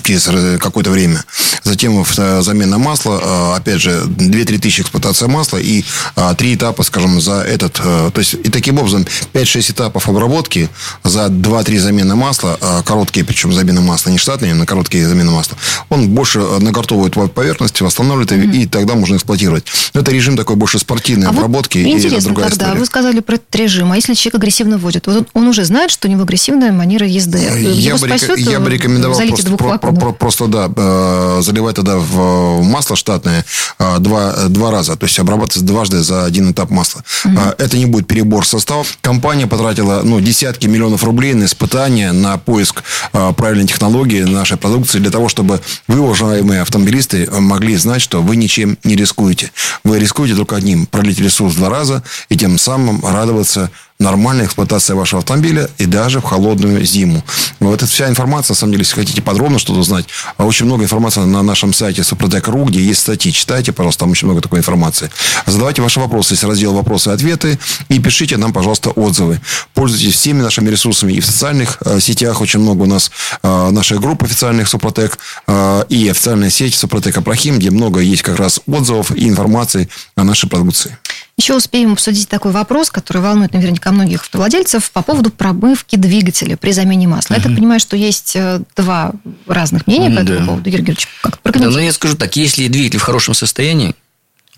через 0.03 0.59
какое-то 0.59 0.89
время. 0.89 1.23
Затем 1.63 2.03
замена 2.41 2.79
масла, 2.79 3.19
а, 3.21 3.55
опять 3.55 3.81
же, 3.81 4.01
2-3 4.05 4.57
тысячи 4.57 4.81
эксплуатация 4.81 5.27
масла 5.27 5.57
и 5.57 5.83
а, 6.15 6.33
три 6.33 6.55
этапа, 6.55 6.81
скажем, 6.81 7.21
за 7.21 7.41
этот, 7.41 7.79
э, 7.83 8.11
то 8.13 8.19
есть, 8.19 8.33
и 8.33 8.49
таким 8.49 8.79
образом 8.79 9.05
5-6 9.33 9.71
этапов 9.71 10.09
обработки 10.09 10.69
за 11.03 11.29
2 11.29 11.63
три 11.67 11.79
замены 11.79 12.15
масла, 12.15 12.57
а, 12.61 12.81
короткие, 12.81 13.25
причем 13.25 13.51
замены 13.51 13.81
масла 13.81 14.09
не 14.09 14.17
штатные, 14.17 14.53
на 14.53 14.65
короткие 14.65 15.05
замены 15.05 15.31
масла, 15.31 15.57
он 15.89 16.07
больше 16.11 16.39
нагортовывает 16.39 17.13
поверхность, 17.33 17.81
восстанавливает, 17.81 18.31
mm-hmm. 18.31 18.55
и 18.55 18.65
тогда 18.67 18.95
можно 18.95 19.17
эксплуатировать. 19.17 19.65
Но 19.93 19.99
это 19.99 20.11
режим 20.11 20.37
такой 20.37 20.55
больше 20.55 20.79
спортивной 20.79 21.27
а 21.27 21.31
обработки. 21.31 21.79
Вот 21.79 21.87
интересно, 21.87 22.17
и 22.17 22.21
другая 22.21 22.49
тогда 22.51 22.65
история. 22.67 22.79
вы 22.79 22.85
сказали 22.85 23.19
про 23.19 23.35
этот 23.35 23.53
режим, 23.53 23.91
а 23.91 23.97
если 23.97 24.13
человек 24.13 24.35
агрессивно 24.35 24.77
водит, 24.77 25.07
вот 25.07 25.27
он 25.33 25.45
уже 25.45 25.65
знает, 25.65 25.91
что 25.91 26.07
у 26.07 26.11
него 26.11 26.21
агрессивная 26.21 26.71
манера 26.71 27.05
езды. 27.05 27.39
Я, 27.73 27.97
бы, 27.97 28.07
спасет, 28.07 28.37
я 28.37 28.61
бы 28.61 28.69
рекомендовал 28.69 29.19
просто, 29.19 29.57
про, 29.57 29.77
про, 29.77 29.91
про, 29.91 30.11
просто 30.13 30.47
да, 30.47 30.71
э, 30.73 31.41
заливать 31.41 31.75
тогда 31.75 31.97
в 31.97 32.61
масло 32.63 32.95
штатное 32.95 33.43
э, 33.77 33.99
два, 33.99 34.47
два 34.47 34.71
раза, 34.71 34.95
то 34.95 35.05
есть 35.05 35.19
обрабатывать 35.19 35.65
дважды 35.65 35.99
за 36.01 36.23
один 36.23 36.49
этап 36.49 36.69
масла. 36.69 37.03
Mm-hmm. 37.25 37.55
Это 37.57 37.77
не 37.77 37.87
будет 37.87 38.07
перебор 38.07 38.47
состава. 38.47 38.85
Компания 39.01 39.47
потратила 39.47 39.99
ну, 40.05 40.21
десятки 40.21 40.67
миллионов 40.67 41.03
рублей 41.03 41.33
на 41.33 41.43
испытания, 41.57 42.11
на 42.11 42.37
поиск 42.37 42.83
а, 43.13 43.33
правильной 43.33 43.65
технологии 43.65 44.21
нашей 44.21 44.57
продукции 44.57 44.99
для 44.99 45.09
того, 45.09 45.27
чтобы 45.27 45.59
вы, 45.87 45.99
уважаемые 45.99 46.61
автомобилисты, 46.61 47.27
могли 47.31 47.75
знать, 47.77 48.01
что 48.01 48.21
вы 48.21 48.35
ничем 48.35 48.77
не 48.83 48.95
рискуете. 48.95 49.51
Вы 49.83 49.97
рискуете 49.99 50.35
только 50.35 50.55
одним– 50.55 50.85
пролить 50.91 51.19
ресурс 51.19 51.55
два 51.55 51.69
раза 51.69 52.03
и 52.29 52.37
тем 52.37 52.59
самым 52.59 53.03
радоваться 53.03 53.71
нормальная 53.99 54.45
эксплуатация 54.45 54.95
вашего 54.95 55.19
автомобиля 55.19 55.69
и 55.77 55.85
даже 55.85 56.19
в 56.19 56.23
холодную 56.23 56.85
зиму. 56.85 57.23
Вот 57.59 57.81
эта 57.81 57.87
вся 57.87 58.07
информация, 58.07 58.53
на 58.53 58.57
самом 58.57 58.73
деле, 58.73 58.83
если 58.83 58.95
хотите 58.95 59.21
подробно 59.21 59.57
что-то 59.59 59.79
узнать, 59.79 60.05
а 60.37 60.45
очень 60.45 60.65
много 60.65 60.83
информации 60.83 61.21
на 61.21 61.41
нашем 61.41 61.73
сайте 61.73 62.03
Супротек.ру, 62.03 62.65
где 62.65 62.79
есть 62.79 63.01
статьи. 63.01 63.31
Читайте, 63.31 63.71
пожалуйста, 63.71 64.01
там 64.01 64.11
очень 64.11 64.27
много 64.27 64.41
такой 64.41 64.59
информации. 64.59 65.09
Задавайте 65.45 65.81
ваши 65.81 65.99
вопросы, 65.99 66.33
есть 66.33 66.43
раздел 66.43 66.73
«Вопросы 66.73 67.09
и 67.09 67.13
ответы», 67.13 67.59
и 67.89 67.99
пишите 67.99 68.37
нам, 68.37 68.53
пожалуйста, 68.53 68.91
отзывы. 68.91 69.41
Пользуйтесь 69.73 70.13
всеми 70.13 70.41
нашими 70.41 70.69
ресурсами 70.69 71.13
и 71.13 71.19
в 71.19 71.25
социальных 71.25 71.79
э, 71.85 71.99
сетях. 71.99 72.41
Очень 72.41 72.59
много 72.59 72.83
у 72.83 72.85
нас 72.85 73.11
э, 73.41 73.69
наших 73.71 73.99
групп 73.99 74.23
официальных 74.23 74.67
Супротек 74.67 75.17
э, 75.47 75.83
и 75.89 76.07
официальная 76.07 76.49
сеть 76.49 76.75
Супротек 76.75 77.17
Апрахим, 77.17 77.57
где 77.57 77.71
много 77.71 77.99
есть 77.99 78.21
как 78.21 78.37
раз 78.37 78.61
отзывов 78.67 79.11
и 79.11 79.27
информации 79.27 79.89
о 80.15 80.23
нашей 80.23 80.49
продукции. 80.49 80.97
Еще 81.37 81.55
успеем 81.55 81.93
обсудить 81.93 82.27
такой 82.27 82.51
вопрос, 82.51 82.89
который 82.89 83.21
волнует 83.21 83.53
наверняка 83.53 83.91
многих 83.91 84.21
автовладельцев 84.21 84.89
по 84.91 85.01
поводу 85.01 85.29
промывки 85.29 85.95
двигателя 85.95 86.57
при 86.57 86.71
замене 86.71 87.07
масла. 87.07 87.35
Угу. 87.35 87.41
Я 87.41 87.47
так 87.47 87.55
понимаю, 87.55 87.79
что 87.79 87.95
есть 87.95 88.35
э, 88.35 88.61
два 88.75 89.13
разных 89.45 89.87
мнения 89.87 90.09
по 90.09 90.21
этому 90.21 90.39
да. 90.39 90.45
поводу. 90.45 90.69
Юрий 90.69 90.83
Георгиевич, 90.83 91.07
как 91.21 91.39
да, 91.43 91.69
ну 91.69 91.79
я 91.79 91.93
скажу 91.93 92.15
так, 92.15 92.35
если 92.35 92.67
двигатель 92.67 92.99
в 92.99 93.03
хорошем 93.03 93.33
состоянии, 93.33 93.95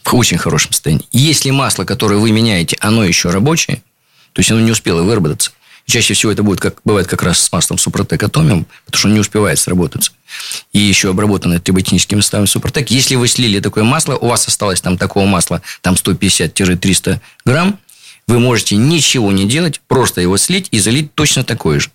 в 0.04 0.16
очень 0.16 0.38
хорошем 0.38 0.72
состоянии, 0.72 1.06
если 1.12 1.52
масло, 1.52 1.84
которое 1.84 2.18
вы 2.18 2.32
меняете, 2.32 2.78
оно 2.80 3.04
еще 3.04 3.30
рабочее, 3.30 3.82
то 4.34 4.40
есть 4.40 4.52
оно 4.52 4.62
не 4.62 4.72
успело 4.72 5.04
выработаться, 5.04 5.52
Чаще 5.90 6.14
всего 6.14 6.32
это 6.32 6.44
будет, 6.44 6.60
как 6.60 6.76
бывает 6.86 7.08
как 7.08 7.24
раз 7.24 7.42
с 7.42 7.52
маслом 7.52 7.80
Супротек 7.80 8.22
Атомиум, 8.22 8.68
потому 8.86 9.00
что 9.00 9.08
он 9.08 9.14
не 9.16 9.20
успевает 9.20 9.58
сработаться. 9.58 10.12
И 10.72 10.78
еще 10.78 11.10
обработанное 11.10 11.60
триботехническим 11.60 12.22
составом 12.22 12.46
Супротек. 12.46 12.92
Если 12.92 13.16
вы 13.16 13.28
слили 13.28 13.60
такое 13.60 13.84
масло, 13.84 14.16
у 14.16 14.28
вас 14.28 14.48
осталось 14.48 14.82
там 14.82 15.00
такого 15.00 15.26
масла, 15.26 15.64
там 15.82 15.96
150-300 15.96 17.20
грамм, 17.44 17.80
вы 18.28 18.38
можете 18.38 18.76
ничего 18.76 19.32
не 19.32 19.48
делать, 19.48 19.82
просто 19.88 20.22
его 20.22 20.38
слить 20.38 20.68
и 20.70 20.78
залить 20.78 21.16
точно 21.16 21.44
такой 21.44 21.80
же. 21.80 21.90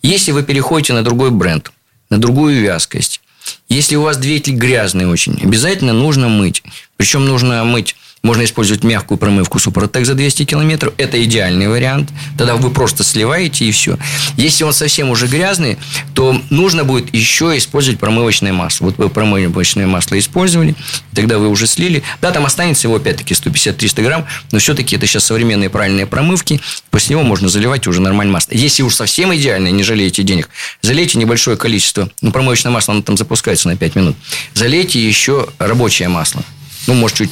Если 0.00 0.30
вы 0.30 0.44
переходите 0.44 0.92
на 0.92 1.02
другой 1.02 1.32
бренд, 1.32 1.72
на 2.08 2.18
другую 2.18 2.60
вязкость, 2.60 3.20
если 3.68 3.96
у 3.96 4.02
вас 4.02 4.16
двигатель 4.16 4.54
грязный 4.54 5.06
очень, 5.06 5.40
обязательно 5.42 5.92
нужно 5.92 6.28
мыть. 6.28 6.62
Причем 6.96 7.24
нужно 7.24 7.64
мыть 7.64 7.96
можно 8.22 8.44
использовать 8.44 8.84
мягкую 8.84 9.18
промывку 9.18 9.58
Супротек 9.58 10.04
за 10.04 10.14
200 10.14 10.44
километров. 10.44 10.92
Это 10.98 11.22
идеальный 11.24 11.68
вариант. 11.68 12.10
Тогда 12.36 12.56
вы 12.56 12.70
просто 12.70 13.02
сливаете 13.02 13.64
и 13.64 13.70
все. 13.70 13.98
Если 14.36 14.62
он 14.64 14.72
совсем 14.72 15.10
уже 15.10 15.26
грязный, 15.26 15.78
то 16.14 16.40
нужно 16.50 16.84
будет 16.84 17.14
еще 17.14 17.56
использовать 17.56 17.98
промывочное 17.98 18.52
масло. 18.52 18.86
Вот 18.86 18.98
вы 18.98 19.08
промывочное 19.08 19.86
масло 19.86 20.18
использовали, 20.18 20.74
тогда 21.14 21.38
вы 21.38 21.48
уже 21.48 21.66
слили. 21.66 22.02
Да, 22.20 22.30
там 22.30 22.44
останется 22.44 22.88
его 22.88 22.96
опять-таки 22.96 23.34
150-300 23.34 24.02
грамм, 24.02 24.26
но 24.52 24.58
все-таки 24.58 24.96
это 24.96 25.06
сейчас 25.06 25.24
современные 25.24 25.70
правильные 25.70 26.06
промывки. 26.06 26.60
После 26.90 27.14
него 27.14 27.22
можно 27.22 27.48
заливать 27.48 27.86
уже 27.86 28.00
нормальное 28.00 28.34
масло. 28.34 28.52
Если 28.52 28.82
уж 28.82 28.94
совсем 28.94 29.34
идеальное, 29.34 29.70
не 29.70 29.82
жалеете 29.82 30.22
денег, 30.22 30.50
залейте 30.82 31.18
небольшое 31.18 31.56
количество. 31.56 32.10
Ну, 32.20 32.32
промывочное 32.32 32.70
масло, 32.70 32.92
оно 32.92 33.02
там 33.02 33.16
запускается 33.16 33.68
на 33.68 33.76
5 33.76 33.94
минут. 33.96 34.16
Залейте 34.52 35.00
еще 35.00 35.48
рабочее 35.58 36.08
масло. 36.08 36.44
Ну, 36.86 36.94
может, 36.94 37.16
чуть... 37.16 37.30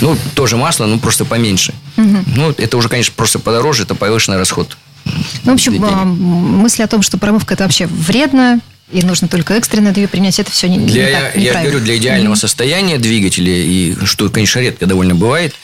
Ну, 0.00 0.16
тоже 0.34 0.56
масло, 0.56 0.86
но 0.86 0.98
просто 0.98 1.24
поменьше. 1.24 1.74
Угу. 1.96 2.16
Ну, 2.36 2.50
это 2.50 2.76
уже, 2.76 2.88
конечно, 2.88 3.12
просто 3.16 3.38
подороже, 3.38 3.84
это 3.84 3.94
повышенный 3.94 4.38
расход. 4.38 4.76
Ну, 5.44 5.52
в 5.52 5.54
общем, 5.54 5.82
а, 5.84 6.04
мысль 6.04 6.82
о 6.82 6.86
том, 6.86 7.02
что 7.02 7.18
промывка 7.18 7.54
это 7.54 7.64
вообще 7.64 7.86
вредно, 7.86 8.60
и 8.90 9.02
нужно 9.02 9.28
только 9.28 9.54
экстренно 9.54 9.92
ее 9.94 10.08
принять, 10.08 10.38
это 10.38 10.50
все 10.50 10.68
не, 10.68 10.78
для, 10.78 11.06
не 11.06 11.12
так, 11.12 11.36
Я 11.36 11.52
говорю, 11.62 11.80
для 11.80 11.96
идеального 11.98 12.34
mm-hmm. 12.34 12.38
состояния 12.38 12.98
двигателя, 12.98 13.52
и 13.52 13.94
что, 14.04 14.28
конечно, 14.30 14.60
редко 14.60 14.86
довольно 14.86 15.14
бывает. 15.14 15.54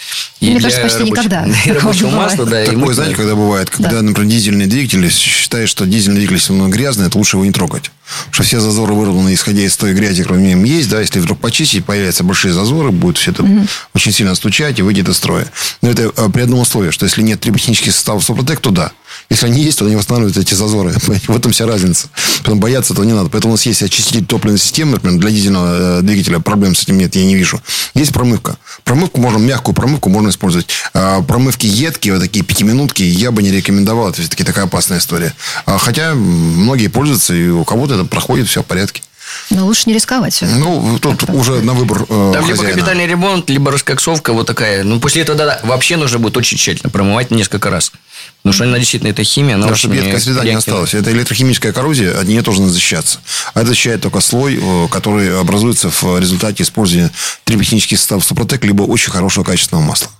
И 0.40 0.50
Мне 0.50 0.60
кажется, 0.60 0.82
почти 0.82 0.98
рабоч... 0.98 1.10
никогда. 1.10 1.46
И 1.64 1.72
рабочего 1.72 2.10
масла, 2.10 2.44
да. 2.44 2.64
Такое, 2.64 2.90
и 2.90 2.94
знаете, 2.94 3.16
когда 3.16 3.34
бывает, 3.34 3.70
когда, 3.70 3.90
да. 3.90 4.02
например, 4.02 4.30
дизельный 4.30 4.66
двигатель, 4.66 5.10
считает, 5.10 5.70
что 5.70 5.86
дизельный 5.86 6.18
двигатель, 6.18 6.36
если 6.36 6.52
он 6.52 6.70
грязный, 6.70 7.06
это 7.06 7.16
лучше 7.16 7.36
его 7.36 7.46
не 7.46 7.52
трогать. 7.52 7.90
Потому 8.26 8.34
что 8.34 8.42
все 8.42 8.60
зазоры 8.60 8.92
выровнены, 8.92 9.32
исходя 9.32 9.62
из 9.62 9.74
той 9.76 9.94
грязи, 9.94 10.22
которая 10.22 10.54
в 10.56 10.64
есть, 10.64 10.90
да, 10.90 11.00
если 11.00 11.18
вдруг 11.20 11.38
почистить, 11.40 11.86
появятся 11.86 12.24
большие 12.24 12.52
зазоры, 12.52 12.90
будет 12.90 13.16
все 13.16 13.30
это 13.30 13.42
mm-hmm. 13.42 13.68
очень 13.94 14.12
сильно 14.12 14.34
стучать 14.34 14.78
и 14.78 14.82
выйдет 14.82 15.08
из 15.08 15.16
строя. 15.16 15.46
Но 15.80 15.90
это 15.90 16.12
а, 16.16 16.28
при 16.28 16.42
одном 16.42 16.60
условии, 16.60 16.90
что 16.90 17.06
если 17.06 17.22
нет 17.22 17.40
триботехнических 17.40 17.92
составов 17.92 18.22
Супротек, 18.24 18.60
то 18.60 18.70
да. 18.70 18.92
Если 19.30 19.46
они 19.46 19.62
есть, 19.62 19.78
то 19.78 19.86
они 19.86 19.96
восстанавливают 19.96 20.36
эти 20.36 20.54
зазоры. 20.54 20.92
В 21.26 21.36
этом 21.36 21.52
вся 21.52 21.66
разница. 21.66 22.08
Поэтому 22.38 22.60
бояться 22.60 22.92
этого 22.92 23.04
не 23.04 23.12
надо. 23.12 23.28
Поэтому 23.30 23.52
у 23.52 23.56
нас 23.56 23.66
есть 23.66 23.82
очиститель 23.82 24.24
топливной 24.24 24.58
системы, 24.58 24.92
например, 24.92 25.18
для 25.18 25.30
дизельного 25.30 25.98
э, 25.98 26.02
двигателя. 26.02 26.38
Проблем 26.40 26.74
с 26.74 26.82
этим 26.82 26.98
нет, 26.98 27.14
я 27.16 27.24
не 27.24 27.34
вижу. 27.34 27.60
Есть 27.94 28.12
промывка. 28.12 28.56
Промывку 28.84 29.20
можно, 29.20 29.38
мягкую 29.38 29.74
промывку 29.74 30.08
можно 30.08 30.28
использовать. 30.28 30.68
А 30.92 31.22
промывки 31.22 31.66
едкие, 31.66 32.14
вот 32.14 32.20
такие 32.20 32.44
пятиминутки, 32.44 33.02
я 33.02 33.30
бы 33.30 33.42
не 33.42 33.50
рекомендовал. 33.50 34.10
Это 34.10 34.20
все-таки 34.20 34.44
такая 34.44 34.66
опасная 34.66 34.98
история. 34.98 35.34
А 35.66 35.78
хотя 35.78 36.14
многие 36.14 36.88
пользуются, 36.88 37.34
и 37.34 37.48
у 37.48 37.64
кого-то 37.64 37.94
это 37.94 38.04
проходит, 38.04 38.48
все 38.48 38.62
в 38.62 38.66
порядке. 38.66 39.02
Но 39.50 39.66
лучше 39.66 39.84
не 39.86 39.94
рисковать. 39.94 40.38
Ну, 40.42 40.98
тут 41.00 41.20
как 41.20 41.34
уже 41.34 41.60
на 41.62 41.72
выбор 41.72 42.04
э, 42.08 42.32
Там 42.34 42.46
либо 42.46 42.62
капитальный 42.62 43.06
ремонт, 43.06 43.48
либо 43.50 43.70
раскоксовка 43.70 44.32
вот 44.32 44.46
такая. 44.46 44.84
Ну, 44.84 45.00
после 45.00 45.22
этого 45.22 45.36
да, 45.36 45.60
вообще 45.62 45.96
нужно 45.96 46.18
будет 46.18 46.36
очень 46.36 46.56
тщательно 46.56 46.90
промывать 46.90 47.30
несколько 47.30 47.70
раз. 47.70 47.92
Потому 48.38 48.54
что 48.54 48.64
она 48.64 48.78
действительно, 48.78 49.10
это 49.10 49.24
химия. 49.24 49.54
Она 49.54 49.68
да, 49.68 49.74
чтобы 49.74 49.96
едкая 49.96 50.20
среда 50.20 50.44
не 50.44 50.50
осталась. 50.50 50.92
Это 50.92 51.10
электрохимическая 51.12 51.72
коррозия, 51.72 52.18
от 52.18 52.26
нее 52.26 52.42
тоже 52.42 52.60
надо 52.60 52.72
защищаться. 52.72 53.20
А 53.54 53.60
это 53.60 53.68
защищает 53.68 54.02
только 54.02 54.20
слой, 54.20 54.58
э, 54.60 54.88
который 54.88 55.40
образуется 55.40 55.90
в 55.90 56.18
результате 56.18 56.62
использования 56.62 57.10
триботехнических 57.44 57.98
составов 57.98 58.24
Супротек, 58.24 58.64
либо 58.64 58.82
очень 58.82 59.10
хорошего 59.10 59.44
качественного 59.44 59.84
масла. 59.84 60.10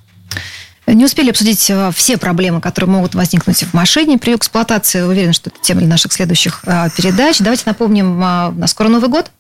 Не 0.87 1.05
успели 1.05 1.31
обсудить 1.31 1.69
э, 1.71 1.93
все 1.95 2.17
проблемы, 2.17 2.61
которые 2.61 2.91
могут 2.91 3.15
возникнуть 3.15 3.63
в 3.63 3.75
машине 3.75 4.19
при 4.19 4.35
эксплуатации. 4.35 5.03
Уверен, 5.03 5.33
что 5.33 5.51
это 5.51 5.59
тема 5.61 5.81
для 5.81 5.89
наших 5.91 6.13
следующих 6.13 6.61
э, 6.65 6.89
передач. 6.97 7.39
Давайте 7.41 7.65
напомним, 7.67 8.19
на 8.19 8.67
скоро 8.67 8.89
Новый 8.89 9.11
год. 9.11 9.31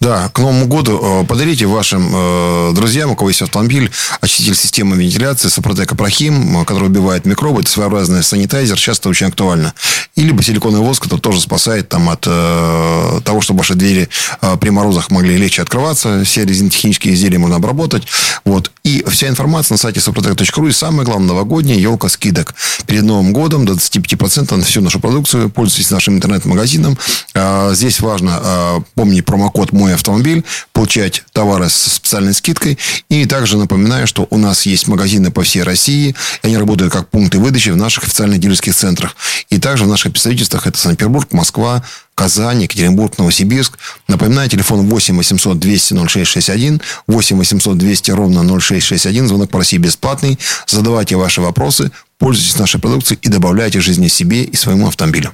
Да, 0.00 0.28
к 0.28 0.38
Новому 0.38 0.66
году 0.66 1.00
э, 1.02 1.26
подарите 1.26 1.66
вашим 1.66 2.10
э, 2.14 2.72
друзьям, 2.72 3.10
у 3.10 3.16
кого 3.16 3.30
есть 3.30 3.42
автомобиль, 3.42 3.90
очиститель 4.20 4.54
системы 4.54 4.96
вентиляции 4.96 5.48
Сопротек 5.48 5.90
Апрахим, 5.90 6.58
э, 6.58 6.64
который 6.64 6.84
убивает 6.84 7.26
микробы. 7.26 7.62
Это 7.62 7.70
своеобразный 7.70 8.22
санитайзер, 8.22 8.78
сейчас 8.78 9.00
это 9.00 9.08
очень 9.08 9.26
актуально. 9.26 9.74
И 10.14 10.22
либо 10.22 10.42
силиконовый 10.42 10.86
воск, 10.86 11.02
который 11.02 11.20
тоже 11.20 11.40
спасает 11.40 11.88
там, 11.88 12.08
от 12.10 12.24
э, 12.26 13.20
того, 13.24 13.40
чтобы 13.40 13.58
ваши 13.58 13.74
двери 13.74 14.08
э, 14.40 14.56
при 14.60 14.70
морозах 14.70 15.10
могли 15.10 15.36
легче 15.36 15.62
открываться. 15.62 16.24
Все 16.24 16.44
резинотехнические 16.44 17.14
изделия 17.14 17.38
можно 17.38 17.56
обработать. 17.56 18.04
Вот. 18.44 18.70
И 18.84 19.04
вся 19.08 19.28
информация 19.28 19.74
на 19.74 19.78
сайте 19.78 20.00
soprotec.ru. 20.00 20.68
И 20.68 20.72
самое 20.72 21.04
главное, 21.04 21.28
новогодняя 21.28 21.78
елка 21.78 22.08
скидок. 22.08 22.54
Перед 22.86 23.02
Новым 23.02 23.32
годом 23.32 23.64
до 23.64 23.74
25% 23.74 24.56
на 24.56 24.64
всю 24.64 24.80
нашу 24.80 25.00
продукцию. 25.00 25.50
Пользуйтесь 25.50 25.90
нашим 25.90 26.16
интернет-магазином. 26.16 26.96
Э, 27.34 27.70
здесь 27.74 28.00
важно 28.00 28.40
э, 28.42 28.80
помнить 28.94 29.24
промокод 29.48 29.72
«Мой 29.72 29.94
автомобиль», 29.94 30.44
получать 30.72 31.24
товары 31.32 31.68
с 31.68 31.74
специальной 31.74 32.34
скидкой. 32.34 32.78
И 33.08 33.24
также 33.26 33.56
напоминаю, 33.56 34.06
что 34.06 34.26
у 34.30 34.38
нас 34.38 34.66
есть 34.66 34.88
магазины 34.88 35.30
по 35.30 35.42
всей 35.42 35.62
России. 35.62 36.14
И 36.42 36.46
они 36.46 36.56
работают 36.56 36.92
как 36.92 37.08
пункты 37.08 37.38
выдачи 37.38 37.70
в 37.70 37.76
наших 37.76 38.04
официальных 38.04 38.40
дилерских 38.40 38.74
центрах. 38.74 39.16
И 39.50 39.58
также 39.58 39.84
в 39.84 39.88
наших 39.88 40.12
представительствах 40.12 40.66
это 40.66 40.78
Санкт-Петербург, 40.78 41.32
Москва, 41.32 41.82
Казань, 42.14 42.62
Екатеринбург, 42.62 43.18
Новосибирск. 43.18 43.78
Напоминаю, 44.08 44.48
телефон 44.48 44.86
8 44.86 45.16
800 45.16 45.58
200 45.58 45.94
0661, 45.94 46.80
8 47.06 47.36
800 47.36 47.78
200 47.78 48.10
ровно 48.10 48.60
0661. 48.60 49.28
Звонок 49.28 49.50
по 49.50 49.58
России 49.58 49.78
бесплатный. 49.78 50.38
Задавайте 50.66 51.16
ваши 51.16 51.40
вопросы, 51.40 51.90
пользуйтесь 52.18 52.58
нашей 52.58 52.80
продукцией 52.80 53.18
и 53.22 53.28
добавляйте 53.28 53.80
жизни 53.80 54.08
себе 54.08 54.44
и 54.44 54.56
своему 54.56 54.88
автомобилю. 54.88 55.32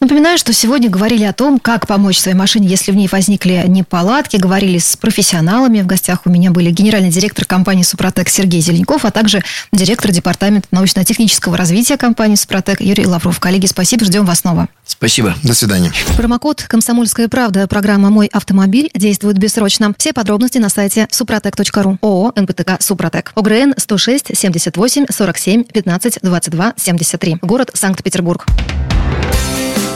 Напоминаю, 0.00 0.38
что 0.38 0.52
сегодня 0.52 0.88
говорили 0.88 1.24
о 1.24 1.32
том, 1.32 1.58
как 1.58 1.88
помочь 1.88 2.18
своей 2.18 2.36
машине, 2.36 2.68
если 2.68 2.92
в 2.92 2.94
ней 2.94 3.08
возникли 3.10 3.64
неполадки. 3.66 4.36
Говорили 4.36 4.78
с 4.78 4.96
профессионалами. 4.96 5.80
В 5.80 5.86
гостях 5.86 6.20
у 6.24 6.30
меня 6.30 6.52
были 6.52 6.70
генеральный 6.70 7.10
директор 7.10 7.44
компании 7.44 7.82
«Супротек» 7.82 8.28
Сергей 8.28 8.60
Зеленков, 8.60 9.04
а 9.04 9.10
также 9.10 9.42
директор 9.72 10.12
департамента 10.12 10.68
научно-технического 10.70 11.56
развития 11.56 11.96
компании 11.96 12.36
«Супротек» 12.36 12.80
Юрий 12.80 13.06
Лавров. 13.06 13.40
Коллеги, 13.40 13.66
спасибо. 13.66 14.04
Ждем 14.04 14.24
вас 14.24 14.38
снова. 14.40 14.68
Спасибо. 14.86 15.34
До 15.42 15.52
свидания. 15.52 15.92
Промокод 16.16 16.62
«Комсомольская 16.62 17.26
правда» 17.26 17.66
программа 17.66 18.10
«Мой 18.10 18.28
автомобиль» 18.28 18.90
действует 18.94 19.36
бессрочно. 19.38 19.92
Все 19.98 20.12
подробности 20.12 20.58
на 20.58 20.68
сайте 20.68 21.08
супротек.ру. 21.10 21.98
ООО 22.00 22.32
«НПТК 22.36 22.76
Супротек». 22.78 23.32
ОГРН 23.34 23.74
106 23.76 24.36
78 24.36 25.06
47 25.10 25.64
15 25.64 26.18
22 26.22 26.74
73. 26.76 27.38
Город 27.42 27.72
Санкт-Петербург. 27.74 28.46